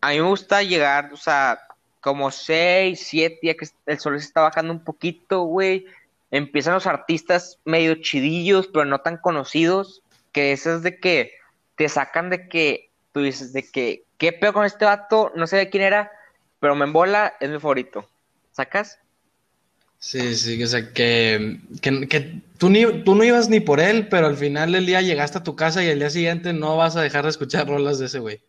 A 0.00 0.10
mí 0.10 0.16
me 0.16 0.22
gusta 0.28 0.62
llegar, 0.62 1.12
o 1.12 1.16
sea, 1.16 1.60
como 2.00 2.30
seis, 2.30 3.06
siete, 3.06 3.38
ya 3.42 3.54
que 3.54 3.68
el 3.86 3.98
sol 4.00 4.18
se 4.18 4.26
está 4.26 4.40
bajando 4.40 4.72
un 4.72 4.82
poquito, 4.82 5.42
güey. 5.42 5.86
Empiezan 6.30 6.74
los 6.74 6.86
artistas 6.86 7.58
medio 7.64 7.94
chidillos, 7.96 8.68
pero 8.68 8.84
no 8.84 9.00
tan 9.00 9.18
conocidos. 9.18 10.02
Que 10.32 10.52
esas 10.52 10.82
de 10.82 10.98
que 10.98 11.34
te 11.76 11.88
sacan 11.88 12.30
de 12.30 12.48
que 12.48 12.90
tú 13.12 13.20
dices 13.20 13.52
de 13.52 13.70
que, 13.70 14.04
¿qué 14.22 14.32
pedo 14.32 14.52
con 14.52 14.64
este 14.64 14.84
vato? 14.84 15.32
No 15.34 15.48
sé 15.48 15.56
de 15.56 15.68
quién 15.68 15.82
era, 15.82 16.12
pero 16.60 16.76
me 16.76 16.84
embola, 16.84 17.34
es 17.40 17.50
mi 17.50 17.58
favorito. 17.58 18.08
¿Sacas? 18.52 19.00
Sí, 19.98 20.36
sí, 20.36 20.62
o 20.62 20.66
sea, 20.68 20.92
que, 20.92 21.58
que, 21.80 22.08
que 22.08 22.40
tú, 22.56 22.70
ni, 22.70 23.02
tú 23.02 23.16
no 23.16 23.24
ibas 23.24 23.48
ni 23.48 23.58
por 23.58 23.80
él, 23.80 24.08
pero 24.08 24.26
al 24.28 24.36
final 24.36 24.70
del 24.70 24.86
día 24.86 25.00
llegaste 25.00 25.38
a 25.38 25.42
tu 25.42 25.56
casa 25.56 25.82
y 25.82 25.88
el 25.88 25.98
día 25.98 26.10
siguiente 26.10 26.52
no 26.52 26.76
vas 26.76 26.94
a 26.96 27.02
dejar 27.02 27.24
de 27.24 27.30
escuchar 27.30 27.66
rolas 27.68 27.98
de 27.98 28.06
ese 28.06 28.20
güey. 28.20 28.42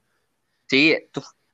Sí, 0.67 0.95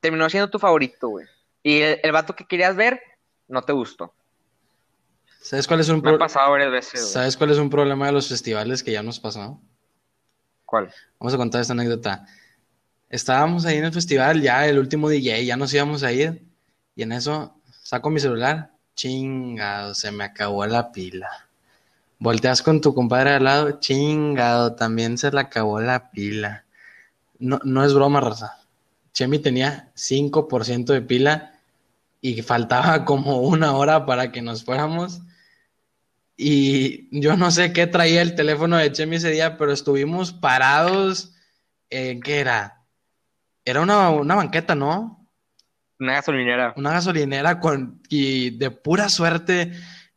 terminó 0.01 0.29
siendo 0.29 0.49
tu 0.49 0.59
favorito, 0.59 1.07
güey. 1.07 1.25
Y 1.63 1.79
el, 1.81 1.99
el 2.03 2.11
vato 2.11 2.35
que 2.35 2.45
querías 2.45 2.75
ver, 2.75 3.01
no 3.47 3.61
te 3.61 3.73
gustó. 3.73 4.13
¿Sabes 5.41 5.67
cuál 5.67 5.79
es 5.79 5.89
un 5.89 6.01
Me 6.01 6.09
ha 6.09 6.11
pro- 6.11 6.19
pasado 6.19 6.51
varias 6.51 6.71
veces, 6.71 7.01
güey. 7.01 7.13
¿Sabes 7.13 7.37
cuál 7.37 7.51
es 7.51 7.57
un 7.57 7.69
problema 7.69 8.05
de 8.07 8.11
los 8.11 8.27
festivales 8.29 8.83
que 8.83 8.91
ya 8.91 9.01
nos 9.03 9.19
pasó? 9.19 9.59
¿Cuál? 10.65 10.93
Vamos 11.19 11.33
a 11.33 11.37
contar 11.37 11.61
esta 11.61 11.73
anécdota. 11.73 12.25
Estábamos 13.09 13.65
ahí 13.65 13.77
en 13.77 13.85
el 13.85 13.93
festival, 13.93 14.41
ya 14.41 14.67
el 14.67 14.77
último 14.77 15.09
DJ, 15.09 15.45
ya 15.45 15.57
nos 15.57 15.73
íbamos 15.73 16.03
a 16.03 16.11
ir, 16.11 16.43
y 16.95 17.01
en 17.01 17.11
eso 17.11 17.59
saco 17.81 18.11
mi 18.11 18.19
celular, 18.19 18.71
chingado, 18.95 19.95
se 19.95 20.11
me 20.11 20.23
acabó 20.23 20.65
la 20.67 20.91
pila. 20.91 21.27
Volteas 22.19 22.61
con 22.61 22.81
tu 22.81 22.93
compadre 22.93 23.31
al 23.31 23.45
lado, 23.45 23.79
chingado, 23.79 24.75
también 24.75 25.17
se 25.17 25.31
le 25.31 25.39
acabó 25.39 25.79
la 25.79 26.11
pila. 26.11 26.65
No, 27.39 27.59
no 27.63 27.83
es 27.83 27.93
broma, 27.93 28.21
raza. 28.21 28.59
Chemi 29.13 29.39
tenía 29.39 29.91
5% 29.95 30.93
de 30.93 31.01
pila 31.01 31.53
y 32.21 32.41
faltaba 32.41 33.05
como 33.05 33.39
una 33.41 33.75
hora 33.75 34.05
para 34.05 34.31
que 34.31 34.41
nos 34.41 34.63
fuéramos. 34.63 35.21
Y 36.37 37.07
yo 37.19 37.35
no 37.37 37.51
sé 37.51 37.73
qué 37.73 37.87
traía 37.87 38.21
el 38.21 38.35
teléfono 38.35 38.77
de 38.77 38.91
Chemi 38.91 39.15
ese 39.15 39.31
día, 39.31 39.57
pero 39.57 39.73
estuvimos 39.73 40.31
parados. 40.31 41.33
¿En 41.89 42.21
qué 42.21 42.39
era? 42.39 42.78
Era 43.69 43.81
una, 43.81 44.09
una 44.09 44.33
banqueta, 44.35 44.73
¿no? 44.73 45.29
Una 45.99 46.13
gasolinera. 46.13 46.73
Una 46.75 46.91
gasolinera 46.93 47.59
con. 47.59 48.01
Y 48.09 48.51
de 48.57 48.71
pura 48.71 49.09
suerte, 49.09 49.73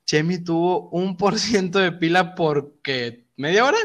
Chemi 0.07 0.43
tuvo 0.43 0.89
un 0.91 1.17
por 1.19 1.39
ciento 1.39 1.79
de 1.79 1.93
pila 1.93 2.35
porque. 2.35 3.27
¿Media 3.37 3.67
hora? 3.67 3.77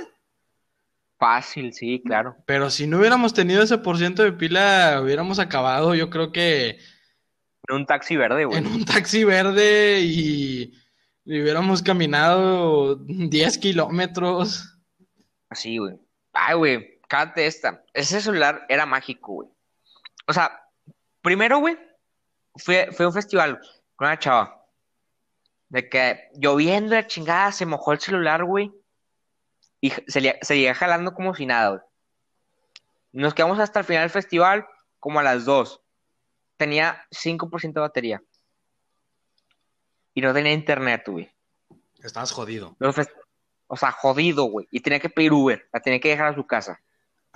Fácil, 1.20 1.74
sí, 1.74 2.02
claro. 2.06 2.38
Pero 2.46 2.70
si 2.70 2.88
no 2.88 3.00
hubiéramos 3.00 3.34
tenido 3.34 3.62
ese 3.64 3.78
por 3.80 3.98
ciento 3.98 4.24
de 4.24 4.32
pila, 4.32 5.02
hubiéramos 5.04 5.40
acabado, 5.40 5.96
yo 5.96 6.10
creo 6.10 6.32
que 6.32 6.78
En 7.68 7.76
un 7.76 7.86
taxi 7.86 8.16
verde, 8.16 8.46
güey. 8.46 8.60
en 8.60 8.68
un 8.68 8.86
taxi 8.86 9.24
verde 9.26 10.00
y, 10.02 10.74
y 11.26 11.42
hubiéramos 11.42 11.82
caminado 11.82 12.96
10 12.96 13.58
kilómetros. 13.58 14.78
Así, 15.50 15.78
güey. 15.78 15.96
Ay, 16.32 16.56
güey, 16.56 17.00
cállate 17.10 17.48
esta. 17.48 17.84
Ese 17.94 18.22
celular 18.22 18.66
era 18.70 18.86
mágico, 18.86 19.34
güey. 19.34 19.50
O 20.28 20.34
sea, 20.34 20.62
primero, 21.22 21.60
güey, 21.60 21.78
fue, 22.56 22.90
fue 22.92 23.06
un 23.08 23.14
festival 23.14 23.60
con 23.96 24.08
una 24.08 24.20
chava. 24.20 24.66
De 25.70 25.90
que 25.90 26.30
lloviendo 26.36 26.96
la 26.96 27.08
chingada, 27.08 27.52
se 27.52 27.66
mojó 27.66 27.92
el 27.92 28.00
celular, 28.00 28.44
güey. 28.46 28.72
Y 29.82 29.92
se, 30.08 30.22
le- 30.22 30.40
se 30.42 30.48
seguía 30.48 30.74
jalando 30.74 31.14
como 31.14 31.34
si 31.36 31.46
nada, 31.46 31.70
güey. 31.70 31.82
Nos 33.12 33.34
quedamos 33.34 33.60
hasta 33.60 33.80
el 33.80 33.86
final 33.86 34.04
del 34.04 34.10
festival, 34.10 34.66
como 35.00 35.20
a 35.20 35.24
las 35.24 35.46
2. 35.46 35.82
Tenía 36.58 37.06
5% 37.12 37.74
de 37.74 37.82
batería. 37.82 38.22
Y 40.14 40.22
no 40.22 40.34
tenía 40.34 40.54
internet, 40.54 41.04
güey. 41.08 41.32
Estabas 42.02 42.32
jodido. 42.32 42.76
Los 42.80 42.96
O 43.68 43.76
sea, 43.76 43.92
jodido, 43.92 44.46
güey. 44.46 44.68
Y 44.72 44.80
tenía 44.80 45.00
que 45.00 45.10
pedir 45.10 45.34
Uber. 45.34 45.68
La 45.74 45.80
tenía 45.82 46.00
que 46.00 46.10
dejar 46.10 46.28
a 46.28 46.36
su 46.36 46.46
casa. 46.48 46.82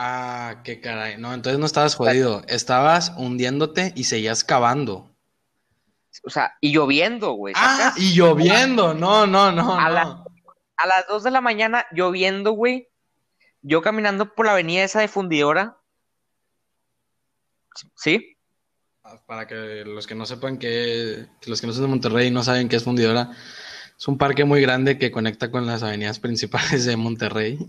Ah, 0.04 0.62
qué 0.64 0.82
caray. 0.82 1.18
No, 1.20 1.32
entonces 1.32 1.60
no 1.60 1.68
estabas 1.68 1.94
jodido. 1.94 2.42
Estabas 2.48 3.14
hundiéndote 3.18 3.94
y 3.96 4.06
seguías 4.06 4.44
cavando. 4.44 5.12
O 6.24 6.30
sea, 6.32 6.54
y 6.60 6.72
lloviendo, 6.74 7.34
güey. 7.34 7.54
Ah, 7.56 7.94
y 7.98 8.14
lloviendo. 8.16 8.96
No, 8.96 9.28
no, 9.28 9.52
no, 9.52 9.78
A 9.78 9.86
no. 9.90 9.94
la- 9.94 10.24
A 10.78 10.88
las 10.88 11.08
2 11.08 11.24
de 11.24 11.30
la 11.30 11.42
mañana, 11.42 11.86
lloviendo, 11.92 12.54
güey. 12.54 12.90
Yo 13.62 13.84
caminando 13.84 14.34
por 14.34 14.48
la 14.48 14.54
avenida 14.54 14.84
esa 14.84 15.02
de 15.02 15.08
Fundidora. 15.08 15.78
¿Sí? 17.96 18.36
Para 19.28 19.46
que 19.48 19.84
los 19.86 20.08
que 20.08 20.16
no 20.16 20.26
sepan 20.26 20.58
que, 20.58 21.28
que 21.40 21.50
los 21.50 21.62
que 21.62 21.68
no 21.68 21.74
son 21.74 21.84
de 21.84 21.88
Monterrey 21.90 22.28
y 22.28 22.32
no 22.32 22.42
saben 22.44 22.70
qué 22.70 22.76
es 22.78 22.84
Fundidora, 22.84 23.30
es 23.98 24.08
un 24.08 24.18
parque 24.18 24.46
muy 24.46 24.62
grande 24.62 24.98
que 24.98 25.12
conecta 25.12 25.52
con 25.52 25.68
las 25.68 25.84
avenidas 25.84 26.20
principales 26.20 26.86
de 26.86 26.98
Monterrey. 26.98 27.60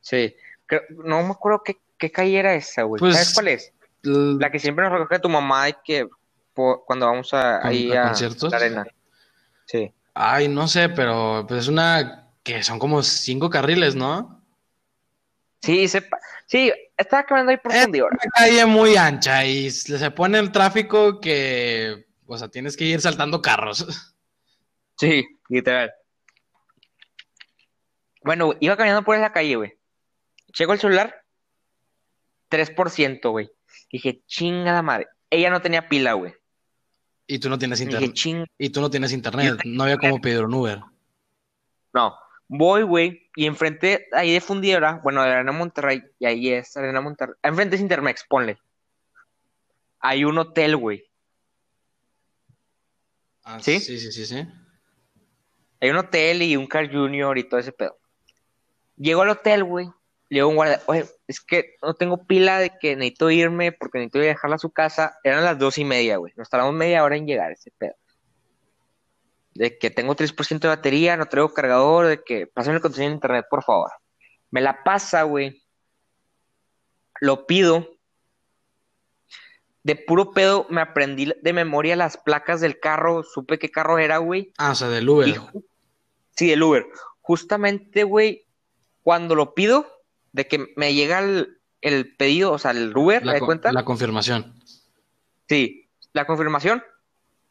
Sí. 0.00 0.34
Creo- 0.66 0.82
no 0.90 1.22
me 1.22 1.30
acuerdo 1.30 1.62
qué, 1.64 1.78
qué 1.98 2.10
calle 2.10 2.38
era 2.38 2.54
esa, 2.54 2.82
güey. 2.82 2.98
Pues- 3.00 3.14
¿Sabes 3.14 3.34
cuál 3.34 3.48
es? 3.48 3.72
La 4.02 4.50
que 4.50 4.58
siempre 4.60 4.84
nos 4.84 4.92
recoge 4.92 5.18
tu 5.18 5.28
mamá 5.28 5.68
y 5.68 5.74
que 5.84 6.06
cuando 6.54 7.06
vamos 7.06 7.34
a, 7.34 7.60
¿Con- 7.60 7.70
ahí 7.70 7.90
a 7.92 8.12
la 8.12 8.56
arena. 8.56 8.86
Sí. 9.66 9.92
Ay, 10.14 10.48
no 10.48 10.68
sé, 10.68 10.88
pero 10.88 11.44
pues 11.46 11.62
es 11.62 11.68
una 11.68 12.28
que 12.42 12.62
son 12.62 12.78
como 12.78 13.02
cinco 13.02 13.50
carriles, 13.50 13.94
¿no? 13.96 14.42
Sí, 15.60 15.88
sepa. 15.88 16.18
Sí, 16.46 16.72
estaba 16.96 17.24
caminando 17.24 17.50
ahí 17.50 17.56
por 17.58 17.72
Es 17.72 17.86
una 17.88 18.08
calle 18.34 18.64
muy 18.66 18.96
ancha 18.96 19.44
y 19.44 19.70
se 19.70 19.98
se 19.98 20.10
pone 20.12 20.38
el 20.38 20.52
tráfico 20.52 21.20
que, 21.20 22.06
o 22.26 22.38
sea, 22.38 22.48
tienes 22.48 22.76
que 22.76 22.84
ir 22.84 23.00
saltando 23.00 23.42
carros. 23.42 23.84
Sí, 24.98 25.26
literal. 25.50 25.92
Bueno, 28.22 28.54
iba 28.60 28.76
caminando 28.76 29.04
por 29.04 29.14
esa 29.16 29.30
calle, 29.32 29.56
güey. 29.56 29.75
Checo 30.56 30.72
el 30.72 30.80
celular, 30.80 31.22
3%, 32.50 33.30
güey. 33.30 33.50
Dije, 33.92 34.22
chinga 34.26 34.72
la 34.72 34.80
madre. 34.80 35.06
Ella 35.28 35.50
no 35.50 35.60
tenía 35.60 35.86
pila, 35.86 36.14
güey. 36.14 36.32
Y 37.26 37.38
tú 37.40 37.50
no 37.50 37.58
tienes 37.58 37.78
internet. 37.82 38.14
ching. 38.14 38.46
Y 38.56 38.70
tú 38.70 38.80
no 38.80 38.88
tienes 38.88 39.12
internet. 39.12 39.60
No 39.66 39.82
había 39.82 39.98
como 39.98 40.18
pedir 40.18 40.44
un 40.44 40.54
Uber. 40.54 40.80
No. 41.92 42.16
Voy, 42.48 42.84
güey. 42.84 43.28
y 43.36 43.44
enfrente 43.44 44.06
ahí 44.12 44.32
de 44.32 44.40
Fundidora, 44.40 44.98
bueno, 45.04 45.22
de 45.22 45.30
Arena 45.30 45.52
Monterrey, 45.52 46.02
y 46.18 46.24
ahí 46.24 46.48
es 46.48 46.74
Arena 46.74 47.02
Monterrey. 47.02 47.34
Enfrente 47.42 47.76
es 47.76 47.82
Intermex, 47.82 48.24
ponle. 48.26 48.56
Hay 49.98 50.24
un 50.24 50.38
hotel, 50.38 50.78
güey. 50.78 51.04
Ah, 53.44 53.60
¿Sí? 53.60 53.78
Sí, 53.78 53.98
sí, 53.98 54.10
sí, 54.10 54.24
sí. 54.24 54.48
Hay 55.82 55.90
un 55.90 55.96
hotel 55.98 56.40
y 56.40 56.56
un 56.56 56.66
Car 56.66 56.90
Junior 56.90 57.36
y 57.36 57.44
todo 57.44 57.60
ese 57.60 57.72
pedo. 57.72 57.98
Llego 58.96 59.20
al 59.20 59.28
hotel, 59.28 59.62
güey. 59.62 59.90
Le 60.28 60.36
digo 60.36 60.46
a 60.46 60.50
un 60.50 60.56
guardia, 60.56 60.82
oye, 60.86 61.04
es 61.28 61.40
que 61.40 61.76
no 61.82 61.94
tengo 61.94 62.24
pila 62.24 62.58
de 62.58 62.76
que 62.78 62.96
necesito 62.96 63.30
irme 63.30 63.72
porque 63.72 63.98
necesito 63.98 64.18
ir 64.18 64.24
a 64.24 64.28
dejarla 64.28 64.56
a 64.56 64.60
su 64.60 64.70
casa. 64.70 65.18
Eran 65.22 65.44
las 65.44 65.58
dos 65.58 65.78
y 65.78 65.84
media, 65.84 66.16
güey. 66.16 66.32
Nos 66.36 66.50
tardamos 66.50 66.74
media 66.74 67.04
hora 67.04 67.16
en 67.16 67.26
llegar 67.26 67.52
ese 67.52 67.70
pedo. 67.78 67.94
De 69.54 69.78
que 69.78 69.90
tengo 69.90 70.16
3% 70.16 70.58
de 70.58 70.68
batería, 70.68 71.16
no 71.16 71.26
traigo 71.26 71.54
cargador, 71.54 72.06
de 72.06 72.22
que 72.22 72.46
pásame 72.46 72.76
el 72.76 72.82
contenido 72.82 73.10
en 73.10 73.16
internet, 73.16 73.46
por 73.48 73.62
favor. 73.62 73.90
Me 74.50 74.60
la 74.60 74.82
pasa, 74.82 75.22
güey. 75.22 75.62
Lo 77.20 77.46
pido. 77.46 77.88
De 79.82 79.94
puro 79.94 80.32
pedo 80.32 80.66
me 80.68 80.80
aprendí 80.80 81.32
de 81.40 81.52
memoria 81.52 81.94
las 81.94 82.16
placas 82.16 82.60
del 82.60 82.80
carro, 82.80 83.22
supe 83.22 83.60
qué 83.60 83.70
carro 83.70 83.98
era, 84.00 84.18
güey. 84.18 84.52
Ah, 84.58 84.72
o 84.72 84.74
sea, 84.74 84.88
del 84.88 85.08
Uber. 85.08 85.28
Y 85.28 85.36
sí, 86.36 86.52
el 86.52 86.62
Uber. 86.62 86.86
Justamente, 87.20 88.02
güey, 88.02 88.48
cuando 89.02 89.36
lo 89.36 89.54
pido, 89.54 89.95
de 90.36 90.46
que 90.46 90.72
me 90.76 90.92
llega 90.92 91.20
el, 91.20 91.58
el 91.80 92.14
pedido, 92.14 92.52
o 92.52 92.58
sea, 92.58 92.72
el 92.72 92.94
Uber, 92.94 93.24
¿me 93.24 93.32
la, 93.32 93.40
cuenta? 93.40 93.72
la 93.72 93.86
confirmación. 93.86 94.52
Sí, 95.48 95.88
la 96.12 96.26
confirmación, 96.26 96.84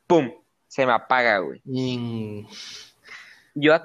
¡pum! 0.06 0.32
Se 0.68 0.86
me 0.86 0.92
apaga, 0.92 1.40
güey. 1.40 1.62
Yo 3.56 3.82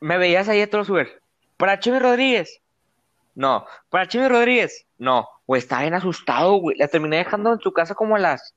me 0.00 0.18
veías 0.18 0.48
ahí 0.48 0.60
a 0.60 0.68
todos 0.68 0.88
los 0.88 0.90
Uber. 0.90 1.22
¿Para 1.56 1.78
Chimi 1.78 2.00
Rodríguez? 2.00 2.60
No. 3.36 3.64
¿Para 3.90 4.08
Chimi 4.08 4.26
Rodríguez? 4.26 4.86
No. 4.98 5.28
Güey, 5.46 5.60
estaba 5.60 5.82
bien 5.82 5.94
asustado, 5.94 6.54
güey. 6.54 6.76
La 6.76 6.88
terminé 6.88 7.18
dejando 7.18 7.52
en 7.52 7.60
su 7.60 7.72
casa 7.72 7.94
como 7.94 8.16
a 8.16 8.18
las 8.18 8.56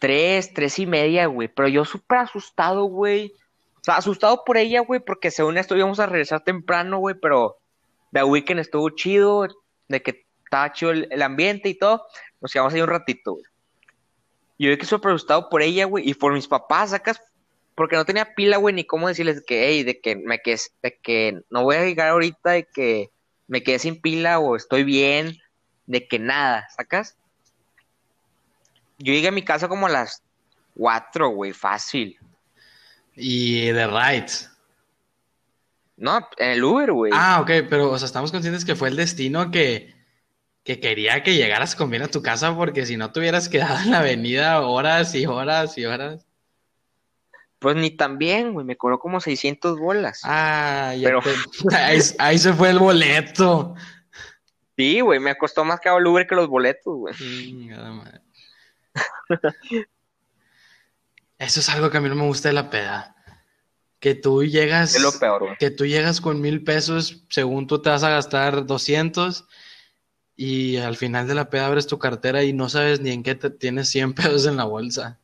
tres, 0.00 0.52
tres 0.52 0.76
y 0.80 0.86
media, 0.86 1.26
güey. 1.26 1.46
Pero 1.46 1.68
yo 1.68 1.84
súper 1.84 2.18
asustado, 2.18 2.84
güey. 2.86 3.32
O 3.76 3.84
sea, 3.84 3.96
asustado 3.96 4.42
por 4.44 4.56
ella, 4.56 4.80
güey, 4.80 4.98
porque 4.98 5.30
según 5.30 5.56
esto 5.56 5.76
íbamos 5.76 6.00
a 6.00 6.06
regresar 6.06 6.40
temprano, 6.40 6.98
güey, 6.98 7.14
pero 7.14 7.59
The 8.12 8.24
Weekend 8.24 8.60
estuvo 8.60 8.90
chido, 8.90 9.46
de 9.88 10.02
que 10.02 10.26
estaba 10.44 10.72
chido 10.72 10.92
el, 10.92 11.22
ambiente 11.22 11.68
y 11.68 11.74
todo. 11.74 12.06
Nos 12.40 12.52
quedamos 12.52 12.74
ahí 12.74 12.80
un 12.80 12.88
ratito, 12.88 13.32
güey. 13.32 13.44
Yo 14.58 14.70
vi 14.70 14.76
que 14.76 14.84
súper 14.84 15.12
asustado 15.12 15.48
por 15.48 15.62
ella, 15.62 15.86
güey, 15.86 16.08
y 16.08 16.14
por 16.14 16.34
mis 16.34 16.46
papás, 16.46 16.90
sacas, 16.90 17.20
porque 17.74 17.96
no 17.96 18.04
tenía 18.04 18.34
pila, 18.34 18.58
güey, 18.58 18.74
ni 18.74 18.84
cómo 18.84 19.08
decirles 19.08 19.42
que, 19.46 19.68
hey, 19.68 19.84
de 19.84 20.00
que 20.00 20.16
me 20.16 20.40
quedé, 20.40 20.58
de 20.82 20.98
que 21.02 21.40
no 21.48 21.62
voy 21.62 21.76
a 21.76 21.84
llegar 21.84 22.08
ahorita, 22.08 22.50
de 22.50 22.64
que 22.64 23.10
me 23.46 23.62
quedé 23.62 23.78
sin 23.78 24.00
pila 24.00 24.38
o 24.38 24.56
estoy 24.56 24.84
bien, 24.84 25.38
de 25.86 26.06
que 26.06 26.18
nada, 26.18 26.68
¿sacas? 26.76 27.16
Yo 28.98 29.14
llegué 29.14 29.28
a 29.28 29.32
mi 29.32 29.42
casa 29.42 29.66
como 29.66 29.86
a 29.86 29.90
las 29.90 30.22
cuatro, 30.74 31.30
güey, 31.30 31.52
fácil. 31.54 32.18
Y 33.16 33.66
de 33.70 33.86
rides. 33.86 34.50
No, 36.00 36.26
en 36.38 36.50
el 36.50 36.64
Uber, 36.64 36.92
güey. 36.92 37.12
Ah, 37.14 37.40
ok, 37.42 37.50
pero, 37.68 37.90
o 37.90 37.98
sea, 37.98 38.06
estamos 38.06 38.32
conscientes 38.32 38.64
que 38.64 38.74
fue 38.74 38.88
el 38.88 38.96
destino 38.96 39.50
que, 39.50 39.94
que 40.64 40.80
quería 40.80 41.22
que 41.22 41.34
llegaras 41.34 41.76
con 41.76 41.90
bien 41.90 42.02
a 42.02 42.08
tu 42.08 42.22
casa, 42.22 42.56
porque 42.56 42.86
si 42.86 42.96
no 42.96 43.12
te 43.12 43.20
hubieras 43.20 43.50
quedado 43.50 43.78
en 43.80 43.90
la 43.90 43.98
avenida 43.98 44.62
horas 44.62 45.14
y 45.14 45.26
horas 45.26 45.76
y 45.76 45.84
horas. 45.84 46.26
Pues 47.58 47.76
ni 47.76 47.90
tan 47.90 48.16
bien, 48.16 48.54
güey, 48.54 48.64
me 48.64 48.78
cobró 48.78 48.98
como 48.98 49.20
600 49.20 49.78
bolas. 49.78 50.22
Ah, 50.24 50.94
ya 50.96 51.08
Pero- 51.08 51.20
te- 51.20 51.34
ahí, 51.76 52.00
ahí 52.18 52.38
se 52.38 52.54
fue 52.54 52.70
el 52.70 52.78
boleto. 52.78 53.74
Sí, 54.78 55.00
güey, 55.00 55.20
me 55.20 55.36
costó 55.36 55.66
más 55.66 55.80
caro 55.80 55.98
el 55.98 56.06
Uber 56.06 56.26
que 56.26 56.34
los 56.34 56.48
boletos, 56.48 56.96
güey. 56.96 57.14
Eso 61.38 61.60
es 61.60 61.68
algo 61.68 61.90
que 61.90 61.98
a 61.98 62.00
mí 62.00 62.08
no 62.08 62.14
me 62.14 62.24
gusta 62.26 62.48
de 62.48 62.54
la 62.54 62.70
peda. 62.70 63.14
Que 64.00 64.14
tú 64.14 64.42
llegas, 64.44 64.94
Es 64.96 65.02
lo 65.02 65.12
peor, 65.12 65.42
güey. 65.44 65.56
que 65.58 65.70
tú 65.70 65.86
llegas 65.86 66.20
con 66.20 66.40
mil 66.40 66.64
pesos, 66.64 67.22
según 67.28 67.66
tú 67.66 67.80
te 67.80 67.90
vas 67.90 68.02
a 68.02 68.10
gastar 68.10 68.66
200 68.66 69.44
y 70.36 70.78
al 70.78 70.96
final 70.96 71.28
de 71.28 71.34
la 71.34 71.50
peda 71.50 71.66
abres 71.66 71.86
tu 71.86 71.98
cartera 71.98 72.42
y 72.42 72.54
no 72.54 72.70
sabes 72.70 73.00
ni 73.00 73.10
en 73.10 73.22
qué 73.22 73.34
te 73.34 73.50
tienes 73.50 73.90
100 73.90 74.14
pesos 74.14 74.46
en 74.46 74.56
la 74.56 74.64
bolsa. 74.64 75.18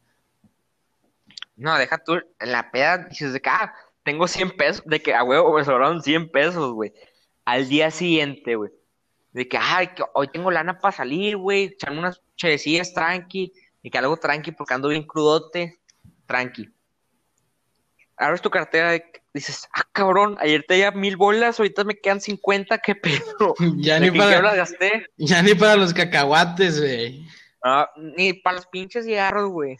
No, 1.56 1.76
deja 1.78 1.96
tú, 1.96 2.20
en 2.38 2.52
la 2.52 2.70
peda 2.70 2.98
dices 2.98 3.32
de 3.32 3.40
que, 3.40 3.48
ah, 3.48 3.74
tengo 4.02 4.28
100 4.28 4.56
pesos, 4.58 4.82
de 4.84 5.00
que 5.00 5.14
a 5.14 5.24
huevo 5.24 5.56
me 5.56 5.64
sobraron 5.64 6.02
100 6.02 6.30
pesos, 6.30 6.72
güey. 6.72 6.92
Al 7.46 7.68
día 7.68 7.90
siguiente, 7.90 8.56
güey. 8.56 8.70
De 9.32 9.48
que, 9.48 9.58
ay, 9.58 9.88
que 9.88 10.04
hoy 10.12 10.28
tengo 10.28 10.50
lana 10.50 10.78
para 10.78 10.96
salir, 10.96 11.38
güey, 11.38 11.64
echarme 11.64 11.98
unas 11.98 12.20
chevecillas 12.36 12.92
tranqui, 12.92 13.52
y 13.82 13.90
que 13.90 13.98
algo 13.98 14.16
tranqui 14.18 14.52
porque 14.52 14.74
ando 14.74 14.88
bien 14.88 15.04
crudote, 15.04 15.78
tranqui. 16.26 16.68
Abres 18.16 18.40
tu 18.40 18.50
cartera 18.50 18.96
y 18.96 19.02
dices, 19.34 19.68
ah, 19.74 19.82
cabrón, 19.92 20.36
ayer 20.40 20.64
te 20.66 20.78
ya 20.78 20.90
mil 20.90 21.16
bolas, 21.16 21.58
ahorita 21.58 21.84
me 21.84 21.98
quedan 21.98 22.20
50, 22.20 22.78
qué 22.78 22.94
pedo. 22.94 23.54
Ya 23.76 24.00
¿De 24.00 24.10
ni 24.10 24.18
ya 24.18 24.24
las 24.24 24.40
para, 24.40 24.54
gasté? 24.54 25.06
ya 25.16 25.42
ni 25.42 25.54
para 25.54 25.76
los 25.76 25.92
cacahuates, 25.92 26.80
güey. 26.80 27.26
Ah, 27.62 27.90
ni 28.16 28.32
para 28.32 28.56
los 28.56 28.66
pinches 28.66 29.04
cigarros, 29.04 29.50
güey. 29.50 29.76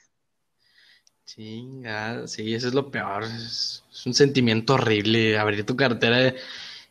Chinga, 1.24 2.26
sí, 2.28 2.54
eso 2.54 2.68
es 2.68 2.74
lo 2.74 2.90
peor. 2.90 3.24
Es, 3.24 3.84
es 3.90 4.06
un 4.06 4.14
sentimiento 4.14 4.74
horrible 4.74 5.38
abrir 5.38 5.64
tu 5.64 5.76
cartera. 5.76 6.34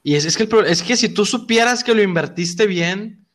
Y 0.03 0.15
es, 0.15 0.25
es 0.25 0.35
que 0.37 0.43
el 0.43 0.65
es 0.65 0.83
que 0.83 0.97
si 0.97 1.09
tú 1.09 1.25
supieras 1.25 1.83
que 1.83 1.95
lo 1.95 2.01
invertiste 2.03 2.67
bien, 2.67 3.25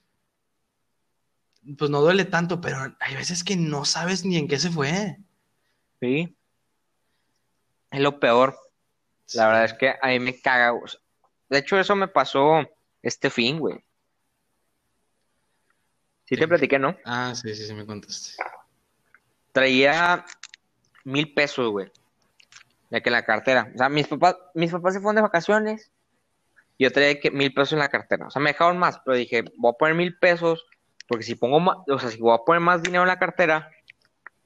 pues 1.78 1.90
no 1.90 2.00
duele 2.00 2.24
tanto, 2.24 2.60
pero 2.60 2.94
hay 3.00 3.14
veces 3.14 3.44
que 3.44 3.56
no 3.56 3.84
sabes 3.84 4.24
ni 4.24 4.36
en 4.36 4.48
qué 4.48 4.58
se 4.58 4.70
fue. 4.70 5.18
Sí. 6.00 6.36
Es 7.90 8.00
lo 8.00 8.20
peor. 8.20 8.56
La 9.34 9.46
verdad 9.46 9.64
es 9.64 9.74
que 9.74 9.94
a 10.00 10.08
mí 10.08 10.18
me 10.20 10.40
caga. 10.40 10.78
De 11.48 11.58
hecho, 11.58 11.78
eso 11.78 11.96
me 11.96 12.08
pasó 12.08 12.68
este 13.02 13.30
fin, 13.30 13.58
güey. 13.58 13.76
Sí 16.24 16.36
te 16.36 16.42
¿Qué? 16.42 16.48
platiqué, 16.48 16.78
¿no? 16.78 16.96
Ah, 17.04 17.32
sí, 17.34 17.54
sí, 17.54 17.66
sí, 17.66 17.74
me 17.74 17.84
contaste. 17.84 18.42
Traía 19.52 20.24
mil 21.04 21.34
pesos, 21.34 21.70
güey. 21.70 21.90
De 22.90 23.02
que 23.02 23.08
en 23.08 23.14
la 23.14 23.24
cartera. 23.24 23.70
O 23.74 23.78
sea, 23.78 23.88
mis 23.88 24.06
papás, 24.06 24.36
mis 24.54 24.70
papás 24.70 24.94
se 24.94 25.00
fueron 25.00 25.16
de 25.16 25.22
vacaciones. 25.22 25.90
y 26.78 26.84
Yo 26.84 26.92
traía 26.92 27.18
que 27.18 27.30
mil 27.32 27.52
pesos 27.52 27.72
en 27.72 27.80
la 27.80 27.88
cartera. 27.88 28.28
O 28.28 28.30
sea, 28.30 28.40
me 28.40 28.50
dejaron 28.50 28.78
más, 28.78 29.00
pero 29.04 29.16
dije, 29.16 29.44
voy 29.56 29.72
a 29.72 29.78
poner 29.78 29.94
mil 29.96 30.16
pesos. 30.18 30.64
Porque 31.08 31.24
si 31.24 31.34
pongo 31.34 31.58
más, 31.58 31.78
o 31.88 31.98
sea, 31.98 32.10
si 32.10 32.18
voy 32.18 32.34
a 32.34 32.44
poner 32.44 32.60
más 32.60 32.82
dinero 32.82 33.02
en 33.02 33.08
la 33.08 33.18
cartera, 33.18 33.68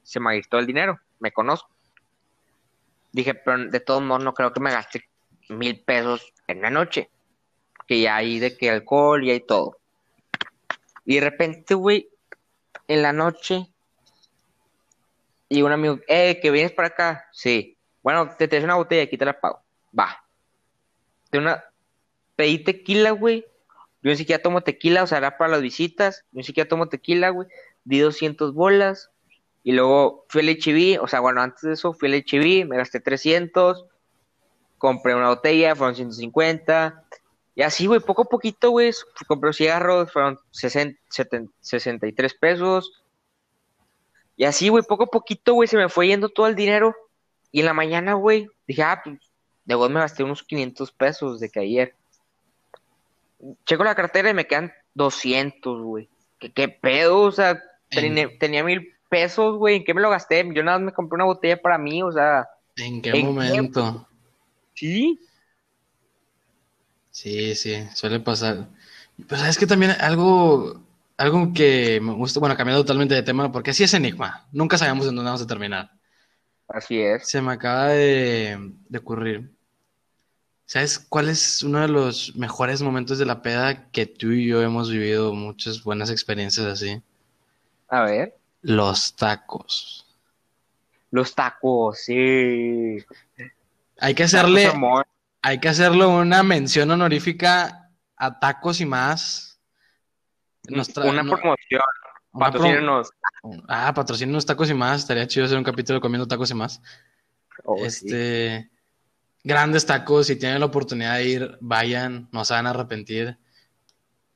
se 0.01 0.19
me 0.19 0.41
todo 0.41 0.59
el 0.59 0.65
dinero. 0.65 0.99
Me 1.19 1.31
conozco. 1.31 1.74
Dije, 3.15 3.33
pero 3.33 3.69
de 3.69 3.79
todos 3.79 4.01
modos 4.01 4.25
no 4.25 4.33
creo 4.33 4.51
que 4.51 4.59
me 4.59 4.73
gaste 4.73 5.07
mil 5.47 5.79
pesos 5.79 6.33
en 6.47 6.57
una 6.57 6.69
noche. 6.69 7.09
Que 7.87 8.01
ya 8.01 8.17
hay 8.17 8.39
de 8.39 8.57
que 8.57 8.69
alcohol 8.69 9.23
y 9.23 9.31
hay 9.31 9.39
todo. 9.39 9.77
Y 11.05 11.15
de 11.15 11.21
repente, 11.21 11.75
güey, 11.75 12.09
en 12.89 13.01
la 13.01 13.13
noche, 13.13 13.69
y 15.47 15.61
un 15.61 15.71
amigo, 15.71 16.01
eh, 16.09 16.41
que 16.41 16.51
vienes 16.51 16.73
para 16.73 16.89
acá. 16.89 17.29
Sí. 17.31 17.77
Bueno, 18.03 18.35
te 18.37 18.49
traes 18.49 18.65
una 18.65 18.75
botella, 18.75 19.03
aquí 19.03 19.17
te 19.17 19.23
la 19.23 19.39
pago. 19.39 19.63
Va. 19.97 20.21
De 21.31 21.37
una, 21.37 21.63
pedí 22.35 22.59
tequila, 22.65 23.11
güey. 23.11 23.45
Yo 24.03 24.11
ni 24.11 24.17
siquiera 24.17 24.43
tomo 24.43 24.59
tequila, 24.59 25.03
o 25.03 25.07
sea, 25.07 25.19
era 25.19 25.37
para 25.37 25.51
las 25.51 25.61
visitas. 25.61 26.25
Yo 26.33 26.39
ni 26.39 26.43
siquiera 26.43 26.67
tomo 26.67 26.89
tequila, 26.89 27.29
güey. 27.29 27.47
Di 27.85 27.99
200 27.99 28.53
bolas. 28.53 29.09
Y 29.65 29.71
luego 29.71 30.27
fui 30.29 30.41
al 30.41 30.55
HB, 30.55 31.01
o 31.01 31.07
sea, 31.07 31.21
bueno, 31.21 31.41
antes 31.41 31.63
de 31.63 31.73
eso 31.73 31.91
fui 31.91 32.07
al 32.07 32.23
HB, 32.23 32.67
me 32.67 32.77
gasté 32.77 32.99
300. 32.99 33.85
Compré 34.77 35.15
una 35.15 35.29
botella, 35.29 35.75
fueron 35.75 35.95
150. 35.95 37.03
Y 37.55 37.63
así, 37.63 37.87
güey, 37.87 37.99
poco 37.99 38.21
a 38.21 38.25
poquito, 38.25 38.69
güey. 38.69 38.91
Compré 39.27 39.53
cigarros, 39.53 40.13
fueron 40.13 40.37
60, 40.51 41.01
70, 41.09 41.51
63 41.61 42.33
pesos. 42.35 43.03
Y 44.37 44.43
así, 44.43 44.69
güey, 44.69 44.83
poco 44.83 45.05
a 45.05 45.07
poquito, 45.07 45.55
güey, 45.55 45.67
se 45.67 45.77
me 45.77 45.89
fue 45.89 46.09
yendo 46.09 46.29
todo 46.29 46.45
el 46.45 46.53
dinero. 46.53 46.95
Y 47.51 47.61
en 47.61 47.65
la 47.65 47.73
mañana, 47.73 48.13
güey, 48.13 48.47
dije, 48.67 48.83
ah, 48.83 49.01
pues, 49.03 49.17
de 49.65 49.73
vos 49.73 49.89
me 49.89 49.99
gasté 49.99 50.23
unos 50.23 50.43
500 50.43 50.91
pesos 50.91 51.39
de 51.39 51.49
que 51.49 51.61
ayer. 51.61 51.95
Checo 53.65 53.83
la 53.83 53.95
cartera 53.95 54.29
y 54.29 54.35
me 54.35 54.45
quedan 54.45 54.71
200, 54.93 55.81
güey. 55.81 56.07
¿Qué, 56.37 56.53
qué 56.53 56.69
pedo? 56.69 57.21
O 57.21 57.31
sea, 57.31 57.59
tenía, 57.89 58.29
tenía 58.37 58.63
mil 58.63 58.94
pesos, 59.15 59.57
güey. 59.57 59.77
¿En 59.77 59.83
qué 59.85 59.93
me 59.93 60.01
lo 60.01 60.09
gasté? 60.09 60.43
Yo 60.53 60.63
nada 60.63 60.79
más 60.79 60.85
me 60.87 60.93
compré 60.93 61.15
una 61.15 61.25
botella 61.25 61.61
para 61.61 61.77
mí, 61.77 62.03
o 62.03 62.11
sea, 62.11 62.47
¿En 62.77 63.01
qué 63.01 63.13
¿En 63.13 63.35
qué? 63.35 63.61
momento? 63.63 64.07
sí. 64.75 65.19
Sí, 67.11 67.55
sí, 67.55 67.75
suele 67.93 68.19
pasar. 68.19 68.67
Pero 69.27 69.39
sabes 69.41 69.57
que 69.57 69.67
también 69.67 69.91
algo, 69.99 70.81
algo 71.17 71.53
que 71.53 71.99
me 72.01 72.13
gusta, 72.13 72.39
bueno, 72.39 72.57
cambiando 72.57 72.83
totalmente 72.83 73.15
de 73.15 73.23
tema, 73.23 73.51
porque 73.51 73.71
así 73.71 73.83
es 73.83 73.93
Enigma. 73.93 74.47
Nunca 74.51 74.77
sabemos 74.77 75.07
en 75.07 75.15
dónde 75.15 75.29
vamos 75.29 75.41
a 75.43 75.47
terminar. 75.47 75.91
Así 76.67 77.01
es. 77.01 77.27
Se 77.29 77.41
me 77.41 77.51
acaba 77.53 77.87
de, 77.89 78.57
de 78.87 78.97
ocurrir. 78.99 79.51
¿Sabes 80.67 80.99
cuál 80.99 81.29
es 81.29 81.63
uno 81.63 81.79
de 81.81 81.87
los 81.87 82.35
mejores 82.35 82.83
momentos 82.83 83.17
de 83.17 83.25
la 83.25 83.41
peda 83.41 83.89
que 83.89 84.05
tú 84.05 84.29
y 84.31 84.45
yo 84.47 84.61
hemos 84.61 84.91
vivido 84.91 85.33
muchas 85.33 85.83
buenas 85.83 86.11
experiencias 86.11 86.67
así? 86.67 87.01
A 87.89 88.03
ver. 88.05 88.35
Los 88.65 89.15
tacos. 89.15 90.07
Los 91.11 91.35
tacos, 91.35 91.99
sí. 91.99 92.97
Hay 93.99 94.15
que 94.15 94.23
hacerle, 94.23 94.73
hay 95.43 95.59
que 95.59 95.69
hacerle 95.69 96.07
una 96.07 96.41
mención 96.41 96.89
honorífica 96.89 97.91
a 98.17 98.39
tacos 98.39 98.81
y 98.81 98.87
más. 98.87 99.59
una 100.67 100.83
promoción. 100.83 101.81
Patrocínenos. 102.31 103.09
Ah, 103.67 103.93
patrocínenos 103.93 104.47
tacos 104.47 104.71
y 104.71 104.73
más. 104.73 105.01
Estaría 105.01 105.27
chido 105.27 105.45
hacer 105.45 105.59
un 105.59 105.63
capítulo 105.63 106.01
comiendo 106.01 106.27
tacos 106.27 106.49
y 106.49 106.55
más. 106.55 106.81
Oh, 107.65 107.85
este. 107.85 108.71
Grandes 109.43 109.85
tacos, 109.85 110.25
si 110.25 110.37
tienen 110.37 110.59
la 110.59 110.65
oportunidad 110.65 111.17
de 111.17 111.25
ir, 111.25 111.57
vayan, 111.61 112.29
no 112.31 112.43
se 112.43 112.55
van 112.55 112.65
a 112.65 112.71
arrepentir. 112.71 113.37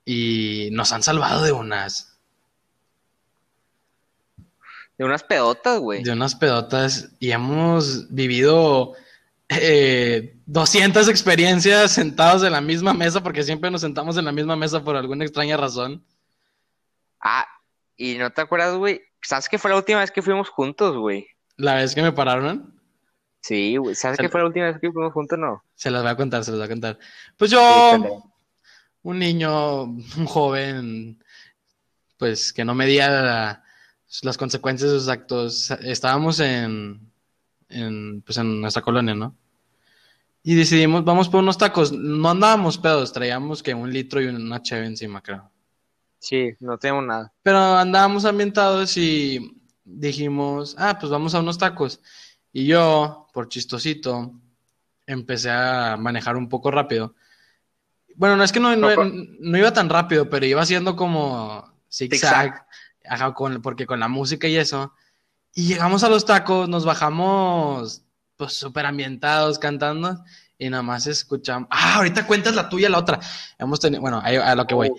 Y 0.06 0.70
nos 0.72 0.92
han 0.92 1.02
salvado 1.02 1.42
de 1.42 1.52
unas. 1.52 2.09
De 5.00 5.06
unas 5.06 5.24
pedotas, 5.24 5.80
güey. 5.80 6.04
De 6.04 6.12
unas 6.12 6.36
pedotas. 6.36 7.12
Y 7.20 7.32
hemos 7.32 8.14
vivido 8.14 8.96
eh, 9.48 10.36
200 10.46 11.08
experiencias 11.08 11.94
sentados 11.94 12.44
en 12.44 12.52
la 12.52 12.60
misma 12.60 12.94
mesa, 12.94 13.24
porque 13.24 13.44
siempre 13.44 13.72
nos 13.72 13.80
sentamos 13.80 14.18
en 14.18 14.26
la 14.26 14.34
misma 14.34 14.58
mesa 14.58 14.84
por 14.84 14.98
alguna 14.98 15.24
extraña 15.24 15.56
razón. 15.56 16.04
Ah, 17.22 17.48
y 17.96 18.18
no 18.18 18.30
te 18.32 18.42
acuerdas, 18.42 18.76
güey. 18.76 19.02
¿Sabes 19.22 19.48
qué 19.48 19.58
fue 19.58 19.72
la 19.72 19.78
última 19.78 20.00
vez 20.00 20.12
que 20.12 20.22
fuimos 20.22 20.50
juntos, 20.50 20.98
güey? 20.98 21.28
¿La 21.56 21.76
vez 21.76 21.96
que 21.96 22.02
me 22.02 22.12
pararon? 22.12 22.78
Sí, 23.40 23.78
güey. 23.78 23.96
¿Sabes 23.96 24.18
qué 24.18 24.28
fue 24.28 24.42
la 24.42 24.48
última 24.48 24.66
vez 24.66 24.80
que 24.82 24.92
fuimos 24.92 25.14
juntos 25.14 25.40
no? 25.40 25.64
Se 25.76 25.90
las 25.92 26.02
voy 26.02 26.12
a 26.12 26.18
contar, 26.18 26.44
se 26.44 26.52
las 26.52 26.60
voy 26.60 26.66
a 26.66 26.70
contar. 26.70 27.00
Pues 27.38 27.50
yo, 27.52 28.22
un 29.04 29.18
niño, 29.18 29.84
un 29.84 30.26
joven, 30.26 31.24
pues 32.18 32.52
que 32.52 32.66
no 32.66 32.76
medía 32.76 33.64
las 34.24 34.38
consecuencias 34.38 34.92
de 34.92 35.00
sus 35.00 35.08
actos. 35.08 35.72
Estábamos 35.82 36.40
en, 36.40 37.00
en, 37.70 38.22
pues 38.22 38.38
en 38.38 38.62
nuestra 38.62 38.82
colonia, 38.82 39.16
¿no? 39.16 39.36
Y 40.44 40.56
decidimos, 40.56 41.04
vamos 41.04 41.30
por 41.30 41.42
unos 41.42 41.58
tacos. 41.58 41.92
No 41.92 42.30
andábamos 42.30 42.78
pedos, 42.78 43.12
traíamos 43.14 43.62
que 43.62 43.74
un 43.74 43.92
litro 43.92 44.22
y 44.22 44.28
una 44.28 44.62
cheve 44.62 44.86
encima, 44.86 45.22
creo. 45.22 45.50
Sí, 46.20 46.54
no 46.60 46.78
tengo 46.78 47.02
nada. 47.02 47.32
Pero 47.44 47.60
andábamos 47.60 48.26
ambientados 48.26 48.98
y 48.98 49.64
dijimos, 49.84 50.76
ah, 50.78 50.98
pues 51.00 51.12
vamos 51.12 51.36
a 51.36 51.40
unos 51.40 51.58
tacos. 51.58 52.02
Y 52.52 52.66
yo, 52.66 53.28
por 53.34 53.48
chistosito, 53.48 54.34
empecé 55.06 55.50
a 55.50 55.98
manejar 55.98 56.36
un 56.36 56.50
poco 56.50 56.72
rápido. 56.72 57.16
Bueno, 58.16 58.36
no 58.36 58.44
es 58.44 58.52
que 58.52 58.60
no, 58.60 58.76
no, 58.76 59.58
iba 59.58 59.74
tan 59.74 59.90
rápido, 59.90 60.30
pero 60.30 60.46
iba 60.46 60.62
haciendo 60.62 60.96
como 60.96 61.64
zigzag, 61.90 62.66
ajá, 63.10 63.34
porque 63.62 63.86
con 63.86 64.00
la 64.00 64.08
música 64.08 64.48
y 64.48 64.58
eso. 64.58 64.94
Y 65.54 65.68
llegamos 65.68 66.04
a 66.04 66.10
los 66.10 66.26
tacos, 66.26 66.70
nos 66.70 66.86
bajamos 66.86 68.04
pues 68.38 68.54
súper 68.54 68.86
ambientados 68.86 69.60
cantando 69.60 70.24
y 70.58 70.70
nada 70.70 70.84
más 70.84 71.08
escuchamos. 71.08 71.68
Ah, 71.72 71.96
ahorita 71.96 72.28
cuentas 72.28 72.54
la 72.56 72.70
tuya, 72.70 72.90
la 72.90 73.00
otra. 73.00 73.20
Hemos 73.58 73.80
tenido, 73.80 74.02
bueno, 74.02 74.22
a, 74.24 74.56
lo 74.56 74.68
que 74.68 74.76
voy. 74.76 74.92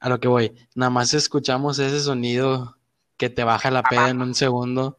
A 0.00 0.08
lo 0.08 0.20
que 0.20 0.28
voy. 0.28 0.52
Nada 0.74 0.90
más 0.90 1.14
escuchamos 1.14 1.78
ese 1.78 2.00
sonido 2.00 2.76
que 3.16 3.30
te 3.30 3.44
baja 3.44 3.70
la 3.70 3.82
peda 3.82 4.10
en 4.10 4.20
un 4.20 4.34
segundo. 4.34 4.98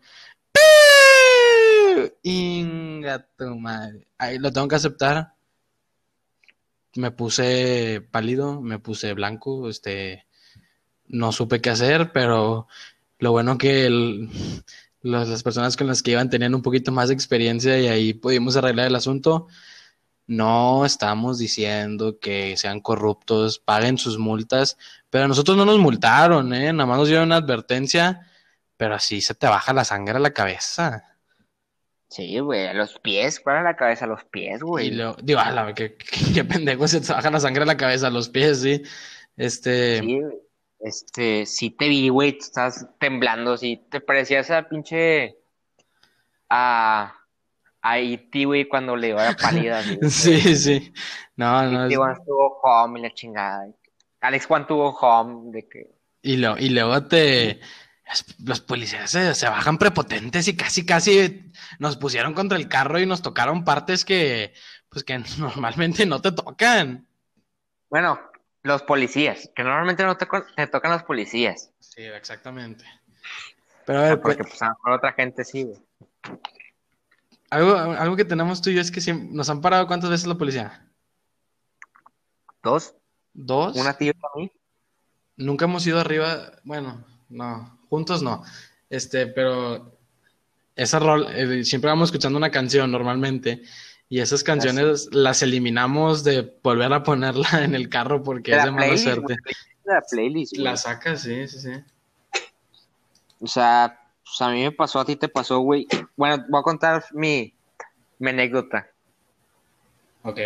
Inga 2.23 3.27
tu 3.37 3.55
madre. 3.57 4.07
Ahí 4.17 4.39
lo 4.39 4.51
tengo 4.51 4.67
que 4.67 4.75
aceptar. 4.75 5.35
Me 6.95 7.11
puse 7.11 8.01
pálido, 8.09 8.61
me 8.61 8.79
puse 8.79 9.13
blanco, 9.13 9.69
este, 9.69 10.24
no 11.07 11.31
supe 11.31 11.61
qué 11.61 11.69
hacer, 11.69 12.11
pero 12.11 12.67
lo 13.19 13.31
bueno 13.31 13.57
que 13.57 13.89
las 15.01 15.43
personas 15.43 15.77
con 15.77 15.87
las 15.87 16.01
que 16.03 16.11
iban 16.11 16.29
tenían 16.29 16.55
un 16.55 16.61
poquito 16.61 16.91
más 16.91 17.09
de 17.09 17.13
experiencia 17.13 17.79
y 17.79 17.87
ahí 17.87 18.13
pudimos 18.13 18.55
arreglar 18.55 18.87
el 18.87 18.95
asunto. 18.95 19.47
No 20.27 20.85
estamos 20.85 21.37
diciendo 21.37 22.19
que 22.19 22.57
sean 22.57 22.81
corruptos, 22.81 23.59
paguen 23.59 23.97
sus 23.99 24.17
multas, 24.17 24.77
pero 25.09 25.25
a 25.25 25.27
nosotros 25.27 25.55
no 25.55 25.65
nos 25.65 25.77
multaron, 25.77 26.53
¿eh? 26.53 26.73
Nada 26.73 26.87
más 26.87 26.97
nos 26.97 27.07
dieron 27.07 27.27
una 27.27 27.37
advertencia, 27.37 28.27
pero 28.75 28.95
así 28.95 29.21
se 29.21 29.35
te 29.35 29.47
baja 29.47 29.73
la 29.73 29.85
sangre 29.85 30.17
a 30.17 30.19
la 30.19 30.33
cabeza. 30.33 31.15
Sí, 32.09 32.39
güey, 32.39 32.67
a 32.67 32.73
los 32.73 32.97
pies, 32.99 33.39
¿cuál 33.39 33.63
la 33.63 33.75
cabeza? 33.75 34.05
A 34.05 34.07
los 34.07 34.23
pies, 34.25 34.63
güey. 34.63 34.87
Y 34.87 34.91
digo, 35.21 35.39
a 35.39 35.51
la, 35.51 35.73
qué, 35.73 35.95
qué, 36.33 36.43
pendejo 36.43 36.87
se 36.87 37.01
te 37.01 37.13
baja 37.13 37.29
la 37.29 37.39
sangre 37.39 37.63
a 37.63 37.67
la 37.67 37.77
cabeza, 37.77 38.07
a 38.07 38.11
los 38.11 38.29
pies, 38.29 38.61
sí. 38.61 38.81
Este. 39.37 39.99
Sí, 39.99 40.21
este, 40.79 41.45
sí 41.45 41.71
te 41.71 41.87
vi, 41.87 42.09
güey, 42.09 42.37
estás 42.37 42.87
temblando, 42.99 43.57
sí, 43.57 43.85
te 43.89 44.01
parecía 44.01 44.39
esa 44.39 44.67
pinche. 44.69 45.37
Ah 46.49 47.15
a 47.85 47.99
E.T., 47.99 48.45
güey, 48.45 48.67
cuando 48.67 48.95
le 48.95 49.07
dio 49.07 49.15
la 49.17 49.35
pálida. 49.41 49.83
sí, 50.09 50.55
sí. 50.55 50.91
No, 51.35 51.69
no. 51.69 51.85
E.T. 51.85 51.93
Es... 51.93 52.25
tuvo 52.25 52.59
home 52.63 52.99
y 52.99 53.03
la 53.03 53.13
chingada. 53.13 53.67
Alex 54.21 54.47
Juan 54.47 54.65
tuvo 54.65 54.89
home 54.89 55.51
de 55.51 55.69
que... 55.69 55.95
Y, 56.23 56.37
lo, 56.37 56.57
y 56.57 56.69
luego 56.69 57.05
te... 57.05 57.59
Los 58.43 58.61
policías 58.61 59.11
se, 59.11 59.49
bajan 59.49 59.77
prepotentes 59.77 60.47
y 60.47 60.55
casi, 60.55 60.85
casi 60.85 61.51
nos 61.79 61.97
pusieron 61.97 62.33
contra 62.33 62.57
el 62.57 62.67
carro 62.67 62.99
y 62.99 63.05
nos 63.05 63.21
tocaron 63.21 63.63
partes 63.63 64.03
que, 64.03 64.53
pues 64.89 65.03
que 65.03 65.19
normalmente 65.37 66.07
no 66.07 66.21
te 66.21 66.31
tocan. 66.31 67.07
Bueno, 67.89 68.19
los 68.65 68.81
policías, 68.81 69.51
que 69.55 69.63
normalmente 69.63 70.03
no 70.03 70.17
te, 70.17 70.27
te 70.55 70.67
tocan 70.67 70.91
los 70.91 71.03
policías. 71.03 71.69
Sí, 71.79 72.01
exactamente. 72.01 72.83
Pero 73.85 73.99
a 73.99 74.01
ver, 74.01 74.19
porque 74.19 74.43
pues, 74.43 74.57
pues 74.57 74.61
a 74.63 74.75
otra 74.91 75.13
gente 75.13 75.45
sí, 75.45 75.65
güey. 75.65 75.79
Algo, 77.51 78.15
que 78.15 78.25
tenemos 78.25 78.63
tú 78.63 78.71
y 78.71 78.73
yo 78.73 78.81
es 78.81 78.89
que 78.89 79.13
nos 79.13 79.51
han 79.51 79.61
parado 79.61 79.85
cuántas 79.85 80.09
veces 80.09 80.25
la 80.25 80.33
policía. 80.33 80.83
Dos. 82.63 82.95
¿Dos? 83.33 83.75
Una 83.75 83.93
tía 83.93 84.13
para 84.13 84.33
mí. 84.35 84.51
Nunca 85.37 85.65
hemos 85.65 85.85
ido 85.85 85.99
arriba, 85.99 86.53
bueno, 86.63 87.05
no, 87.29 87.79
juntos 87.87 88.23
no. 88.23 88.43
Este, 88.89 89.27
pero 89.27 89.95
esa 90.75 90.97
rol, 90.97 91.27
eh, 91.35 91.63
siempre 91.63 91.91
vamos 91.91 92.07
escuchando 92.09 92.37
una 92.39 92.49
canción 92.49 92.91
normalmente 92.91 93.61
y 94.07 94.19
esas 94.19 94.43
canciones 94.43 95.09
las 95.11 95.41
eliminamos 95.41 96.23
de 96.23 96.53
volver 96.63 96.93
a 96.93 97.03
ponerla 97.03 97.47
en 97.63 97.75
el 97.75 97.89
carro 97.89 98.23
porque 98.23 98.55
es 98.55 98.63
de 98.63 98.71
mala 98.71 98.97
suerte. 98.97 99.35
La 99.83 100.01
playlist. 100.01 100.57
La 100.57 100.77
sacas, 100.77 101.21
sí, 101.21 101.47
sí, 101.47 101.59
sí. 101.59 101.71
O 103.39 103.47
sea, 103.47 103.99
pues 104.23 104.41
a 104.41 104.49
mí 104.49 104.63
me 104.63 104.71
pasó, 104.71 104.99
a 104.99 105.05
ti 105.05 105.15
te 105.15 105.27
pasó, 105.27 105.59
güey. 105.59 105.87
Bueno, 106.15 106.43
voy 106.49 106.59
a 106.59 106.63
contar 106.63 107.05
mi, 107.11 107.53
mi 108.17 108.29
anécdota. 108.29 108.87
Ok. 110.23 110.39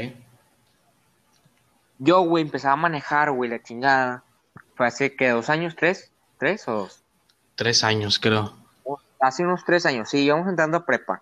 Yo, 1.99 2.21
güey, 2.21 2.43
empezaba 2.43 2.73
a 2.73 2.77
manejar, 2.77 3.31
güey, 3.31 3.49
la 3.49 3.61
chingada. 3.61 4.23
Fue 4.75 4.87
hace, 4.87 5.15
que 5.15 5.29
¿Dos 5.29 5.49
años? 5.49 5.75
¿Tres? 5.75 6.11
¿Tres 6.37 6.67
o 6.67 6.73
dos? 6.73 7.03
Tres 7.55 7.83
años, 7.83 8.19
creo. 8.19 8.53
Hace 9.19 9.43
unos 9.43 9.65
tres 9.65 9.85
años, 9.85 10.09
sí, 10.09 10.19
íbamos 10.19 10.47
entrando 10.47 10.77
a 10.77 10.85
prepa. 10.85 11.21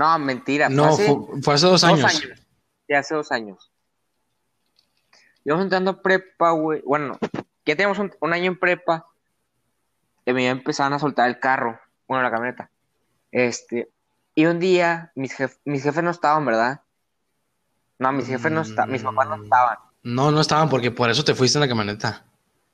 No, 0.00 0.18
mentira. 0.18 0.70
No, 0.70 0.96
fue 0.96 1.54
hace, 1.54 1.66
dos, 1.66 1.84
años. 1.84 2.04
años. 2.04 2.32
Sí, 2.86 2.94
hace 2.94 3.14
dos 3.14 3.30
años. 3.30 3.70
Íbamos 5.44 5.64
entrando 5.64 5.90
a 5.90 6.00
prepa, 6.00 6.52
güey. 6.52 6.80
Bueno, 6.86 7.18
ya 7.66 7.76
teníamos 7.76 7.98
un 7.98 8.32
año 8.32 8.46
en 8.46 8.58
prepa 8.58 9.04
que 10.24 10.32
me 10.32 10.48
empezaban 10.48 10.94
a 10.94 10.98
soltar 10.98 11.28
el 11.28 11.38
carro, 11.38 11.78
bueno, 12.08 12.22
la 12.22 12.30
camioneta. 12.30 12.70
Este, 13.30 13.90
y 14.34 14.46
un 14.46 14.58
día 14.58 15.12
mis, 15.14 15.36
mis 15.66 15.82
jefes 15.82 16.02
no 16.02 16.10
estaban, 16.10 16.46
¿verdad? 16.46 16.80
No, 17.98 18.10
mis 18.12 18.26
jefes 18.26 18.50
no 18.50 18.62
estaban, 18.62 18.92
mis 18.92 19.02
papás 19.02 19.28
no 19.28 19.42
estaban. 19.42 19.76
No, 20.02 20.30
no 20.30 20.40
estaban 20.40 20.70
porque 20.70 20.90
por 20.90 21.10
eso 21.10 21.24
te 21.24 21.34
fuiste 21.34 21.58
en 21.58 21.60
la 21.60 21.68
camioneta. 21.68 22.24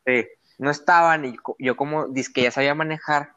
Sí, 0.06 0.24
no 0.58 0.70
estaban 0.70 1.24
y 1.24 1.36
yo 1.58 1.76
como 1.76 2.06
dije 2.06 2.32
que 2.32 2.42
ya 2.42 2.52
sabía 2.52 2.76
manejar, 2.76 3.35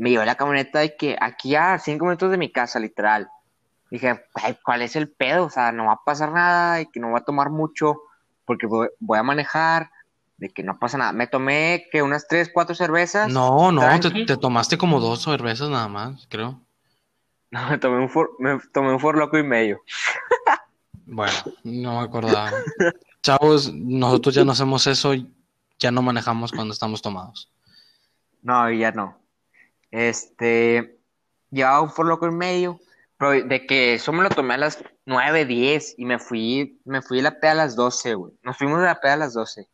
me 0.00 0.08
llevé 0.08 0.24
la 0.24 0.34
camioneta 0.34 0.78
de 0.78 0.96
que 0.96 1.16
aquí 1.20 1.54
a 1.54 1.78
cinco 1.78 2.06
minutos 2.06 2.30
de 2.30 2.38
mi 2.38 2.50
casa, 2.50 2.80
literal. 2.80 3.28
Dije, 3.90 4.24
¿cuál 4.64 4.80
es 4.80 4.96
el 4.96 5.10
pedo? 5.10 5.44
O 5.44 5.50
sea, 5.50 5.72
no 5.72 5.86
va 5.86 5.92
a 5.92 6.04
pasar 6.04 6.32
nada 6.32 6.80
y 6.80 6.86
que 6.86 7.00
no 7.00 7.10
va 7.10 7.18
a 7.18 7.24
tomar 7.24 7.50
mucho 7.50 8.00
porque 8.46 8.66
voy 8.66 9.18
a 9.18 9.22
manejar 9.22 9.90
de 10.38 10.48
que 10.48 10.62
no 10.62 10.78
pasa 10.78 10.96
nada. 10.96 11.12
Me 11.12 11.26
tomé 11.26 11.86
que 11.92 12.00
unas 12.00 12.26
tres, 12.26 12.50
cuatro 12.52 12.74
cervezas. 12.74 13.30
No, 13.30 13.70
no, 13.70 13.82
te, 14.00 14.36
tomaste 14.38 14.78
como 14.78 15.00
dos 15.00 15.22
cervezas 15.22 15.68
nada 15.68 15.88
más, 15.88 16.26
creo. 16.28 16.60
No, 17.52 17.68
me 17.68 17.78
tomé 17.78 17.98
un 17.98 18.08
for, 18.08 18.30
me 18.38 18.60
tomé 18.72 18.92
un 18.92 19.00
for 19.00 19.18
loco 19.18 19.36
y 19.36 19.42
medio. 19.42 19.80
bueno, 21.04 21.32
no 21.64 21.98
me 21.98 22.04
acordaba. 22.04 22.52
Chavos, 23.24 23.74
nosotros 23.74 24.36
ya 24.36 24.44
no 24.44 24.52
hacemos 24.52 24.86
eso, 24.86 25.14
ya 25.76 25.90
no 25.90 26.00
manejamos 26.00 26.52
cuando 26.52 26.72
estamos 26.72 27.02
tomados. 27.02 27.50
No, 28.40 28.70
ya 28.70 28.92
no. 28.92 29.19
Este, 29.90 30.98
llevaba 31.50 31.82
un 31.82 31.90
for 31.90 32.06
loco 32.06 32.26
y 32.26 32.32
medio, 32.32 32.78
Pero 33.18 33.32
de 33.46 33.66
que 33.66 33.94
eso 33.94 34.12
me 34.12 34.22
lo 34.22 34.30
tomé 34.30 34.54
a 34.54 34.58
las 34.58 34.82
9, 35.04 35.44
10 35.44 35.94
y 35.98 36.04
me 36.04 36.18
fui, 36.18 36.80
me 36.84 37.02
fui 37.02 37.20
a 37.20 37.24
la 37.24 37.40
peda 37.40 37.52
a 37.52 37.56
las 37.56 37.76
12, 37.76 38.14
güey. 38.14 38.32
Nos 38.42 38.56
fuimos 38.56 38.80
de 38.80 38.86
la 38.86 39.00
peda 39.00 39.14
a 39.14 39.18
las 39.18 39.34
12. 39.34 39.68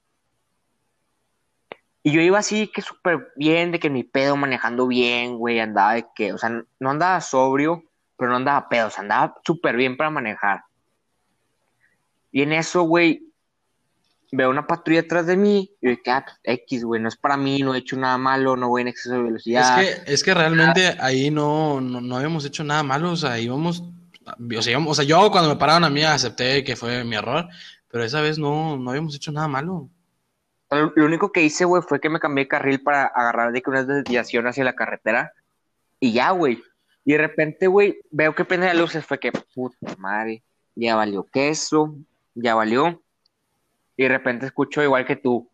Y 2.03 2.13
yo 2.13 2.21
iba 2.21 2.39
así 2.39 2.69
que 2.69 2.83
súper 2.83 3.33
bien, 3.35 3.73
de 3.73 3.81
que 3.81 3.91
mi 3.91 4.05
pedo 4.05 4.37
manejando 4.37 4.87
bien, 4.87 5.39
güey, 5.39 5.59
andaba 5.59 5.95
de 5.95 6.07
que, 6.15 6.33
o 6.33 6.39
sea, 6.39 6.51
no 6.79 6.91
andaba 6.91 7.21
sobrio, 7.21 7.83
pero 8.17 8.31
no 8.31 8.37
andaba 8.37 8.69
pedo, 8.69 8.87
o 8.87 8.91
sea, 8.91 9.03
andaba 9.03 9.35
súper 9.45 9.77
bien 9.77 9.97
para 9.97 10.11
manejar. 10.11 10.63
Y 12.31 12.43
en 12.43 12.53
eso, 12.53 12.83
güey, 12.83 13.26
veo 14.33 14.51
una 14.51 14.67
patrulla 14.67 15.01
atrás 15.01 15.27
de 15.27 15.37
mí 15.37 15.71
y 15.81 15.89
yo 15.89 15.97
ah, 16.09 16.25
pues, 16.25 16.59
X, 16.61 16.85
güey, 16.85 17.01
no 17.01 17.09
es 17.09 17.17
para 17.17 17.37
mí, 17.37 17.59
no 17.59 17.75
he 17.75 17.79
hecho 17.79 17.97
nada 17.97 18.19
malo, 18.19 18.57
no 18.57 18.69
voy 18.69 18.83
en 18.83 18.89
exceso 18.89 19.15
de 19.15 19.23
velocidad. 19.23 19.83
Es 19.83 20.01
que, 20.01 20.13
es 20.13 20.25
que 20.25 20.35
realmente 20.35 20.97
ahí 21.01 21.31
no, 21.31 21.81
no, 21.81 22.17
habíamos 22.17 22.45
hecho 22.45 22.65
nada 22.65 22.83
malo, 22.83 23.13
o 23.13 23.17
sea, 23.17 23.39
íbamos, 23.39 23.83
o 24.25 24.63
sea, 24.63 24.79
o 24.79 24.95
sea, 24.95 25.05
yo 25.05 25.31
cuando 25.31 25.51
me 25.51 25.57
pararon 25.57 25.85
a 25.85 25.91
mí 25.91 26.03
acepté 26.03 26.65
que 26.65 26.77
fue 26.77 27.05
mi 27.05 27.17
error, 27.17 27.49
pero 27.91 28.05
esa 28.05 28.21
vez 28.21 28.39
no, 28.39 28.77
no 28.77 28.91
habíamos 28.91 29.15
hecho 29.15 29.33
nada 29.33 29.49
malo. 29.49 29.89
Lo 30.71 31.05
único 31.05 31.31
que 31.31 31.43
hice, 31.43 31.65
güey, 31.65 31.83
fue 31.83 32.01
que 32.01 32.11
me 32.11 32.19
cambié 32.19 32.45
de 32.45 32.49
carril 32.49 32.83
para 32.83 33.07
agarrar 33.07 33.53
de 33.53 33.63
que 33.63 33.71
una 33.71 33.85
desviación 33.85 34.49
hacia 34.49 34.65
la 34.65 34.75
carretera 34.75 35.33
y 36.01 36.13
ya, 36.13 36.31
güey. 36.33 36.61
Y 37.05 37.13
de 37.13 37.19
repente, 37.19 37.69
güey, 37.69 38.01
veo 38.11 38.35
que 38.35 38.45
prende 38.45 38.67
las 38.67 38.77
luces, 38.77 39.07
fue 39.07 39.21
que, 39.21 39.31
puta 39.31 39.77
madre, 39.97 40.43
ya 40.75 40.97
valió 40.97 41.25
queso, 41.25 41.97
ya 42.35 42.57
valió 42.57 43.01
y 43.97 44.03
de 44.03 44.09
repente 44.09 44.47
escucho 44.47 44.83
igual 44.83 45.07
que 45.07 45.17
tú. 45.17 45.51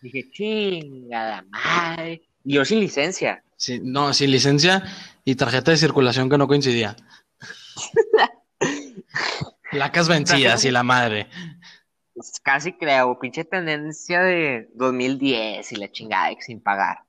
Dije, 0.00 0.30
chingada 0.30 1.44
madre. 1.50 2.22
Y 2.44 2.54
yo 2.54 2.64
sin 2.64 2.80
licencia. 2.80 3.44
Sí, 3.56 3.80
no, 3.82 4.14
sin 4.14 4.30
licencia 4.30 4.82
y 5.24 5.34
tarjeta 5.34 5.70
de 5.70 5.76
circulación 5.76 6.30
que 6.30 6.38
no 6.38 6.48
coincidía. 6.48 6.96
Placas 9.70 10.08
vencidas 10.08 10.64
y 10.64 10.70
la 10.70 10.82
madre. 10.82 11.28
Pues 12.14 12.40
casi 12.42 12.72
creo, 12.72 13.18
pinche 13.18 13.44
tendencia 13.44 14.22
de 14.22 14.68
2010 14.74 15.72
y 15.72 15.76
la 15.76 15.90
chingada 15.92 16.34
sin 16.40 16.62
pagar. 16.62 17.04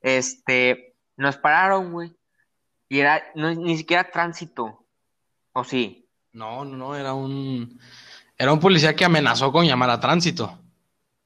Este, 0.00 0.94
nos 1.16 1.36
pararon, 1.36 1.92
güey. 1.92 2.14
Y 2.88 3.00
era 3.00 3.22
ni 3.34 3.76
siquiera 3.76 4.10
tránsito. 4.10 4.86
¿O 5.58 5.64
sí? 5.64 6.08
No, 6.34 6.64
no, 6.64 6.76
no, 6.76 6.94
era 6.94 7.14
un. 7.14 7.80
Era 8.36 8.52
un 8.52 8.60
policía 8.60 8.94
que 8.94 9.04
amenazó 9.04 9.50
con 9.50 9.66
llamar 9.66 9.90
a 9.90 9.98
tránsito. 9.98 10.56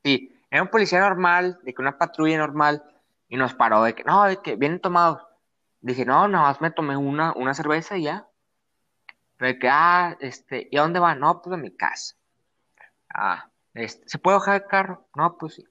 Sí, 0.03 0.41
era 0.51 0.63
un 0.63 0.69
policía 0.69 1.01
normal, 1.01 1.61
de 1.63 1.75
que 1.75 1.83
una 1.83 1.99
patrulla 1.99 2.39
normal, 2.39 2.83
y 3.29 3.37
nos 3.37 3.53
paró 3.53 3.83
de 3.83 3.95
que, 3.95 4.05
no, 4.05 4.25
de 4.25 4.39
que 4.41 4.57
vienen 4.57 4.81
tomados. 4.81 5.21
Dije, 5.83 6.07
no, 6.07 6.29
nada 6.29 6.49
más 6.49 6.63
me 6.63 6.71
tomé 6.71 6.97
una, 6.97 7.35
una 7.35 7.53
cerveza 7.53 7.99
y 7.99 8.05
ya. 8.05 8.27
De 9.39 9.59
que, 9.59 9.69
ah, 9.71 10.17
este, 10.19 10.67
¿y 10.71 10.79
a 10.79 10.81
dónde 10.81 10.99
va? 10.99 11.15
No, 11.15 11.43
pues 11.43 11.53
a 11.53 11.59
mi 11.59 11.71
casa. 11.71 12.17
Ah, 13.13 13.51
este, 13.75 14.09
¿se 14.09 14.19
puede 14.19 14.39
bajar 14.39 14.63
el 14.63 14.67
carro? 14.67 15.09
No, 15.15 15.37
pues 15.37 15.57
sí. 15.57 15.65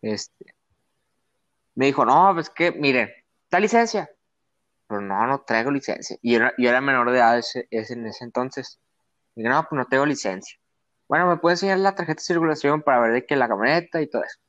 Este, 0.00 0.54
me 1.74 1.84
dijo, 1.84 2.06
no, 2.06 2.30
pues 2.32 2.48
que, 2.48 2.72
miren, 2.72 3.10
¿está 3.44 3.60
licencia? 3.60 4.08
Pero 4.90 5.00
no, 5.00 5.24
no 5.24 5.42
traigo 5.42 5.70
licencia. 5.70 6.16
Y 6.20 6.32
yo 6.32 6.48
era, 6.58 6.80
menor 6.80 7.12
de 7.12 7.18
edad 7.18 7.38
ese, 7.38 7.68
en 7.70 8.06
ese 8.08 8.24
entonces. 8.24 8.80
Y 9.36 9.44
no, 9.44 9.64
pues 9.68 9.78
no 9.78 9.86
tengo 9.86 10.04
licencia. 10.04 10.58
Bueno, 11.08 11.28
¿me 11.28 11.36
puede 11.36 11.54
enseñar 11.54 11.78
la 11.78 11.94
tarjeta 11.94 12.18
de 12.18 12.24
circulación 12.24 12.82
para 12.82 12.98
ver 12.98 13.12
de 13.12 13.24
que 13.24 13.36
la 13.36 13.46
camioneta 13.46 14.02
y 14.02 14.10
todo 14.10 14.24
eso? 14.24 14.40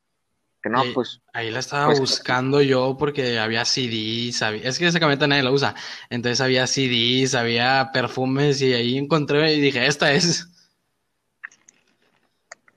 Que 0.64 0.70
no, 0.72 0.82
pues. 0.96 1.22
Ahí 1.32 1.52
la 1.52 1.60
estaba 1.60 1.86
pues, 1.86 2.00
buscando 2.00 2.60
yo 2.64 2.98
porque 2.98 3.38
había 3.38 3.66
CDs, 3.66 4.42
es 4.42 4.80
que 4.80 4.88
esa 4.88 5.00
camioneta 5.00 5.28
nadie 5.28 5.44
la 5.44 5.52
usa. 5.52 5.76
Entonces 6.10 6.42
había 6.42 6.66
CDs, 6.66 7.36
había 7.36 7.92
perfumes 7.94 8.64
y 8.64 8.74
ahí 8.74 8.98
encontré 8.98 9.54
y 9.54 9.62
dije, 9.62 9.86
esta 9.86 10.12
es. 10.12 10.48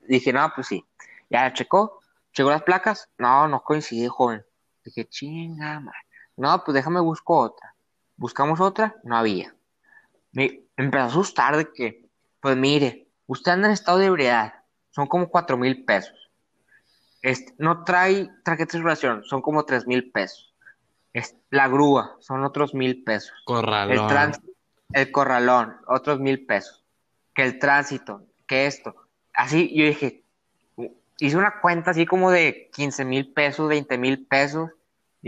Dije, 0.07 0.31
no, 0.31 0.51
pues 0.53 0.67
sí. 0.67 0.85
Ya 1.31 1.51
checó, 1.51 1.99
checó 2.31 2.51
las 2.51 2.61
placas. 2.61 3.09
No, 3.17 3.47
no 3.47 3.63
coincide, 3.63 4.07
joven. 4.07 4.45
Dije, 4.83 5.07
chinga, 5.09 5.79
madre. 5.79 6.04
No, 6.37 6.63
pues 6.63 6.75
déjame 6.75 6.99
busco 6.99 7.37
otra. 7.39 7.75
Buscamos 8.17 8.59
otra, 8.59 8.95
no 9.03 9.17
había. 9.17 9.55
Me 10.31 10.63
empezó 10.75 11.03
a 11.03 11.07
asustar 11.07 11.57
de 11.57 11.71
que, 11.71 12.09
pues 12.41 12.57
mire, 12.57 13.07
usted 13.27 13.51
anda 13.51 13.67
en 13.67 13.73
estado 13.73 13.97
de 13.97 14.07
ebriedad, 14.07 14.53
son 14.89 15.07
como 15.07 15.29
cuatro 15.29 15.57
mil 15.57 15.85
pesos. 15.85 16.31
Este, 17.21 17.53
no 17.57 17.83
trae 17.83 18.29
tarjeta 18.43 18.65
de 18.65 18.77
circulación, 18.77 19.23
son 19.23 19.41
como 19.41 19.65
tres 19.65 19.87
mil 19.87 20.11
pesos. 20.11 20.53
la 21.49 21.67
grúa, 21.67 22.17
son 22.19 22.43
otros 22.43 22.73
mil 22.73 23.03
pesos. 23.03 23.33
Corralón. 23.45 24.33
El, 24.93 25.01
el 25.01 25.11
corralón, 25.11 25.77
otros 25.87 26.19
mil 26.19 26.45
pesos. 26.45 26.83
Que 27.33 27.43
el 27.43 27.59
tránsito, 27.59 28.23
que 28.47 28.67
esto. 28.67 28.95
Así 29.33 29.75
yo 29.75 29.85
dije, 29.85 30.23
hice 31.19 31.37
una 31.37 31.59
cuenta 31.61 31.91
así 31.91 32.05
como 32.05 32.31
de 32.31 32.69
15 32.73 33.05
mil 33.05 33.33
pesos, 33.33 33.67
20 33.69 33.97
mil 33.97 34.25
pesos 34.27 34.69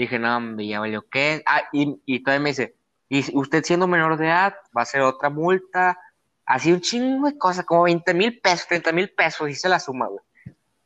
dije, 0.01 0.19
no, 0.19 0.59
ya 0.61 0.79
valió 0.79 1.07
qué. 1.09 1.43
Ah, 1.45 1.63
y, 1.71 1.99
y 2.05 2.23
todavía 2.23 2.43
me 2.43 2.49
dice, 2.49 2.75
y 3.09 3.35
usted 3.37 3.63
siendo 3.63 3.87
menor 3.87 4.17
de 4.17 4.27
edad, 4.27 4.55
va 4.75 4.81
a 4.83 4.85
ser 4.85 5.01
otra 5.01 5.29
multa. 5.29 5.97
Así 6.45 6.71
un 6.71 6.81
chingo 6.81 7.27
de 7.27 7.37
cosas, 7.37 7.65
como 7.65 7.83
20 7.83 8.13
mil 8.13 8.39
pesos, 8.39 8.67
30 8.67 8.91
mil 8.91 9.09
pesos, 9.09 9.49
hice 9.49 9.67
la 9.69 9.79
suma, 9.79 10.07
güey. 10.07 10.21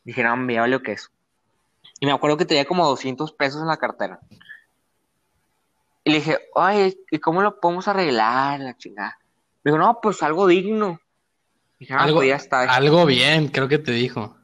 Dije, 0.03 0.23
no, 0.23 0.49
ya 0.49 0.61
valió 0.61 0.81
que 0.81 0.93
eso. 0.93 1.09
Y 1.99 2.05
me 2.05 2.11
acuerdo 2.11 2.37
que 2.37 2.45
tenía 2.45 2.65
como 2.65 2.87
200 2.87 3.31
pesos 3.33 3.61
en 3.61 3.67
la 3.67 3.77
cartera. 3.77 4.19
Y 6.03 6.11
le 6.11 6.17
dije, 6.17 6.39
oye, 6.55 6.97
¿y 7.11 7.19
cómo 7.19 7.41
lo 7.43 7.59
podemos 7.59 7.87
arreglar, 7.87 8.59
la 8.59 8.75
chingada? 8.75 9.19
Me 9.63 9.71
dijo, 9.71 9.77
no, 9.77 9.99
pues 10.01 10.23
algo 10.23 10.47
digno. 10.47 10.99
Dije, 11.79 11.93
ah, 11.93 12.03
algo, 12.03 12.17
pues 12.17 12.29
ya 12.29 12.35
está. 12.37 12.61
Algo 12.61 13.05
bien, 13.05 13.49
creo 13.49 13.67
que 13.67 13.77
te 13.77 13.91
dijo. 13.91 14.35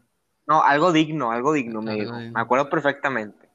No, 0.45 0.61
algo 0.63 0.91
digno, 0.91 1.31
algo 1.31 1.53
digno, 1.53 1.81
me 1.81 1.95
dijo. 1.95 2.13
Me 2.13 2.39
acuerdo 2.39 2.69
perfectamente. 2.69 3.46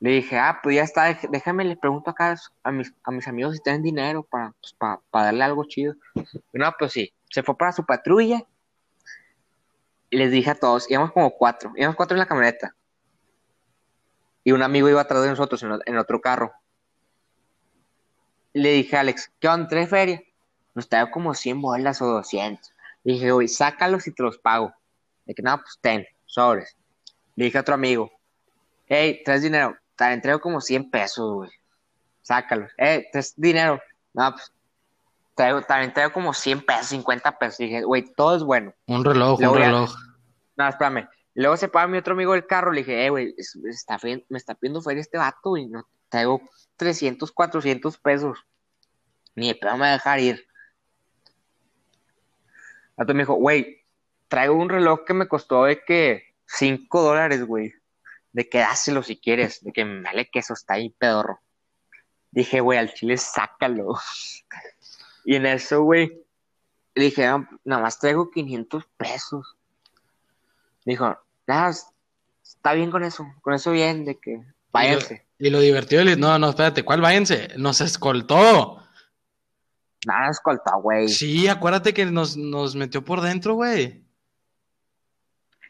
Le 0.00 0.10
dije, 0.10 0.38
ah, 0.38 0.60
pues 0.62 0.76
ya 0.76 0.82
está, 0.82 1.18
déjame, 1.30 1.64
le 1.64 1.76
pregunto 1.76 2.10
acá 2.10 2.36
a 2.62 2.72
mis, 2.72 2.92
a 3.04 3.10
mis 3.10 3.26
amigos 3.26 3.54
si 3.54 3.62
tienen 3.62 3.82
dinero 3.82 4.22
para, 4.22 4.52
pues, 4.60 4.74
para, 4.74 5.00
darle 5.12 5.44
algo 5.44 5.64
chido. 5.64 5.94
no, 6.52 6.72
pues 6.78 6.92
sí, 6.92 7.12
se 7.30 7.42
fue 7.42 7.56
para 7.56 7.72
su 7.72 7.84
patrulla. 7.86 8.44
Les 10.10 10.30
dije 10.30 10.50
a 10.50 10.54
todos, 10.54 10.90
íbamos 10.90 11.12
como 11.12 11.30
cuatro, 11.30 11.72
íbamos 11.76 11.96
cuatro 11.96 12.14
en 12.14 12.20
la 12.20 12.26
camioneta. 12.26 12.74
Y 14.44 14.52
un 14.52 14.62
amigo 14.62 14.88
iba 14.88 15.00
atrás 15.00 15.22
de 15.22 15.30
nosotros 15.30 15.62
en, 15.62 15.96
otro 15.96 16.20
carro. 16.20 16.52
le 18.52 18.72
dije 18.72 18.96
a 18.96 19.00
Alex, 19.00 19.32
¿qué 19.40 19.48
onda? 19.48 19.68
¿Tres 19.68 19.88
feria? 19.88 20.22
Nos 20.74 20.88
traigo 20.88 21.10
como 21.10 21.34
100 21.34 21.62
bolas 21.62 22.02
o 22.02 22.06
200. 22.06 22.72
Le 23.04 23.12
dije, 23.14 23.30
güey, 23.30 23.48
sácalos 23.48 24.06
y 24.06 24.12
te 24.12 24.22
los 24.22 24.38
pago. 24.38 24.74
De 25.24 25.34
que, 25.34 25.42
no, 25.42 25.56
pues 25.56 25.78
ten, 25.80 26.06
sobres. 26.26 26.76
Le 27.36 27.46
dije 27.46 27.58
a 27.58 27.62
otro 27.62 27.74
amigo, 27.74 28.10
hey, 28.86 29.22
¿traes 29.24 29.42
dinero? 29.42 29.76
Te 29.96 30.12
entrego 30.12 30.40
como 30.40 30.60
100 30.60 30.90
pesos, 30.90 31.32
güey. 31.32 31.50
Sácalos. 32.22 32.70
Eh, 32.78 33.06
es 33.12 33.34
dinero. 33.36 33.80
No, 34.12 34.32
pues, 34.32 34.52
traigo, 35.34 35.62
también 35.62 35.92
traigo 35.92 36.12
como 36.12 36.32
100 36.32 36.64
pesos, 36.64 36.86
50 36.86 37.38
pesos. 37.38 37.58
dije, 37.58 37.82
güey, 37.82 38.04
todo 38.14 38.36
es 38.36 38.42
bueno. 38.42 38.74
Un 38.86 39.04
reloj, 39.04 39.38
un 39.40 39.56
reloj. 39.56 39.94
No, 40.56 40.68
espérame. 40.68 41.08
Luego 41.34 41.56
se 41.56 41.68
paga 41.68 41.88
mi 41.88 41.98
otro 41.98 42.14
amigo 42.14 42.32
del 42.32 42.46
carro. 42.46 42.72
Le 42.72 42.80
dije, 42.80 43.06
eh, 43.06 43.10
güey, 43.10 43.34
está 43.68 43.98
me 44.02 44.38
está 44.38 44.54
pidiendo 44.54 44.80
feria 44.80 45.00
este 45.00 45.18
vato, 45.18 45.50
güey. 45.50 45.66
No, 45.66 45.86
traigo 46.08 46.40
300, 46.76 47.30
400 47.32 47.98
pesos. 47.98 48.38
Ni 49.34 49.48
de 49.48 49.54
pedo 49.56 49.72
me 49.72 49.80
va 49.80 49.88
a 49.88 49.92
dejar 49.92 50.20
ir. 50.20 50.46
Entonces 52.96 53.16
me 53.16 53.22
dijo, 53.22 53.34
güey, 53.34 53.84
traigo 54.28 54.54
un 54.54 54.68
reloj 54.68 55.00
que 55.04 55.14
me 55.14 55.26
costó 55.26 55.64
de 55.64 55.82
que 55.84 56.34
5 56.46 57.02
dólares, 57.02 57.44
güey 57.44 57.74
de 58.34 58.48
que 58.48 58.58
dáselo 58.58 59.02
si 59.02 59.16
quieres, 59.16 59.62
de 59.62 59.72
que 59.72 59.84
me 59.84 60.02
vale 60.02 60.28
que 60.28 60.40
eso 60.40 60.54
está 60.54 60.74
ahí 60.74 60.90
pedorro. 60.90 61.40
Dije, 62.32 62.60
güey, 62.60 62.78
al 62.78 62.92
chile 62.92 63.16
sácalo. 63.16 63.94
y 65.24 65.36
en 65.36 65.46
eso, 65.46 65.82
güey, 65.82 66.20
le 66.96 67.04
dije, 67.04 67.22
nada 67.22 67.82
más 67.82 67.98
traigo 68.00 68.30
500 68.30 68.84
pesos. 68.96 69.56
Dijo, 70.84 71.16
nada, 71.46 71.72
está 72.42 72.72
bien 72.72 72.90
con 72.90 73.04
eso, 73.04 73.24
con 73.40 73.54
eso 73.54 73.70
bien, 73.70 74.04
de 74.04 74.18
que 74.18 74.42
váyanse. 74.72 75.24
Y 75.38 75.50
lo, 75.50 75.60
divertido, 75.60 76.04
no, 76.16 76.38
no, 76.38 76.50
espérate, 76.50 76.84
¿cuál 76.84 77.00
váyanse? 77.00 77.50
Nos 77.56 77.80
escoltó. 77.80 78.82
Nada, 80.06 80.30
escoltó, 80.30 80.80
güey. 80.82 81.08
Sí, 81.08 81.46
acuérdate 81.46 81.94
que 81.94 82.04
nos, 82.06 82.36
nos 82.36 82.74
metió 82.74 83.04
por 83.04 83.20
dentro, 83.20 83.54
güey. 83.54 84.03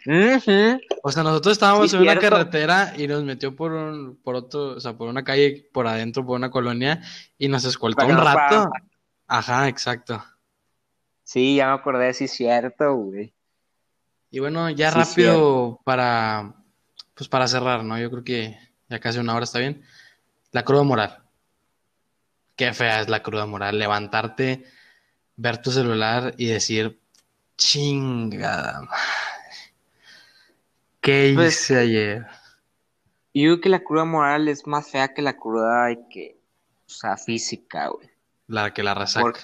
O 0.07 1.11
sea, 1.11 1.23
nosotros 1.23 1.53
estábamos 1.53 1.93
en 1.95 2.03
una 2.03 2.19
carretera 2.19 2.93
y 2.97 3.07
nos 3.07 3.25
metió 3.25 3.57
por 3.57 3.73
un, 3.73 4.17
por 4.23 4.35
otro, 4.35 4.77
o 4.77 4.81
sea, 4.81 4.95
por 4.95 5.09
una 5.09 5.25
calle 5.25 5.69
por 5.73 5.87
adentro, 5.87 6.27
por 6.27 6.37
una 6.37 6.51
colonia, 6.51 7.03
y 7.39 7.49
nos 7.49 7.65
escoltó 7.65 8.07
un 8.07 8.17
rato. 8.17 8.71
Ajá, 9.27 9.69
exacto. 9.69 10.23
Sí, 11.23 11.57
ya 11.57 11.69
me 11.69 11.73
acordé, 11.75 12.13
sí, 12.13 12.29
cierto, 12.29 12.95
güey. 12.95 13.33
Y 14.31 14.41
bueno, 14.41 14.69
ya 14.69 14.91
rápido 14.91 15.81
para, 15.85 16.55
pues 17.15 17.29
para 17.29 17.49
cerrar, 17.49 17.85
¿no? 17.85 17.99
Yo 17.99 18.11
creo 18.11 18.25
que 18.25 18.59
ya 18.89 18.99
casi 18.99 19.19
una 19.19 19.35
hora 19.35 19.45
está 19.45 19.59
bien. 19.59 19.83
La 20.53 20.65
cruda 20.65 20.83
moral. 20.83 21.23
Qué 22.57 22.73
fea 22.73 23.01
es 23.01 23.09
la 23.09 23.23
cruda 23.23 23.47
moral. 23.47 23.79
Levantarte, 23.79 24.65
ver 25.37 25.63
tu 25.63 25.71
celular 25.71 26.35
y 26.37 26.47
decir, 26.47 27.01
chingada. 27.57 28.89
¿Qué 31.05 31.33
Pues- 31.35 31.55
hice 31.61 31.79
ayer? 31.79 32.27
Yo 33.35 33.43
digo 33.43 33.61
que 33.61 33.69
la 33.69 33.81
cruda 33.85 34.05
moral 34.07 34.49
es 34.49 34.67
más 34.67 34.91
fea 34.91 35.13
que 35.13 35.21
la 35.21 35.37
cruda 35.37 35.89
que, 36.09 36.41
o 36.87 36.91
sea, 36.91 37.17
física, 37.19 37.89
güey. 37.89 38.09
La 38.47 38.73
que 38.73 38.83
la 38.83 38.95
resaca. 38.95 39.23
Por- 39.23 39.37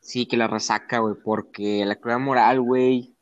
Sí, 0.00 0.26
que 0.26 0.36
la 0.36 0.46
resaca, 0.46 0.98
güey, 1.00 1.14
porque 1.22 1.84
la 1.86 1.96
cruda 1.96 2.18
moral, 2.18 2.60
güey, 2.60 3.14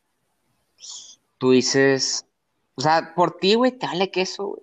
tú 1.38 1.50
dices, 1.52 2.26
o 2.74 2.80
sea, 2.80 3.12
por 3.14 3.38
ti, 3.38 3.54
güey, 3.54 3.72
te 3.72 3.86
vale 3.86 4.10
queso, 4.10 4.46
güey, 4.46 4.62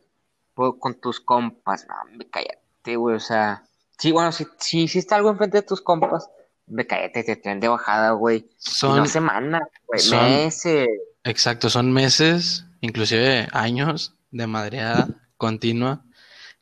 Por- 0.53 0.77
con 0.79 0.93
tus 0.99 1.19
compas, 1.19 1.85
no, 1.87 1.95
me 2.17 2.25
cállate, 2.27 2.95
güey, 2.95 3.15
o 3.15 3.19
sea, 3.19 3.63
sí, 3.97 4.11
bueno, 4.11 4.31
si, 4.31 4.45
si 4.59 4.83
hiciste 4.83 5.15
algo 5.15 5.29
enfrente 5.31 5.57
de 5.57 5.63
tus 5.67 5.81
compas, 5.81 6.29
me 6.67 6.85
cállate, 6.85 7.23
te 7.23 7.35
traen 7.35 7.59
de 7.59 7.67
bajada, 7.67 8.11
güey, 8.11 8.47
Son, 8.57 8.97
no 8.97 9.05
semanas, 9.05 9.63
güey, 9.87 9.99
son- 9.99 10.19
meses, 10.23 10.87
exacto, 11.23 11.69
son 11.69 11.91
meses, 11.91 12.65
inclusive 12.83 13.47
años 13.53 14.13
de 14.31 14.45
madreada 14.45 15.07
continua, 15.37 16.03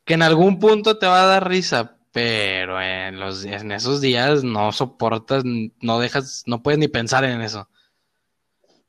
que 0.05 0.13
en 0.13 0.22
algún 0.22 0.59
punto 0.59 0.99
te 0.99 1.07
va 1.07 1.24
a 1.24 1.26
dar 1.26 1.49
risa, 1.49 1.97
pero 2.11 2.80
en 2.80 3.19
los 3.19 3.43
en 3.43 3.72
esos 3.72 4.01
días 4.01 4.43
no 4.43 4.72
soportas, 4.72 5.43
no 5.43 5.99
dejas, 5.99 6.43
no 6.45 6.61
puedes 6.61 6.80
ni 6.80 6.88
pensar 6.88 7.24
en 7.24 7.41
eso. 7.41 7.67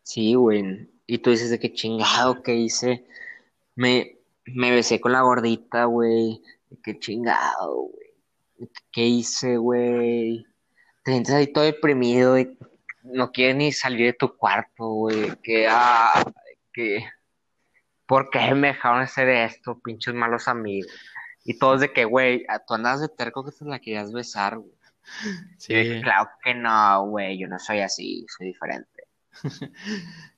sí, 0.03 0.35
güey, 0.35 0.91
y 1.07 1.19
tú 1.19 1.31
dices 1.31 1.49
de 1.49 1.59
qué 1.59 1.73
chingado 1.73 2.43
que 2.43 2.55
hice, 2.55 3.07
me, 3.77 4.19
me 4.45 4.71
besé 4.71 5.01
con 5.01 5.13
la 5.13 5.23
gordita, 5.23 5.87
güey, 5.87 6.43
qué 6.85 6.99
chingado, 6.99 7.89
güey, 7.93 8.71
qué 8.93 9.07
hice, 9.07 9.57
güey, 9.57 10.47
te 11.03 11.13
sientes 11.13 11.35
ahí 11.35 11.47
todo 11.47 11.65
deprimido 11.65 12.39
y 12.39 12.59
no 13.05 13.33
quieres 13.33 13.57
ni 13.57 13.73
salir 13.73 14.07
de 14.09 14.13
tu 14.13 14.37
cuarto, 14.37 14.87
güey, 14.87 15.33
que, 15.43 15.67
ah, 15.67 16.31
que, 16.75 17.07
¿por 18.07 18.31
qué 18.31 18.55
me 18.55 18.69
dejaron 18.69 19.01
hacer 19.01 19.29
esto, 19.29 19.79
pinches 19.81 20.15
malos 20.15 20.49
amigos? 20.49 20.91
Y 21.45 21.59
todos 21.59 21.81
de 21.81 21.93
que, 21.93 22.05
güey, 22.05 22.45
tú 22.67 22.75
andas 22.75 23.01
de 23.01 23.09
terco 23.09 23.45
que 23.45 23.53
te 23.53 23.65
la 23.65 23.79
querías 23.81 24.13
besar, 24.13 24.59
güey. 24.59 24.73
Sí, 25.59 26.01
claro 26.03 26.31
que 26.45 26.55
no, 26.55 27.07
güey, 27.09 27.39
yo 27.39 27.49
no 27.49 27.59
soy 27.59 27.81
así, 27.81 28.25
soy 28.37 28.49
diferente. 28.49 29.05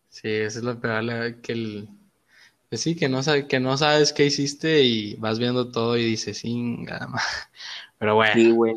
sí, 0.09 0.29
eso 0.29 0.59
es 0.61 0.65
lo 0.65 0.81
peor, 0.81 1.03
la- 1.05 1.41
que 1.43 1.53
el, 1.53 1.89
pues 2.69 2.81
sí, 2.81 2.97
que 2.97 3.09
no 3.09 3.23
sabe, 3.23 3.47
que 3.47 3.61
no 3.61 3.77
sabes 3.77 4.13
qué 4.13 4.25
hiciste 4.25 4.81
y 4.83 5.17
vas 5.17 5.39
viendo 5.39 5.71
todo 5.71 5.97
y 5.99 6.05
dices, 6.05 6.45
"Inga 6.45 7.07
ma-". 7.07 7.21
Pero 7.99 8.15
bueno, 8.15 8.33
Sí, 8.35 8.51
güey. 8.51 8.75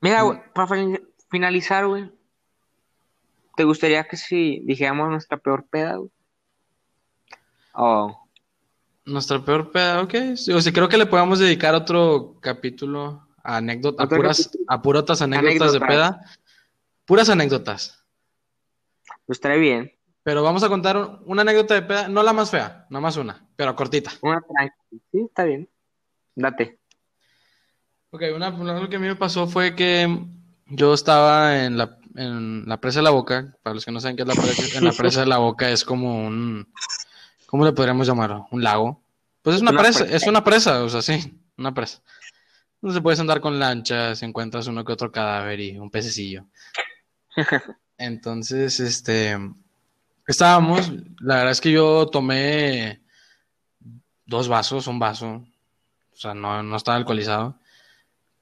Mira, 0.00 0.22
güey, 0.22 0.40
para 0.54 0.68
fin- 0.68 1.08
finalizar, 1.30 1.86
güey, 1.86 2.10
¿te 3.56 3.64
gustaría 3.64 4.04
que 4.04 4.16
si 4.16 4.60
dijéramos 4.64 5.08
nuestra 5.10 5.36
peor 5.38 5.66
peda, 5.68 5.96
güey? 5.96 6.10
Oh, 7.78 8.26
nuestra 9.04 9.44
peor 9.44 9.70
peda, 9.70 10.02
ok. 10.02 10.14
O 10.54 10.60
sea, 10.60 10.72
creo 10.72 10.88
que 10.88 10.96
le 10.96 11.06
podemos 11.06 11.38
dedicar 11.38 11.74
otro 11.74 12.36
capítulo 12.40 13.26
a 13.42 13.58
anécdotas, 13.58 14.04
a 14.04 14.08
puras, 14.08 14.38
capítulo. 14.38 14.64
a 14.68 14.82
purotas 14.82 15.22
anécdotas 15.22 15.72
de 15.74 15.80
peda. 15.80 16.20
Puras 17.04 17.28
anécdotas. 17.28 18.02
pues 19.26 19.36
estaría 19.36 19.58
bien. 19.58 19.92
Pero 20.22 20.42
vamos 20.42 20.62
a 20.64 20.68
contar 20.68 20.96
un- 20.96 21.20
una 21.26 21.42
anécdota 21.42 21.74
de 21.74 21.82
peda, 21.82 22.08
no 22.08 22.22
la 22.22 22.32
más 22.32 22.50
fea, 22.50 22.86
nada 22.90 23.00
más 23.00 23.16
una, 23.16 23.46
pero 23.54 23.76
cortita. 23.76 24.10
Una. 24.22 24.42
Sí, 25.12 25.20
está 25.28 25.44
bien. 25.44 25.68
Date. 26.34 26.78
Ok, 28.10 28.22
una, 28.34 28.46
algo 28.48 28.88
que 28.88 28.96
a 28.96 28.98
mí 28.98 29.06
me 29.06 29.16
pasó 29.16 29.46
fue 29.46 29.74
que 29.76 30.08
yo 30.66 30.94
estaba 30.94 31.64
en 31.64 31.76
la, 31.78 31.98
en 32.16 32.64
la 32.66 32.80
presa 32.80 32.98
de 33.00 33.04
la 33.04 33.10
boca. 33.10 33.56
Para 33.62 33.74
los 33.74 33.84
que 33.84 33.92
no 33.92 34.00
saben 34.00 34.16
qué 34.16 34.22
es 34.22 34.28
la 34.28 34.34
presa, 34.34 34.78
en 34.78 34.84
la 34.84 34.92
presa 34.92 35.20
de 35.20 35.26
la 35.26 35.38
boca 35.38 35.70
es 35.70 35.84
como 35.84 36.26
un, 36.26 36.72
¿cómo 37.56 37.64
le 37.64 37.72
podríamos 37.72 38.06
llamar? 38.06 38.42
Un 38.50 38.62
lago. 38.62 39.02
Pues 39.40 39.56
es 39.56 39.62
una 39.62 39.70
Una 39.70 39.80
presa, 39.80 40.00
presa. 40.00 40.14
es 40.14 40.26
una 40.26 40.44
presa, 40.44 40.84
o 40.84 40.90
sea, 40.90 41.00
sí, 41.00 41.40
una 41.56 41.72
presa. 41.72 42.02
Donde 42.82 43.00
puedes 43.00 43.18
andar 43.18 43.40
con 43.40 43.58
lanchas, 43.58 44.22
encuentras 44.22 44.66
uno 44.66 44.84
que 44.84 44.92
otro 44.92 45.10
cadáver 45.10 45.58
y 45.60 45.78
un 45.78 45.90
pececillo. 45.90 46.44
Entonces, 47.96 48.78
este, 48.78 49.38
estábamos, 50.26 50.92
la 51.20 51.36
verdad 51.36 51.52
es 51.52 51.62
que 51.62 51.72
yo 51.72 52.06
tomé 52.08 53.00
dos 54.26 54.48
vasos, 54.48 54.86
un 54.86 54.98
vaso, 54.98 55.42
o 56.12 56.16
sea, 56.16 56.34
no, 56.34 56.62
no 56.62 56.76
estaba 56.76 56.98
alcoholizado. 56.98 57.58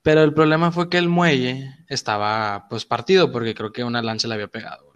Pero 0.03 0.25
el 0.25 0.35
problema 0.35 0.73
fue 0.73 0.91
que 0.91 0.99
el 0.99 1.09
muelle 1.09 1.73
estaba 1.87 2.67
pues 2.69 2.85
partido 2.85 3.31
porque 3.31 3.55
creo 3.55 3.73
que 3.73 3.85
una 3.85 4.03
lancha 4.03 4.27
le 4.27 4.35
había 4.35 4.49
pegado. 4.49 4.93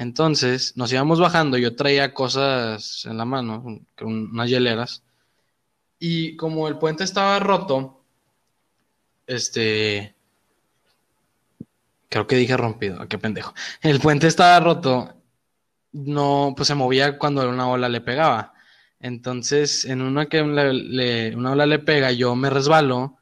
Entonces 0.00 0.78
nos 0.78 0.90
íbamos 0.94 1.20
bajando, 1.20 1.58
yo 1.58 1.76
traía 1.76 2.14
cosas 2.14 3.04
en 3.04 3.18
la 3.18 3.26
mano, 3.26 3.62
un- 3.62 3.86
unas 4.00 4.48
hieleras, 4.48 5.02
y 5.98 6.36
como 6.36 6.68
el 6.68 6.78
puente 6.78 7.04
estaba 7.04 7.38
roto, 7.38 8.02
este, 9.26 10.14
creo 12.08 12.26
que 12.26 12.36
dije 12.36 12.56
rompido, 12.56 13.06
qué 13.08 13.18
pendejo. 13.18 13.52
El 13.82 14.00
puente 14.00 14.26
estaba 14.26 14.58
roto, 14.60 15.14
no, 15.92 16.54
pues 16.56 16.68
se 16.68 16.74
movía 16.74 17.18
cuando 17.18 17.46
una 17.46 17.68
ola 17.68 17.90
le 17.90 18.00
pegaba. 18.00 18.54
Entonces, 19.00 19.84
en 19.84 20.00
una 20.00 20.26
que 20.30 20.40
una 20.40 21.52
ola 21.52 21.66
le 21.66 21.78
pega, 21.78 22.10
yo 22.12 22.34
me 22.36 22.48
resbalo, 22.48 23.18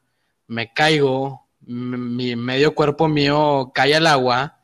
me 0.46 0.72
caigo, 0.72 1.48
mi 1.62 2.36
medio 2.36 2.76
cuerpo 2.76 3.08
mío 3.08 3.72
cae 3.74 3.96
al 3.96 4.06
agua 4.06 4.57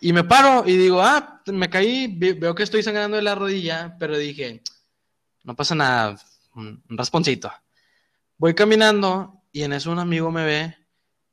y 0.00 0.12
me 0.12 0.24
paro 0.24 0.64
y 0.66 0.76
digo, 0.76 1.02
ah, 1.02 1.42
me 1.46 1.68
caí, 1.68 2.06
ve- 2.16 2.34
veo 2.34 2.54
que 2.54 2.62
estoy 2.62 2.82
sangrando 2.82 3.16
de 3.16 3.22
la 3.22 3.34
rodilla, 3.34 3.96
pero 3.98 4.16
dije, 4.16 4.62
no 5.44 5.56
pasa 5.56 5.74
nada, 5.74 6.18
un, 6.54 6.82
rasponcito. 6.88 7.50
Voy 8.36 8.54
caminando 8.54 9.42
y 9.52 9.62
en 9.62 9.72
eso 9.72 9.90
un 9.90 9.98
amigo 9.98 10.30
me 10.30 10.44
ve 10.44 10.76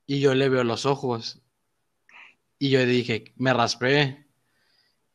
y 0.07 0.20
yo 0.20 0.34
le 0.34 0.49
veo 0.49 0.63
los 0.63 0.86
ojos 0.86 1.41
y 2.57 2.70
yo 2.70 2.86
dije, 2.86 3.34
me 3.36 3.53
raspé. 3.53 4.26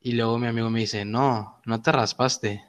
Y 0.02 0.12
luego 0.12 0.38
mi 0.38 0.46
amigo 0.46 0.70
me 0.70 0.80
dice, 0.80 1.04
no, 1.04 1.60
no 1.66 1.82
te 1.82 1.92
raspaste, 1.92 2.64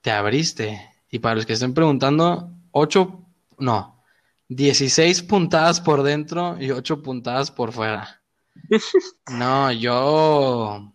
te 0.00 0.10
abriste. 0.10 0.80
Y 1.10 1.18
para 1.18 1.34
los 1.36 1.46
que 1.46 1.54
estén 1.54 1.74
preguntando, 1.74 2.52
ocho, 2.70 3.24
no, 3.58 4.02
16 4.48 5.22
puntadas 5.22 5.80
por 5.80 6.02
dentro 6.02 6.56
y 6.60 6.70
8 6.70 7.02
puntadas 7.02 7.50
por 7.50 7.72
fuera. 7.72 8.17
No, 9.30 9.72
yo. 9.72 10.94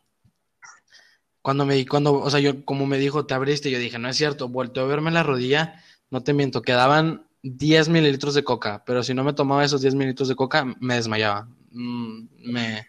Cuando 1.42 1.66
me 1.66 1.86
cuando, 1.86 2.14
o 2.14 2.30
sea, 2.30 2.40
yo 2.40 2.64
como 2.64 2.86
me 2.86 2.98
dijo, 2.98 3.26
te 3.26 3.34
abriste, 3.34 3.70
yo 3.70 3.78
dije, 3.78 4.00
no 4.00 4.08
es 4.10 4.16
cierto, 4.16 4.48
volteó 4.48 4.84
a 4.84 4.88
verme 4.88 5.12
la 5.12 5.24
rodilla, 5.24 5.82
no 6.10 6.24
te 6.24 6.34
miento, 6.34 6.62
quedaban 6.62 7.28
10 7.44 7.90
mililitros 7.90 8.34
de 8.34 8.44
coca, 8.44 8.84
pero 8.86 9.04
si 9.04 9.14
no 9.14 9.24
me 9.24 9.34
tomaba 9.34 9.66
esos 9.66 9.82
10 9.82 9.96
mililitros 9.96 10.30
de 10.30 10.36
coca, 10.36 10.66
me 10.80 10.96
desmayaba. 10.96 11.50
Mm, 11.72 12.28
me, 12.52 12.88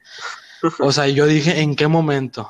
o 0.79 0.93
sea, 0.93 1.09
yo 1.09 1.27
dije, 1.27 1.61
¿en 1.61 1.75
qué 1.75 1.89
momento? 1.89 2.49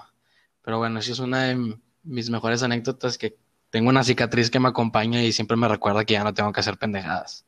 Pero 0.63 0.79
bueno, 0.79 1.01
sí 1.01 1.13
es 1.13 1.19
una 1.19 1.45
de 1.45 1.79
mis 2.03 2.31
mejores 2.31 2.63
anécdotas 2.63 3.17
que 3.17 3.39
tengo 3.71 3.89
una 3.89 4.05
cicatriz 4.05 4.51
que 4.51 4.61
me 4.61 4.69
acompaña 4.69 5.23
y 5.23 5.33
siempre 5.33 5.57
me 5.57 5.69
recuerda 5.69 6.05
que 6.05 6.15
ya 6.15 6.25
no 6.25 6.35
tengo 6.35 6.53
que 6.53 6.61
hacer 6.61 6.79
pendejadas. 6.79 7.47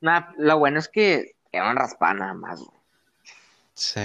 Nah, 0.00 0.32
lo 0.38 0.58
bueno 0.58 0.78
es 0.78 0.88
que 0.88 1.36
era 1.52 1.70
un 1.70 1.76
raspar 1.76 2.16
nada 2.16 2.34
más, 2.34 2.60
güey. 2.60 2.75
Sí. 3.76 4.00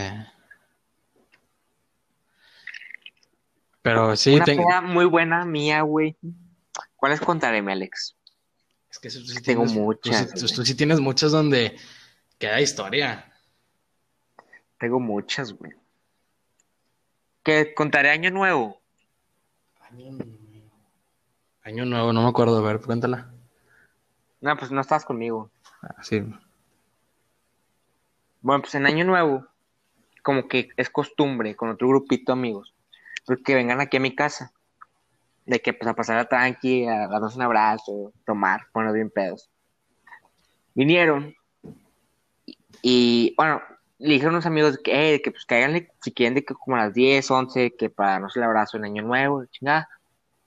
Pero 3.82 4.16
sí, 4.16 4.36
Una 4.36 4.46
tengo. 4.46 4.68
peda 4.68 4.82
muy 4.82 5.06
buena 5.06 5.46
mía, 5.46 5.82
güey. 5.82 6.16
¿Cuáles 6.96 7.20
contaré, 7.20 7.62
mi 7.62 7.72
Alex? 7.72 8.16
Es 8.90 9.00
que 9.00 9.10
tú 9.10 9.22
sí 9.22 9.42
Tengo 9.42 9.64
tienes- 9.64 9.74
tú 9.74 9.80
muchas, 9.82 10.28
tú- 10.34 10.42
güey. 10.42 10.54
tú 10.56 10.66
sí 10.66 10.76
tienes 10.76 11.00
muchas 11.00 11.32
donde 11.32 11.78
queda 12.38 12.62
historia. 12.62 13.32
Tengo 14.78 15.00
muchas, 15.00 15.54
güey. 15.54 15.72
¿Qué 17.44 17.74
contaré 17.74 18.10
año 18.12 18.30
nuevo? 18.30 18.80
Año 19.90 20.12
nuevo. 20.12 20.32
Año 21.64 21.86
nuevo, 21.86 22.14
no 22.14 22.24
me 22.24 22.30
acuerdo. 22.30 22.58
A 22.58 22.62
ver, 22.62 22.82
cuéntala. 22.82 23.32
No, 24.42 24.58
pues 24.58 24.70
no 24.72 24.82
estás 24.82 25.06
conmigo. 25.06 25.50
Ah, 25.82 25.96
sí. 26.04 26.22
Bueno, 28.42 28.62
pues 28.62 28.76
en 28.76 28.86
año 28.88 29.06
nuevo, 29.06 29.48
como 30.22 30.48
que 30.48 30.70
es 30.78 30.90
costumbre 30.90 31.56
con 31.56 31.70
otro 31.70 31.88
grupito 31.88 32.32
de 32.32 32.40
amigos, 32.40 32.74
pues 33.26 33.40
que 33.44 33.56
vengan 33.56 33.82
aquí 33.82 33.98
a 33.98 34.02
mi 34.02 34.16
casa. 34.16 34.52
De 35.46 35.60
que 35.60 35.74
pues 35.74 35.90
a 35.90 35.96
pasar 35.96 36.18
a 36.20 36.30
tranqui, 36.30 36.86
a 36.86 37.08
darnos 37.08 37.36
un 37.36 37.42
abrazo, 37.42 38.14
tomar, 38.26 38.68
ponernos 38.72 38.96
bien 38.96 39.10
pedos. 39.10 39.50
Vinieron 40.76 41.36
y, 42.82 43.34
bueno, 43.38 43.62
le 44.00 44.14
dije 44.14 44.26
a 44.26 44.30
unos 44.30 44.46
amigos 44.46 44.80
que, 44.84 45.16
eh, 45.16 45.22
que 45.22 45.32
pues 45.32 45.46
cáiganle 45.46 45.92
si 46.02 46.12
quieren 46.12 46.34
de 46.34 46.44
que 46.44 46.54
como 46.54 46.78
a 46.78 46.86
las 46.86 46.94
10, 46.94 47.30
11, 47.30 47.76
que 47.78 47.90
para 47.90 48.14
darnos 48.14 48.36
el 48.36 48.44
abrazo 48.44 48.78
en 48.78 48.86
Año 48.86 49.04
Nuevo, 49.04 49.46
chingada. 49.46 49.90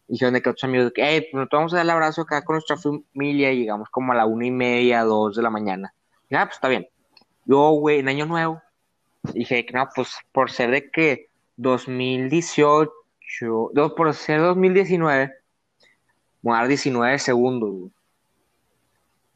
Dijeron 0.06 0.34
de 0.34 0.42
que 0.42 0.50
otros 0.50 0.64
amigos, 0.64 0.92
que, 0.94 1.16
eh, 1.16 1.28
pues 1.30 1.40
nos 1.40 1.48
vamos 1.50 1.72
a 1.72 1.76
dar 1.76 1.86
el 1.86 1.90
abrazo 1.90 2.22
acá 2.22 2.42
con 2.42 2.54
nuestra 2.54 2.76
familia 2.76 3.52
y 3.52 3.60
llegamos 3.60 3.88
como 3.88 4.12
a 4.12 4.16
la 4.16 4.26
una 4.26 4.46
y 4.46 4.50
media, 4.50 5.02
dos 5.02 5.36
de 5.36 5.42
la 5.42 5.50
mañana. 5.50 5.94
Ah, 6.30 6.44
pues 6.44 6.56
está 6.56 6.68
bien. 6.68 6.88
Yo, 7.46 7.70
güey, 7.70 8.00
en 8.00 8.08
Año 8.08 8.26
Nuevo, 8.26 8.60
dije 9.32 9.64
que 9.64 9.72
no, 9.72 9.88
pues 9.94 10.14
por 10.32 10.50
ser 10.50 10.70
de 10.70 10.90
que 10.90 11.28
2018, 11.56 12.90
no, 13.72 13.94
por 13.94 14.14
ser 14.14 14.40
2019, 14.40 15.32
voy 16.42 16.54
a 16.54 16.58
dar 16.58 16.68
19 16.68 17.18
segundos, 17.18 17.70
güey. 17.70 17.90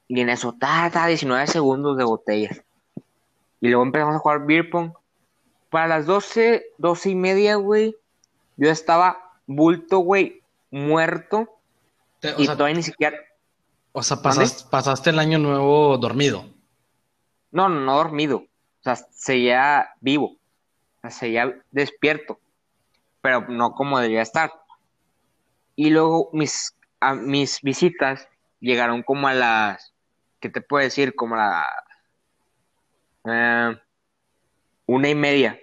Y 0.09 0.21
en 0.21 0.31
eso, 0.31 0.55
ta, 0.59 0.91
19 1.07 1.47
segundos 1.47 1.97
de 1.99 2.05
botella. 2.05 2.51
Y 3.61 3.69
luego 3.69 3.83
empezamos 3.83 4.17
a 4.17 4.19
jugar 4.19 4.47
beer 4.47 4.71
pong. 4.71 4.93
Para 5.69 5.87
las 5.87 6.07
12, 6.07 6.65
12 6.79 7.11
y 7.11 7.15
media, 7.15 7.57
güey, 7.57 7.95
yo 8.57 8.71
estaba 8.71 9.35
bulto, 9.47 9.99
güey, 9.99 10.43
muerto. 10.71 11.59
y 12.39 12.47
todavía 12.47 12.77
ni 12.77 12.83
siquiera. 12.83 13.19
O 13.93 14.03
sea, 14.03 14.23
pasaste, 14.23 15.11
el 15.11 15.19
año 15.19 15.39
nuevo 15.39 15.99
dormido. 15.99 16.47
No, 17.51 17.69
no, 17.69 17.81
no 17.81 17.97
dormido. 17.97 18.45
O 18.81 18.83
sea, 18.83 18.97
seguía 18.97 19.91
vivo. 20.01 20.37
Seguía 21.09 21.63
despierto. 21.71 22.41
Pero 23.21 23.49
no 23.49 23.73
como 23.75 23.99
debía 23.99 24.23
estar. 24.23 24.53
Y 25.77 25.91
luego 25.91 26.31
mis, 26.33 26.77
mis 27.23 27.61
visitas 27.63 28.29
llegaron 28.61 29.03
como 29.03 29.29
a 29.29 29.35
las. 29.35 29.95
¿Qué 30.41 30.49
te 30.49 30.61
puedo 30.61 30.85
decir? 30.85 31.15
Como 31.15 31.35
a 31.35 31.39
la 31.39 31.67
eh, 33.25 33.79
una 34.87 35.09
y 35.09 35.15
media. 35.15 35.59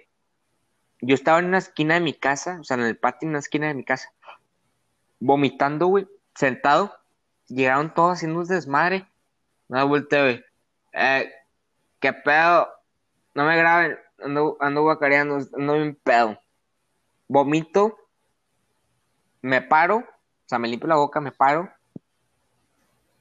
Yo 1.00 1.14
estaba 1.14 1.38
en 1.38 1.46
una 1.46 1.58
esquina 1.58 1.94
de 1.94 2.00
mi 2.00 2.14
casa, 2.14 2.58
o 2.60 2.64
sea, 2.64 2.76
en 2.76 2.84
el 2.84 2.96
patio, 2.96 3.26
en 3.26 3.30
una 3.30 3.40
esquina 3.40 3.68
de 3.68 3.74
mi 3.74 3.84
casa, 3.84 4.10
vomitando, 5.20 5.86
güey, 5.88 6.06
sentado. 6.34 6.96
Llegaron 7.48 7.92
todos 7.92 8.14
haciendo 8.14 8.40
un 8.40 8.46
desmadre. 8.46 9.06
Una 9.68 9.84
vuelta, 9.84 10.22
güey. 10.22 10.44
Eh, 10.92 11.30
¿Qué 12.00 12.12
pedo? 12.12 12.68
No 13.36 13.44
me 13.44 13.56
graben. 13.56 13.96
Ando, 14.18 14.56
ando 14.58 14.82
guacareando, 14.82 15.38
ando 15.56 15.74
bien 15.74 15.96
pedo. 16.02 16.40
Vomito. 17.28 17.96
Me 19.42 19.62
paro. 19.62 19.98
O 19.98 20.48
sea, 20.48 20.58
me 20.58 20.66
limpio 20.66 20.88
la 20.88 20.96
boca, 20.96 21.20
me 21.20 21.30
paro. 21.30 21.70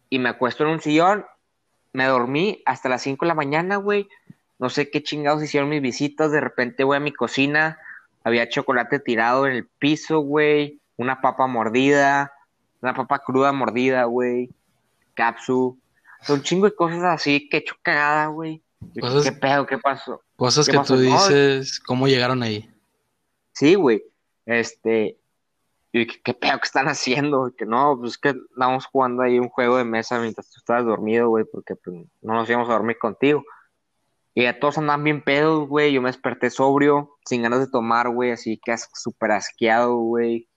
Y 0.09 0.18
me 0.18 0.30
acuesto 0.30 0.63
en 0.63 0.72
un 0.72 0.82
sillón. 0.82 1.28
Me 1.93 2.05
dormí 2.05 2.63
hasta 2.66 2.89
las 2.89 3.03
5 3.03 3.26
de 3.26 3.28
la 3.28 3.36
mañana, 3.36 3.76
güey 3.76 4.09
no 4.57 4.70
sé 4.70 4.89
qué 4.89 5.03
chingados 5.03 5.43
hicieron 5.43 5.70
mis 5.70 5.82
visitas, 5.82 6.32
de 6.32 6.39
repente 6.39 6.84
voy 6.84 6.97
a 6.97 7.01
mi 7.01 7.11
cocina, 7.11 7.78
había 8.24 8.49
chocolate 8.49 8.99
tirado 8.99 9.47
en 9.47 9.53
el 9.53 9.68
piso, 9.68 10.20
güey, 10.20 10.80
una 10.97 11.22
papa 11.22 11.47
mordida, 11.47 12.34
una 12.82 12.93
papa 12.93 13.20
cruda 13.20 13.51
mordida, 13.51 14.05
güey, 14.05 14.49
capsu, 15.13 15.78
un 16.30 16.41
chingo 16.41 16.66
de 16.66 16.76
cosas 16.76 17.03
así 17.03 17.49
que 17.49 17.57
he 17.57 17.59
hecho 17.59 17.76
güey. 18.32 18.61
¿Qué 18.93 19.31
pedo? 19.31 19.65
¿Qué 19.65 19.77
pasó? 19.77 20.21
Cosas 20.36 20.67
que 20.67 20.77
tú 20.79 20.97
dices, 20.97 21.79
¿cómo 21.79 22.07
llegaron 22.07 22.43
ahí? 22.43 22.69
Sí, 23.53 23.75
güey. 23.75 24.03
Este, 24.45 25.17
y 25.91 26.05
¿qué, 26.05 26.33
pedo 26.33 26.59
que 26.59 26.65
están 26.65 26.88
haciendo? 26.88 27.53
Que 27.57 27.65
no, 27.65 27.97
pues 27.99 28.17
que 28.17 28.29
estamos 28.29 28.86
jugando 28.86 29.23
ahí 29.23 29.39
un 29.39 29.49
juego 29.49 29.77
de 29.77 29.86
mesa 29.86 30.19
mientras 30.19 30.49
tú 30.49 30.59
estabas 30.59 30.86
dormido, 30.86 31.29
güey, 31.29 31.45
porque 31.45 31.75
pues, 31.75 31.95
no 32.21 32.33
nos 32.33 32.49
íbamos 32.49 32.69
a 32.69 32.73
dormir 32.73 32.97
contigo. 32.97 33.43
Y 34.33 34.45
a 34.45 34.59
todos 34.59 34.77
andaban 34.77 35.05
bien 35.05 35.23
pedos, 35.23 35.69
güey. 35.69 35.93
Yo 35.93 36.01
me 36.01 36.09
desperté 36.09 36.49
sobrio, 36.49 37.17
sin 37.25 37.41
ganas 37.41 37.59
de 37.61 37.67
tomar, 37.67 38.09
güey. 38.09 38.31
Así 38.31 38.59
que 38.63 38.75
súper 38.93 39.31
asqueado, 39.31 39.95
güey. 39.95 40.49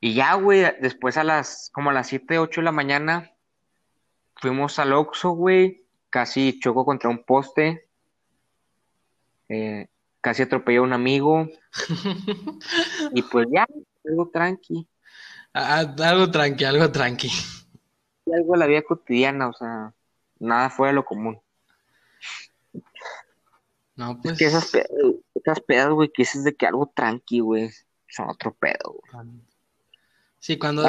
Y 0.00 0.14
ya, 0.14 0.34
güey, 0.34 0.64
después 0.80 1.16
a 1.16 1.24
las, 1.24 1.70
como 1.74 1.90
a 1.90 1.92
las 1.92 2.06
7, 2.06 2.38
8 2.38 2.60
de 2.60 2.64
la 2.64 2.72
mañana, 2.72 3.32
fuimos 4.36 4.78
al 4.78 4.92
Oxxo, 4.92 5.30
güey. 5.30 5.83
Casi 6.14 6.60
chocó 6.60 6.84
contra 6.84 7.10
un 7.10 7.24
poste. 7.24 7.88
Eh, 9.48 9.88
casi 10.20 10.42
atropelló 10.42 10.82
a 10.82 10.84
un 10.84 10.92
amigo. 10.92 11.48
y 13.14 13.22
pues 13.22 13.48
ya, 13.52 13.66
algo 14.08 14.30
tranqui. 14.32 14.86
algo 15.52 16.30
tranqui, 16.30 16.64
algo 16.64 16.92
tranqui. 16.92 17.28
algo 18.32 18.52
de 18.52 18.58
la 18.60 18.66
vida 18.68 18.82
cotidiana, 18.82 19.48
o 19.48 19.52
sea, 19.54 19.92
nada 20.38 20.70
fuera 20.70 20.92
de 20.92 20.94
lo 20.94 21.04
común. 21.04 21.40
No, 23.96 24.20
pues. 24.22 24.38
que 24.38 24.44
esas, 24.44 24.70
pedas, 25.66 25.90
güey, 25.90 26.12
que 26.12 26.22
es 26.22 26.44
de 26.44 26.54
que 26.54 26.68
algo 26.68 26.92
tranqui, 26.94 27.40
güey, 27.40 27.72
son 28.06 28.30
otro 28.30 28.54
pedo, 28.54 29.00
güey. 29.10 29.32
Sí, 30.38 30.58
cuando, 30.58 30.88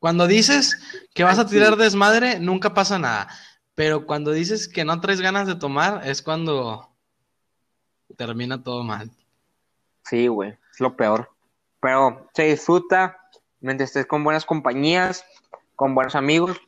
cuando, 0.00 0.26
dices 0.26 1.06
que 1.14 1.22
vas 1.22 1.38
a 1.38 1.46
tirar 1.46 1.76
desmadre, 1.76 2.40
nunca 2.40 2.74
pasa 2.74 2.98
nada. 2.98 3.28
Pero 3.78 4.06
cuando 4.06 4.32
dices 4.32 4.66
que 4.66 4.84
no 4.84 5.00
traes 5.00 5.20
ganas 5.20 5.46
de 5.46 5.54
tomar, 5.54 6.04
es 6.04 6.20
cuando 6.20 6.90
termina 8.16 8.60
todo 8.60 8.82
mal. 8.82 9.08
Sí, 10.02 10.26
güey, 10.26 10.58
es 10.72 10.80
lo 10.80 10.96
peor. 10.96 11.30
Pero 11.78 12.28
se 12.34 12.46
disfruta 12.46 13.20
mientras 13.60 13.90
estés 13.90 14.06
con 14.06 14.24
buenas 14.24 14.44
compañías, 14.44 15.24
con 15.76 15.94
buenos 15.94 16.16
amigos, 16.16 16.60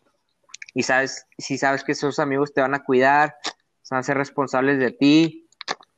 y 0.72 0.84
sabes, 0.84 1.26
si 1.36 1.58
sabes 1.58 1.82
que 1.82 1.90
esos 1.90 2.20
amigos 2.20 2.54
te 2.54 2.60
van 2.60 2.74
a 2.74 2.84
cuidar, 2.84 3.34
se 3.82 3.92
van 3.96 4.02
a 4.02 4.04
ser 4.04 4.16
responsables 4.16 4.78
de 4.78 4.92
ti, 4.92 5.48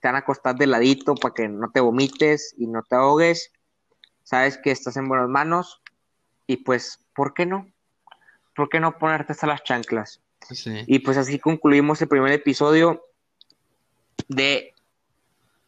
te 0.01 0.09
van 0.09 0.15
a 0.15 0.21
acostar 0.21 0.55
de 0.55 0.67
ladito 0.67 1.15
para 1.15 1.35
que 1.35 1.47
no 1.47 1.71
te 1.73 1.81
vomites 1.81 2.55
y 2.57 2.69
no 2.69 2.83
te 2.85 2.97
ahogues. 2.97 3.53
Sabes 4.23 4.57
que 4.57 4.71
estás 4.71 4.97
en 4.97 5.09
buenas 5.09 5.29
manos 5.29 5.83
y 6.47 6.57
pues, 6.57 7.05
¿por 7.15 7.35
qué 7.35 7.45
no? 7.45 7.71
¿Por 8.57 8.71
qué 8.71 8.81
no 8.81 8.97
ponerte 8.97 9.33
hasta 9.33 9.47
las 9.47 9.63
chanclas? 9.63 10.23
Y 10.87 10.99
pues 11.01 11.17
así 11.17 11.39
concluimos 11.39 12.01
el 12.03 12.09
primer 12.09 12.33
episodio 12.33 13.05
de 14.29 14.75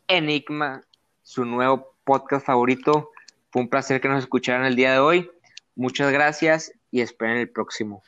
Enigma, 0.09 0.83
su 1.23 1.45
nuevo 1.45 1.95
podcast 2.05 2.47
favorito. 2.47 3.11
Fue 3.51 3.63
un 3.63 3.69
placer 3.69 4.01
que 4.01 4.09
nos 4.09 4.23
escucharan 4.23 4.67
el 4.67 4.77
día 4.77 4.93
de 4.93 4.99
hoy. 4.99 5.31
Muchas 5.77 6.13
gracias 6.13 6.73
y 6.91 7.01
esperen 7.01 7.39
el 7.39 7.49
próximo. 7.49 8.03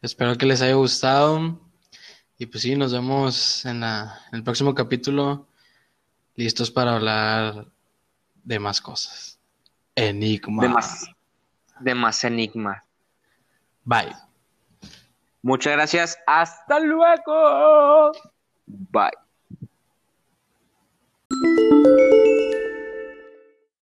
Espero 0.00 0.36
que 0.36 0.46
les 0.46 0.62
haya 0.62 0.74
gustado. 0.74 1.60
Y 2.38 2.46
pues 2.46 2.62
sí, 2.62 2.74
nos 2.74 2.92
vemos 2.92 3.64
en, 3.64 3.84
el 4.32 4.42
próximo 4.42 4.74
capítulo, 4.74 5.46
listos 6.34 6.70
para 6.70 6.96
hablar 6.96 7.66
de 8.42 8.58
más 8.58 8.80
cosas. 8.80 9.38
Enigma. 9.94 10.62
De 10.62 10.68
más, 10.68 11.10
de 11.78 11.94
más 11.94 12.24
enigma. 12.24 12.84
Bye. 13.84 14.31
Muchas 15.42 15.72
gracias. 15.74 16.18
Hasta 16.26 16.78
luego. 16.80 18.12
Bye. 18.66 19.10